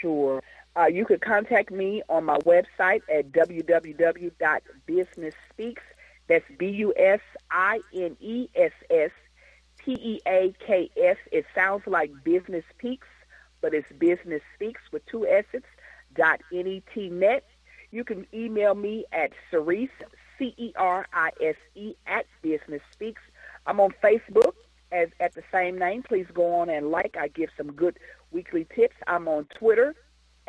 Sure. 0.00 0.42
Uh, 0.74 0.86
you 0.86 1.04
could 1.04 1.20
contact 1.20 1.70
me 1.70 2.02
on 2.08 2.24
my 2.24 2.38
website 2.38 3.02
at 3.12 3.30
www.businesspeaks. 3.32 5.82
That's 6.28 6.46
B-U-S-I-N-E-S-S 6.58 7.10
P 9.78 9.92
E 9.92 10.20
A 10.26 10.54
K 10.64 10.90
S. 10.96 11.18
It 11.32 11.44
sounds 11.54 11.86
like 11.86 12.10
Business 12.24 12.64
Peaks, 12.78 13.06
but 13.60 13.74
it's 13.74 13.86
Business 13.98 14.40
Speaks 14.54 14.80
with 14.92 15.04
two 15.06 15.26
S's. 15.26 15.62
Dot 16.14 16.40
net. 16.52 17.44
You 17.90 18.04
can 18.04 18.26
email 18.34 18.74
me 18.74 19.06
at 19.12 19.32
Cerise 19.50 19.88
C 20.42 20.54
E 20.56 20.72
R 20.76 21.06
I 21.12 21.30
S 21.40 21.54
E 21.76 21.94
at 22.06 22.26
Business 22.42 22.82
Speaks. 22.92 23.22
I'm 23.64 23.78
on 23.78 23.94
Facebook 24.02 24.54
as 24.90 25.08
at 25.20 25.34
the 25.34 25.42
same 25.52 25.78
name. 25.78 26.02
Please 26.02 26.26
go 26.34 26.56
on 26.56 26.68
and 26.68 26.90
like. 26.90 27.16
I 27.16 27.28
give 27.28 27.50
some 27.56 27.72
good 27.72 27.98
weekly 28.32 28.66
tips. 28.74 28.96
I'm 29.06 29.28
on 29.28 29.46
Twitter 29.56 29.94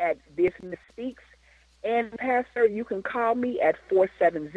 at 0.00 0.18
Business 0.34 0.80
Speaks. 0.90 1.22
And 1.84 2.10
Pastor, 2.18 2.66
you 2.66 2.84
can 2.84 3.02
call 3.02 3.36
me 3.36 3.60
at 3.60 3.76
470 3.88 4.50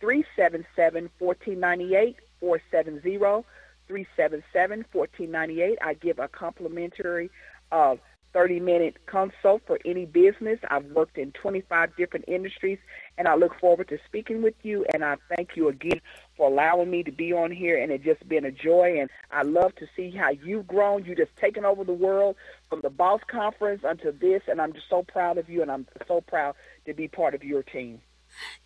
377 0.00 1.10
1498 1.20 2.16
470 2.40 3.44
377 3.86 4.84
1498. 4.92 5.78
I 5.80 5.94
give 5.94 6.18
a 6.18 6.26
complimentary 6.26 7.30
uh, 7.70 7.94
30 8.32 8.60
minute 8.60 8.96
consult 9.06 9.62
for 9.66 9.78
any 9.84 10.06
business. 10.06 10.58
I've 10.70 10.84
worked 10.86 11.18
in 11.18 11.32
25 11.32 11.96
different 11.96 12.24
industries, 12.28 12.78
and 13.18 13.28
I 13.28 13.34
look 13.34 13.58
forward 13.60 13.88
to 13.88 13.98
speaking 14.06 14.42
with 14.42 14.54
you. 14.62 14.84
And 14.92 15.04
I 15.04 15.16
thank 15.34 15.56
you 15.56 15.68
again 15.68 16.00
for 16.36 16.48
allowing 16.48 16.90
me 16.90 17.02
to 17.02 17.12
be 17.12 17.32
on 17.32 17.50
here, 17.50 17.80
and 17.80 17.92
it's 17.92 18.04
just 18.04 18.26
been 18.28 18.44
a 18.44 18.50
joy. 18.50 18.98
And 19.00 19.10
I 19.30 19.42
love 19.42 19.74
to 19.76 19.86
see 19.96 20.10
how 20.10 20.30
you've 20.30 20.66
grown. 20.66 21.04
You 21.04 21.14
just 21.14 21.36
taken 21.36 21.64
over 21.64 21.84
the 21.84 21.92
world 21.92 22.36
from 22.68 22.80
the 22.82 22.90
Boss 22.90 23.20
Conference 23.26 23.82
unto 23.84 24.16
this, 24.16 24.42
and 24.48 24.60
I'm 24.60 24.72
just 24.72 24.88
so 24.88 25.02
proud 25.02 25.38
of 25.38 25.48
you, 25.48 25.62
and 25.62 25.70
I'm 25.70 25.86
so 26.08 26.20
proud 26.20 26.54
to 26.86 26.94
be 26.94 27.08
part 27.08 27.34
of 27.34 27.42
your 27.42 27.62
team. 27.62 28.00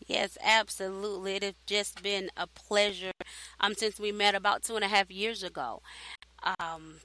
Yes, 0.06 0.38
absolutely. 0.42 1.36
It 1.36 1.42
has 1.42 1.54
just 1.66 2.02
been 2.02 2.30
a 2.36 2.46
pleasure 2.46 3.12
um, 3.60 3.74
since 3.74 3.98
we 3.98 4.12
met 4.12 4.34
about 4.34 4.62
two 4.62 4.76
and 4.76 4.84
a 4.84 4.88
half 4.88 5.10
years 5.10 5.42
ago. 5.42 5.82
Um, 6.60 6.96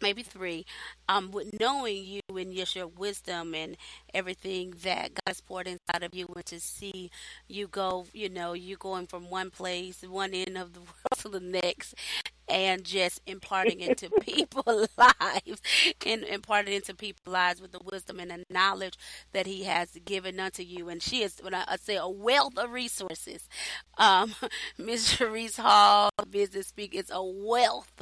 maybe 0.00 0.22
three, 0.22 0.64
um, 1.08 1.30
with 1.30 1.58
knowing 1.58 2.04
you 2.04 2.20
and 2.36 2.54
just 2.54 2.76
your 2.76 2.86
wisdom 2.88 3.54
and 3.54 3.76
everything 4.14 4.74
that 4.82 5.14
God 5.14 5.20
has 5.26 5.40
poured 5.40 5.66
inside 5.68 6.02
of 6.02 6.14
you, 6.14 6.26
and 6.34 6.44
to 6.46 6.60
see 6.60 7.10
you 7.48 7.66
go, 7.68 8.06
you 8.12 8.28
know, 8.28 8.52
you 8.52 8.76
going 8.76 9.06
from 9.06 9.30
one 9.30 9.50
place, 9.50 10.02
one 10.02 10.34
end 10.34 10.56
of 10.58 10.72
the 10.74 10.80
world 10.86 11.18
to 11.18 11.28
the 11.28 11.40
next, 11.40 11.94
and 12.48 12.84
just 12.84 13.20
imparting 13.26 13.80
into 13.80 14.10
people's 14.20 14.88
lives 14.98 15.62
and 16.04 16.24
imparting 16.24 16.74
into 16.74 16.94
people's 16.94 17.32
lives 17.32 17.60
with 17.60 17.72
the 17.72 17.80
wisdom 17.84 18.20
and 18.20 18.30
the 18.30 18.44
knowledge 18.50 18.94
that 19.32 19.46
he 19.46 19.64
has 19.64 19.90
given 20.04 20.38
unto 20.38 20.62
you. 20.62 20.88
And 20.88 21.02
she 21.02 21.22
is, 21.22 21.38
when 21.42 21.54
I, 21.54 21.76
say 21.76 21.96
a 21.96 22.08
wealth 22.08 22.56
of 22.56 22.70
resources, 22.72 23.48
um, 23.98 24.34
Ms. 24.78 25.06
Cerise 25.06 25.56
Hall, 25.56 26.10
Business 26.30 26.68
Speak, 26.68 26.94
is 26.94 27.10
a 27.10 27.22
wealth 27.22 27.92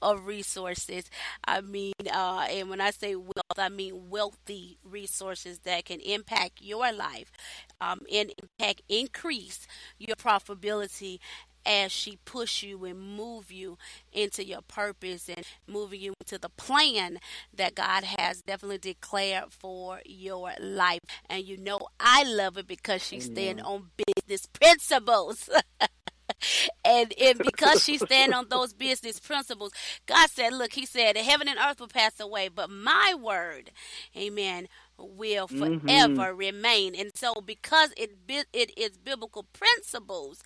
of 0.00 0.26
resources. 0.26 1.10
I 1.46 1.60
mean, 1.60 1.92
uh, 2.12 2.46
and 2.50 2.70
when 2.70 2.80
I 2.80 2.90
say 2.90 3.14
wealth, 3.16 3.32
I 3.58 3.68
mean 3.68 4.08
wealthy 4.10 4.78
resources 4.84 5.60
that 5.60 5.84
can 5.86 6.00
impact 6.00 6.60
your 6.60 6.92
life 6.92 7.32
um, 7.80 8.00
and 8.12 8.32
impact, 8.42 8.82
increase 8.88 9.66
your 9.98 10.16
profitability 10.16 11.18
as 11.64 11.92
she 11.92 12.18
push 12.24 12.62
you 12.62 12.84
and 12.84 13.00
move 13.00 13.50
you 13.50 13.78
into 14.12 14.44
your 14.44 14.62
purpose 14.62 15.28
and 15.28 15.44
moving 15.66 16.00
you 16.00 16.14
into 16.20 16.38
the 16.38 16.48
plan 16.48 17.18
that 17.54 17.74
God 17.74 18.04
has 18.04 18.42
definitely 18.42 18.78
declared 18.78 19.52
for 19.52 20.00
your 20.04 20.52
life. 20.60 21.00
And 21.28 21.44
you 21.44 21.56
know 21.56 21.80
I 22.00 22.22
love 22.24 22.58
it 22.58 22.66
because 22.66 23.02
she 23.04 23.20
stand 23.20 23.60
on 23.60 23.90
business 23.96 24.46
principles. 24.46 25.48
and 26.84 27.12
and 27.20 27.38
because 27.38 27.82
she 27.82 27.98
stand 27.98 28.34
on 28.34 28.48
those 28.48 28.72
business 28.72 29.18
principles, 29.18 29.72
God 30.06 30.30
said, 30.30 30.52
"Look," 30.52 30.72
He 30.72 30.86
said, 30.86 31.16
"Heaven 31.16 31.48
and 31.48 31.58
earth 31.58 31.80
will 31.80 31.88
pass 31.88 32.20
away, 32.20 32.48
but 32.48 32.70
my 32.70 33.14
word, 33.20 33.70
Amen." 34.16 34.68
will 35.00 35.46
forever 35.46 35.78
mm-hmm. 35.78 36.36
remain 36.36 36.94
and 36.94 37.12
so 37.14 37.34
because 37.34 37.92
it 37.96 38.10
it 38.52 38.76
is 38.76 38.96
biblical 38.98 39.44
principles 39.52 40.42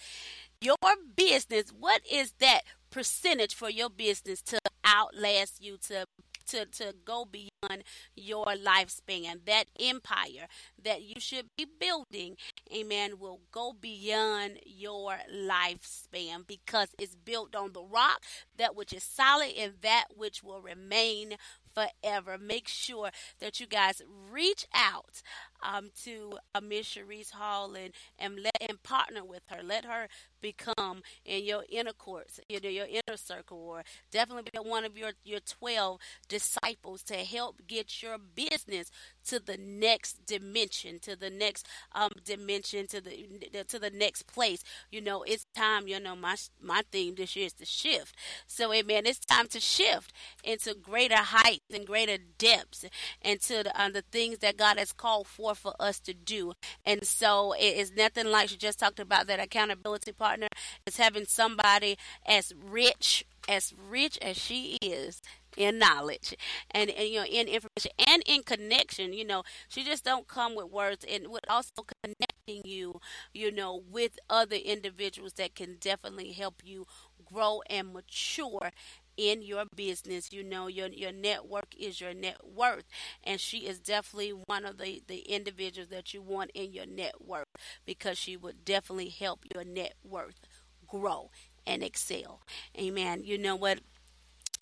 your 0.63 0.77
business, 1.17 1.73
what 1.79 2.03
is 2.11 2.33
that 2.41 2.63
percentage 2.91 3.55
for 3.55 3.71
your 3.71 3.91
business 3.91 4.43
to 4.43 4.59
outlast 4.85 5.63
you 5.63 5.79
to 5.89 6.07
to, 6.47 6.67
to 6.67 6.95
go 7.05 7.25
beyond 7.25 7.85
your 8.15 8.45
lifespan. 8.45 9.45
That 9.47 9.67
empire 9.81 10.49
that 10.83 11.03
you 11.03 11.15
should 11.19 11.47
be 11.57 11.67
building, 11.79 12.37
amen, 12.75 13.19
will 13.19 13.41
go 13.51 13.73
beyond 13.79 14.59
your 14.67 15.19
lifespan 15.35 16.47
because 16.47 16.89
it's 16.99 17.15
built 17.15 17.55
on 17.55 17.73
the 17.73 17.83
rock, 17.83 18.23
that 18.59 18.77
which 18.77 18.93
is 18.93 19.03
solid, 19.03 19.53
and 19.57 19.75
that 19.83 20.07
which 20.15 20.43
will 20.43 20.61
remain 20.61 21.35
forever. 21.75 22.37
Make 22.39 22.69
sure 22.69 23.11
that 23.41 23.61
you 23.61 23.67
guys 23.67 24.03
reach 24.31 24.67
out 24.75 25.23
um, 25.63 25.91
to 26.05 26.39
uh, 26.55 26.61
Miss 26.61 26.89
Cerise 26.89 27.31
Hall 27.31 27.75
and, 27.75 27.93
and 28.19 28.41
let 28.43 28.57
and 28.69 28.83
partner 28.83 29.25
with 29.25 29.43
her. 29.49 29.63
Let 29.63 29.85
her 29.85 30.09
become 30.41 31.03
in 31.25 31.45
your 31.45 31.65
inner 31.71 31.93
courts, 31.93 32.41
you 32.49 32.61
know, 32.61 32.69
your 32.69 32.87
inner 32.87 33.17
circle, 33.17 33.59
or 33.59 33.85
definitely 34.11 34.51
be 34.53 34.59
one 34.59 34.85
of 34.85 34.99
your, 34.99 35.13
your 35.25 35.41
12 35.41 35.99
disciples 36.29 37.03
to 37.05 37.15
help 37.15 37.63
get 37.67 38.03
your 38.03 38.17
business 38.19 38.91
to 39.27 39.39
the 39.39 39.57
next 39.57 40.27
dimension, 40.27 40.99
to 41.01 41.15
the 41.17 41.31
next 41.31 41.67
um, 41.95 42.11
dimension, 42.25 42.87
to 42.89 43.01
the 43.01 43.29
to 43.69 43.79
the 43.79 43.91
next 43.91 44.27
place. 44.27 44.63
You 44.91 45.01
know, 45.01 45.23
it's 45.23 45.47
time. 45.55 45.87
You 45.87 46.01
know, 46.01 46.17
my 46.17 46.35
my 46.61 46.83
theme 46.91 47.15
this 47.15 47.37
year 47.37 47.47
is 47.47 47.53
to 47.55 47.65
shift. 47.65 48.17
So, 48.47 48.73
amen. 48.73 49.07
It's 49.07 49.21
time 49.21 49.47
to 49.49 49.61
shift 49.61 50.13
into 50.43 50.75
greater 50.75 51.17
heights 51.17 51.61
and 51.73 51.87
greater 51.87 52.19
depths, 52.39 52.85
and 53.23 53.41
to 53.43 53.63
the, 53.65 53.81
uh, 53.81 53.91
the 53.91 54.03
things 54.03 54.39
that 54.39 54.57
God 54.57 54.79
has 54.79 54.93
called 54.93 55.27
for 55.27 55.55
for 55.55 55.75
us 55.81 55.99
to 56.01 56.15
do. 56.15 56.53
And 56.85 57.05
so, 57.07 57.53
it 57.53 57.77
is 57.77 57.93
nothing 57.93 58.27
like 58.27 58.49
she 58.49 58.57
just 58.57 58.79
talked 58.79 59.01
about 59.01 59.27
that 59.27 59.41
accountability 59.41 60.13
partner. 60.13 60.49
It's 60.87 60.97
having 60.97 61.27
somebody 61.27 61.97
as 62.27 62.53
rich 62.63 63.25
as 63.49 63.75
rich 63.89 64.19
as 64.23 64.37
she 64.37 64.79
is 64.83 65.21
in 65.57 65.79
knowledge 65.79 66.35
and, 66.71 66.91
and 66.91 67.09
you 67.09 67.17
know 67.17 67.27
in 67.27 67.47
information 67.47 67.91
and 68.09 68.23
in 68.27 68.43
connection 68.43 69.13
you 69.13 69.25
know 69.25 69.43
she 69.69 69.85
just 69.85 70.05
don't 70.05 70.29
come 70.29 70.55
with 70.55 70.71
words 70.71 71.05
and 71.11 71.29
with 71.29 71.45
also 71.49 71.85
connecting 72.03 72.63
you 72.65 73.01
you 73.35 73.51
know 73.51 73.83
with 73.91 74.19
other 74.31 74.57
individuals 74.57 75.35
that 75.35 75.55
can 75.55 75.77
definitely 75.81 76.33
help 76.33 76.63
you 76.65 76.87
grow 77.33 77.63
and 77.69 77.93
mature 77.93 78.71
in 79.17 79.43
your 79.43 79.65
business. 79.77 80.33
You 80.33 80.43
know 80.45 80.67
your 80.69 80.89
your 80.89 81.13
network 81.13 81.75
is 81.79 82.01
your 82.01 82.15
net 82.15 82.39
worth. 82.47 82.85
And 83.25 83.41
she 83.41 83.59
is 83.67 83.79
definitely 83.79 84.31
one 84.31 84.65
of 84.65 84.79
the 84.79 85.03
the 85.07 85.21
individuals 85.21 85.91
that 85.91 86.15
you 86.15 86.23
want 86.23 86.51
in 86.55 86.73
your 86.73 86.87
network 86.87 87.47
because 87.85 88.19
she 88.19 88.37
would 88.37 88.65
definitely 88.65 89.09
help 89.11 89.45
your 89.55 89.65
net 89.65 89.95
worth 90.05 90.41
grow 90.87 91.31
and 91.67 91.83
excel. 91.83 92.41
Amen. 92.79 93.23
You 93.25 93.39
know 93.39 93.57
what? 93.57 93.81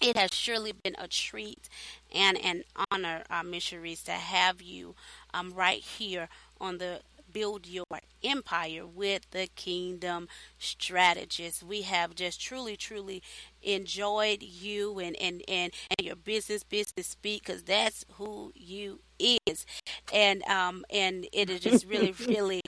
It 0.01 0.17
has 0.17 0.31
surely 0.33 0.73
been 0.73 0.95
a 0.99 1.09
treat 1.09 1.69
and 2.15 2.39
an 2.39 2.65
honor, 2.91 3.23
uh, 3.29 3.43
Miss 3.43 3.65
Cerise, 3.65 4.03
to 4.05 4.13
have 4.13 4.63
you 4.63 4.95
um, 5.35 5.53
right 5.53 5.81
here 5.83 6.29
on 6.61 6.79
the 6.79 7.03
Build 7.33 7.67
Your 7.67 7.85
Empire 8.23 8.87
with 8.87 9.31
the 9.31 9.49
Kingdom 9.55 10.29
Strategist. 10.59 11.63
We 11.63 11.83
have 11.83 12.15
just 12.15 12.41
truly, 12.41 12.77
truly 12.77 13.23
enjoyed 13.63 14.43
you 14.43 14.99
and, 14.99 15.17
and, 15.17 15.43
and, 15.49 15.73
and 15.99 16.07
your 16.07 16.17
business, 16.17 16.63
business 16.63 17.07
speak, 17.07 17.45
because 17.45 17.63
that's 17.63 18.05
who 18.15 18.53
you 18.55 19.01
is. 19.19 19.67
And 20.13 20.43
um 20.45 20.85
and 20.91 21.27
it 21.33 21.49
has 21.49 21.61
just 21.61 21.87
really, 21.87 22.15
really 22.27 22.61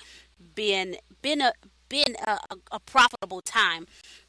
been 0.54 0.96
been 1.20 1.40
a 1.40 1.52
been 1.88 2.16
a, 2.26 2.38
a, 2.50 2.56
a 2.72 2.80
profitable 2.80 3.42
time 3.42 3.86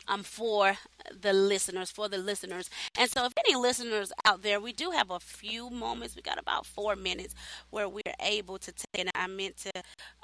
um, 0.07 0.23
for 0.23 0.77
the 1.21 1.33
listeners, 1.33 1.91
for 1.91 2.07
the 2.09 2.17
listeners. 2.17 2.69
And 2.97 3.09
so, 3.09 3.25
if 3.25 3.33
any 3.37 3.55
listeners 3.55 4.11
out 4.25 4.41
there, 4.41 4.59
we 4.59 4.73
do 4.73 4.91
have 4.91 5.09
a 5.11 5.19
few 5.19 5.69
moments. 5.69 6.15
We 6.15 6.21
got 6.21 6.39
about 6.39 6.65
four 6.65 6.95
minutes 6.95 7.35
where 7.69 7.87
we're 7.89 8.01
able 8.19 8.57
to 8.59 8.71
take. 8.71 8.87
And 8.99 9.09
I 9.15 9.27
meant 9.27 9.57
to 9.57 9.71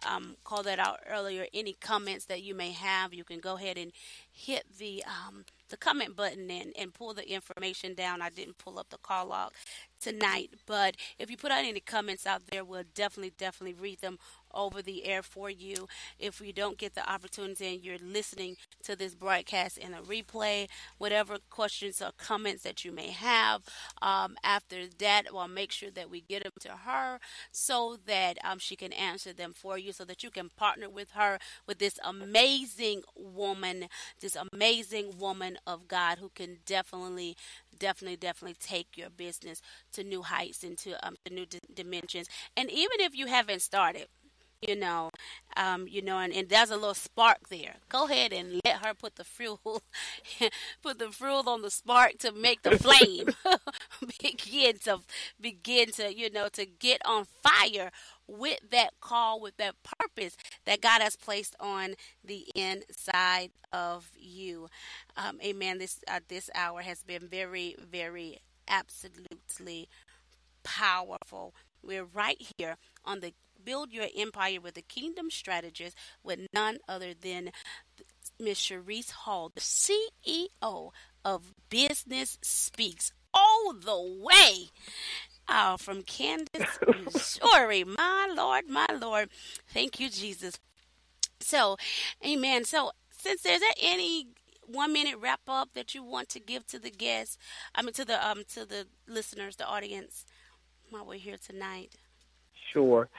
um, 0.07 0.36
call 0.43 0.63
that 0.63 0.80
out 0.80 0.99
earlier. 1.09 1.47
Any 1.53 1.73
comments 1.73 2.25
that 2.25 2.43
you 2.43 2.55
may 2.55 2.71
have, 2.71 3.13
you 3.13 3.23
can 3.23 3.39
go 3.39 3.57
ahead 3.57 3.77
and 3.77 3.91
hit 4.32 4.63
the 4.77 5.03
um, 5.05 5.45
the 5.69 5.77
comment 5.77 6.15
button 6.15 6.49
and, 6.49 6.73
and 6.77 6.93
pull 6.93 7.13
the 7.13 7.32
information 7.32 7.93
down. 7.93 8.21
I 8.21 8.30
didn't 8.30 8.57
pull 8.57 8.80
up 8.80 8.89
the 8.89 8.97
call 8.97 9.27
log 9.27 9.51
tonight, 10.01 10.51
but 10.65 10.95
if 11.17 11.30
you 11.30 11.38
put 11.38 11.51
out 11.51 11.63
any 11.63 11.80
comments 11.80 12.25
out 12.25 12.41
there, 12.51 12.63
we'll 12.63 12.84
definitely, 12.95 13.34
definitely 13.38 13.80
read 13.80 14.01
them 14.01 14.17
over 14.54 14.82
the 14.82 15.06
air 15.06 15.22
for 15.24 15.50
you. 15.50 15.88
If 16.18 16.41
you 16.41 16.54
don't 16.54 16.78
get 16.78 16.95
the 16.95 17.10
opportunity 17.10 17.76
and 17.76 17.84
you're 17.84 17.97
listening 17.97 18.58
to 18.84 18.95
this 18.95 19.16
broadcast 19.16 19.78
in 19.78 19.93
a 19.93 20.02
replay, 20.02 20.68
whatever 20.97 21.38
questions 21.50 22.02
or 22.02 22.12
comments 22.18 22.64
that 22.64 22.84
you 22.86 22.91
may 22.91 23.12
have 23.12 23.64
um, 24.02 24.36
after 24.43 24.88
that, 25.00 25.34
well, 25.34 25.47
make 25.47 25.72
sure 25.72 25.91
that 25.91 26.10
we 26.10 26.22
get 26.22 26.43
them 26.43 26.52
to 26.62 26.70
her 26.70 27.20
so 27.52 27.97
that 28.06 28.38
um, 28.43 28.60
she 28.60 28.76
can 28.76 28.93
answer 28.93 29.34
them 29.34 29.54
for 29.54 29.78
you 29.78 29.91
so 29.91 30.06
that 30.06 30.24
you 30.24 30.30
can 30.30 30.50
partner 30.50 30.89
with 30.89 31.12
her 31.12 31.39
with 31.68 31.80
this 31.80 32.00
amazing 32.04 33.02
woman, 33.16 33.86
this 34.20 34.38
amazing 34.54 35.18
woman 35.18 35.58
of 35.66 35.88
God 35.88 36.20
who 36.20 36.30
can 36.30 36.58
definitely 36.66 37.36
definitely, 37.80 38.18
definitely 38.18 38.58
take 38.60 38.97
your 38.97 39.10
business 39.10 39.62
to 39.93 40.04
new 40.04 40.22
heights 40.22 40.64
and 40.64 40.78
to, 40.78 41.06
um, 41.06 41.16
to 41.26 41.34
new 41.34 41.45
dimensions. 41.74 42.28
And 42.56 42.70
even 42.70 43.00
if 43.00 43.16
you 43.16 43.28
haven't 43.28 43.62
started, 43.62 44.08
you 44.62 44.76
know, 44.76 45.10
um, 45.55 45.88
you 45.88 46.01
know, 46.01 46.20
and, 46.20 46.34
and 46.34 46.49
there's 46.49 46.70
a 46.70 46.76
little 46.76 46.93
spark 46.93 47.49
there. 47.49 47.76
Go 47.88 48.05
ahead 48.05 48.34
and 48.34 48.60
let 48.66 48.86
her 48.86 48.93
put 48.93 49.16
the 49.16 49.24
fuel, 49.24 49.60
put 50.82 50.99
the 50.99 51.10
fuel 51.12 51.43
on 51.47 51.62
the 51.62 51.72
spark 51.72 52.18
to 52.20 52.32
make 52.32 52.64
the 52.64 52.78
flame 52.78 53.28
begin 54.22 54.78
to 54.80 54.99
begin 55.39 55.91
to, 55.93 56.14
you 56.14 56.30
know, 56.30 56.47
to 56.49 56.66
get 56.66 57.01
on 57.05 57.26
fire 57.26 57.91
with 58.28 58.60
that 58.72 58.99
call, 59.01 59.39
with 59.39 59.57
that 59.57 59.76
purpose 59.84 60.38
that 60.66 60.82
God 60.82 61.01
has 61.01 61.16
placed 61.16 61.55
on 61.60 61.95
the 62.24 62.47
inside 62.55 63.51
of 63.72 64.10
you. 64.18 64.68
Um, 65.18 65.39
amen. 65.43 65.80
This 65.80 65.99
uh, 66.07 66.20
this 66.28 66.49
hour 66.53 66.82
has 66.82 67.03
been 67.03 67.28
very, 67.28 67.76
very, 67.91 68.39
absolutely 68.68 69.88
powerful. 70.64 71.53
We're 71.82 72.05
right 72.05 72.41
here 72.57 72.76
on 73.05 73.22
the 73.22 73.34
build 73.64 73.91
your 73.91 74.07
empire 74.18 74.60
with 74.62 74.78
a 74.78 74.82
kingdom 74.82 75.30
strategist 75.30 75.95
with 76.24 76.47
none 76.53 76.80
other 76.88 77.14
than 77.14 77.51
Miss 78.39 78.60
Cerise 78.60 79.12
Hall, 79.12 79.51
the 79.53 79.62
CEO 79.62 80.91
of 81.26 81.53
Business 81.70 82.38
Speaks, 82.41 83.12
all 83.34 83.74
the 83.74 83.99
way 84.24 84.70
uh, 85.47 85.78
from 85.78 86.03
Kansas, 86.03 86.80
Missouri. 87.03 87.84
my 87.84 88.32
Lord, 88.34 88.68
my 88.68 88.88
Lord. 88.99 89.30
Thank 89.74 89.99
you, 89.99 90.10
Jesus. 90.10 90.60
So, 91.39 91.78
amen. 92.26 92.66
So, 92.66 92.91
since 93.12 93.41
there's 93.41 93.62
any 93.82 94.28
one 94.66 94.93
minute 94.93 95.18
wrap 95.20 95.41
up 95.47 95.74
that 95.74 95.95
you 95.95 96.03
want 96.03 96.30
to 96.30 96.39
give 96.39 96.66
to 96.68 96.80
the 96.80 96.91
guests, 96.91 97.38
I 97.74 97.82
mean 97.82 97.93
to 97.93 98.05
the 98.05 98.26
um 98.26 98.43
to 98.53 98.66
the 98.66 98.88
listeners, 99.07 99.55
the 99.55 99.66
audience, 99.66 100.26
while 100.89 101.05
we're 101.05 101.16
here 101.16 101.38
tonight. 101.38 101.95
Sure. 102.72 103.10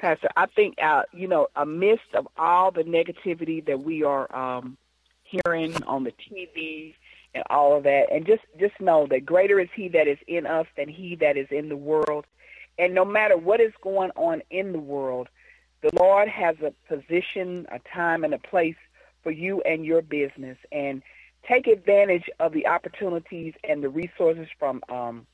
Pastor, 0.00 0.30
I 0.34 0.46
think, 0.46 0.76
uh, 0.82 1.02
you 1.12 1.28
know, 1.28 1.48
amidst 1.54 2.14
of 2.14 2.26
all 2.38 2.70
the 2.70 2.84
negativity 2.84 3.64
that 3.66 3.82
we 3.82 4.02
are 4.02 4.34
um, 4.34 4.78
hearing 5.24 5.82
on 5.84 6.04
the 6.04 6.12
TV 6.12 6.94
and 7.34 7.44
all 7.50 7.76
of 7.76 7.84
that, 7.84 8.10
and 8.10 8.26
just 8.26 8.42
just 8.58 8.80
know 8.80 9.06
that 9.08 9.26
greater 9.26 9.60
is 9.60 9.68
He 9.74 9.88
that 9.88 10.08
is 10.08 10.18
in 10.26 10.46
us 10.46 10.66
than 10.76 10.88
He 10.88 11.16
that 11.16 11.36
is 11.36 11.48
in 11.50 11.68
the 11.68 11.76
world. 11.76 12.24
And 12.78 12.94
no 12.94 13.04
matter 13.04 13.36
what 13.36 13.60
is 13.60 13.72
going 13.82 14.10
on 14.16 14.42
in 14.50 14.72
the 14.72 14.78
world, 14.78 15.28
the 15.82 15.90
Lord 15.92 16.28
has 16.28 16.56
a 16.60 16.72
position, 16.88 17.66
a 17.70 17.78
time, 17.94 18.24
and 18.24 18.32
a 18.32 18.38
place 18.38 18.76
for 19.22 19.30
you 19.30 19.60
and 19.62 19.84
your 19.84 20.00
business. 20.00 20.56
And 20.72 21.02
take 21.46 21.66
advantage 21.66 22.28
of 22.40 22.54
the 22.54 22.66
opportunities 22.66 23.52
and 23.64 23.82
the 23.82 23.90
resources 23.90 24.48
from 24.58 24.82
um, 24.88 25.26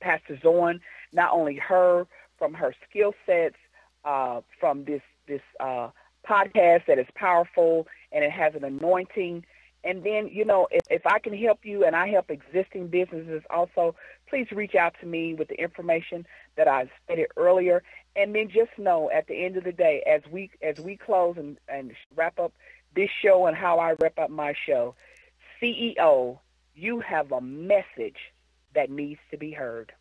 Pastor 0.00 0.38
Zorn, 0.42 0.80
not 1.12 1.32
only 1.32 1.56
her, 1.56 2.06
from 2.38 2.52
her 2.52 2.74
skill 2.88 3.14
sets, 3.24 3.56
uh, 4.08 4.40
from 4.58 4.84
this 4.84 5.02
this 5.26 5.42
uh, 5.60 5.90
podcast 6.26 6.86
that 6.86 6.98
is 6.98 7.06
powerful 7.14 7.86
and 8.10 8.24
it 8.24 8.30
has 8.30 8.54
an 8.54 8.64
anointing. 8.64 9.44
And 9.84 10.02
then, 10.02 10.28
you 10.28 10.44
know, 10.44 10.66
if, 10.70 10.82
if 10.90 11.06
I 11.06 11.18
can 11.18 11.36
help 11.36 11.64
you 11.64 11.84
and 11.84 11.94
I 11.94 12.08
help 12.08 12.30
existing 12.30 12.88
businesses 12.88 13.42
also, 13.50 13.94
please 14.28 14.50
reach 14.50 14.74
out 14.74 14.94
to 15.00 15.06
me 15.06 15.34
with 15.34 15.48
the 15.48 15.60
information 15.60 16.26
that 16.56 16.66
I 16.66 16.90
stated 17.04 17.28
earlier. 17.36 17.82
And 18.16 18.34
then 18.34 18.48
just 18.48 18.76
know 18.78 19.10
at 19.10 19.26
the 19.28 19.44
end 19.44 19.56
of 19.56 19.64
the 19.64 19.72
day, 19.72 20.02
as 20.06 20.22
we 20.30 20.50
as 20.62 20.78
we 20.80 20.96
close 20.96 21.36
and, 21.36 21.58
and 21.68 21.92
wrap 22.16 22.40
up 22.40 22.54
this 22.96 23.10
show 23.22 23.46
and 23.46 23.56
how 23.56 23.78
I 23.78 23.94
wrap 24.00 24.18
up 24.18 24.30
my 24.30 24.54
show, 24.66 24.94
CEO, 25.60 26.38
you 26.74 27.00
have 27.00 27.30
a 27.30 27.40
message 27.42 28.32
that 28.74 28.90
needs 28.90 29.20
to 29.30 29.36
be 29.36 29.52
heard. 29.52 29.92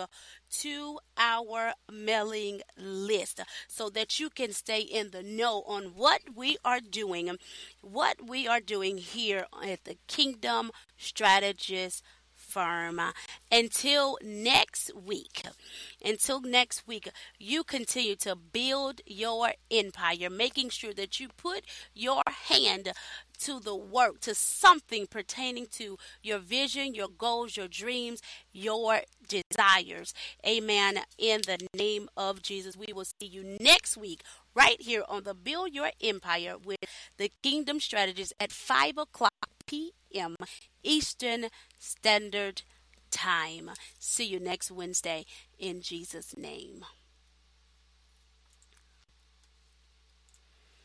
to 0.49 0.99
our 1.17 1.73
mailing 1.91 2.61
list 2.77 3.41
so 3.67 3.89
that 3.89 4.19
you 4.19 4.29
can 4.29 4.51
stay 4.51 4.81
in 4.81 5.11
the 5.11 5.23
know 5.23 5.63
on 5.67 5.95
what 5.95 6.21
we 6.35 6.57
are 6.63 6.79
doing, 6.79 7.37
what 7.81 8.27
we 8.27 8.47
are 8.47 8.61
doing 8.61 8.97
here 8.97 9.45
at 9.63 9.85
the 9.85 9.97
Kingdom 10.07 10.71
Strategist 10.97 12.03
firm. 12.39 12.99
Until 13.51 14.17
next 14.23 14.91
week, 14.95 15.43
until 16.03 16.41
next 16.41 16.87
week, 16.87 17.09
you 17.37 17.63
continue 17.63 18.15
to 18.17 18.35
build 18.35 19.01
your 19.05 19.53
empire, 19.69 20.29
making 20.29 20.69
sure 20.69 20.93
that 20.93 21.19
you 21.19 21.27
put 21.29 21.65
your 21.93 22.23
hand 22.49 22.91
to 23.39 23.59
the 23.59 23.75
work, 23.75 24.19
to 24.21 24.35
something 24.35 25.07
pertaining 25.07 25.67
to 25.71 25.97
your 26.21 26.39
vision, 26.39 26.93
your 26.93 27.07
goals, 27.07 27.57
your 27.57 27.67
dreams, 27.67 28.21
your 28.51 29.01
desires. 29.27 30.13
Amen. 30.45 30.99
In 31.17 31.41
the 31.45 31.57
name 31.75 32.09
of 32.17 32.41
Jesus, 32.41 32.75
we 32.75 32.93
will 32.93 33.05
see 33.05 33.27
you 33.27 33.57
next 33.59 33.97
week 33.97 34.21
right 34.53 34.81
here 34.81 35.03
on 35.07 35.23
the 35.23 35.33
Build 35.33 35.73
Your 35.73 35.91
Empire 36.01 36.55
with 36.63 36.79
the 37.17 37.31
Kingdom 37.41 37.79
Strategist 37.79 38.33
at 38.39 38.51
5 38.51 38.97
o'clock 38.97 39.31
p.m. 39.67 40.35
Eastern 40.83 41.47
Standard 41.77 42.63
Time. 43.11 43.71
See 43.99 44.25
you 44.25 44.39
next 44.39 44.71
Wednesday 44.71 45.25
in 45.57 45.81
Jesus' 45.81 46.35
name. 46.37 46.83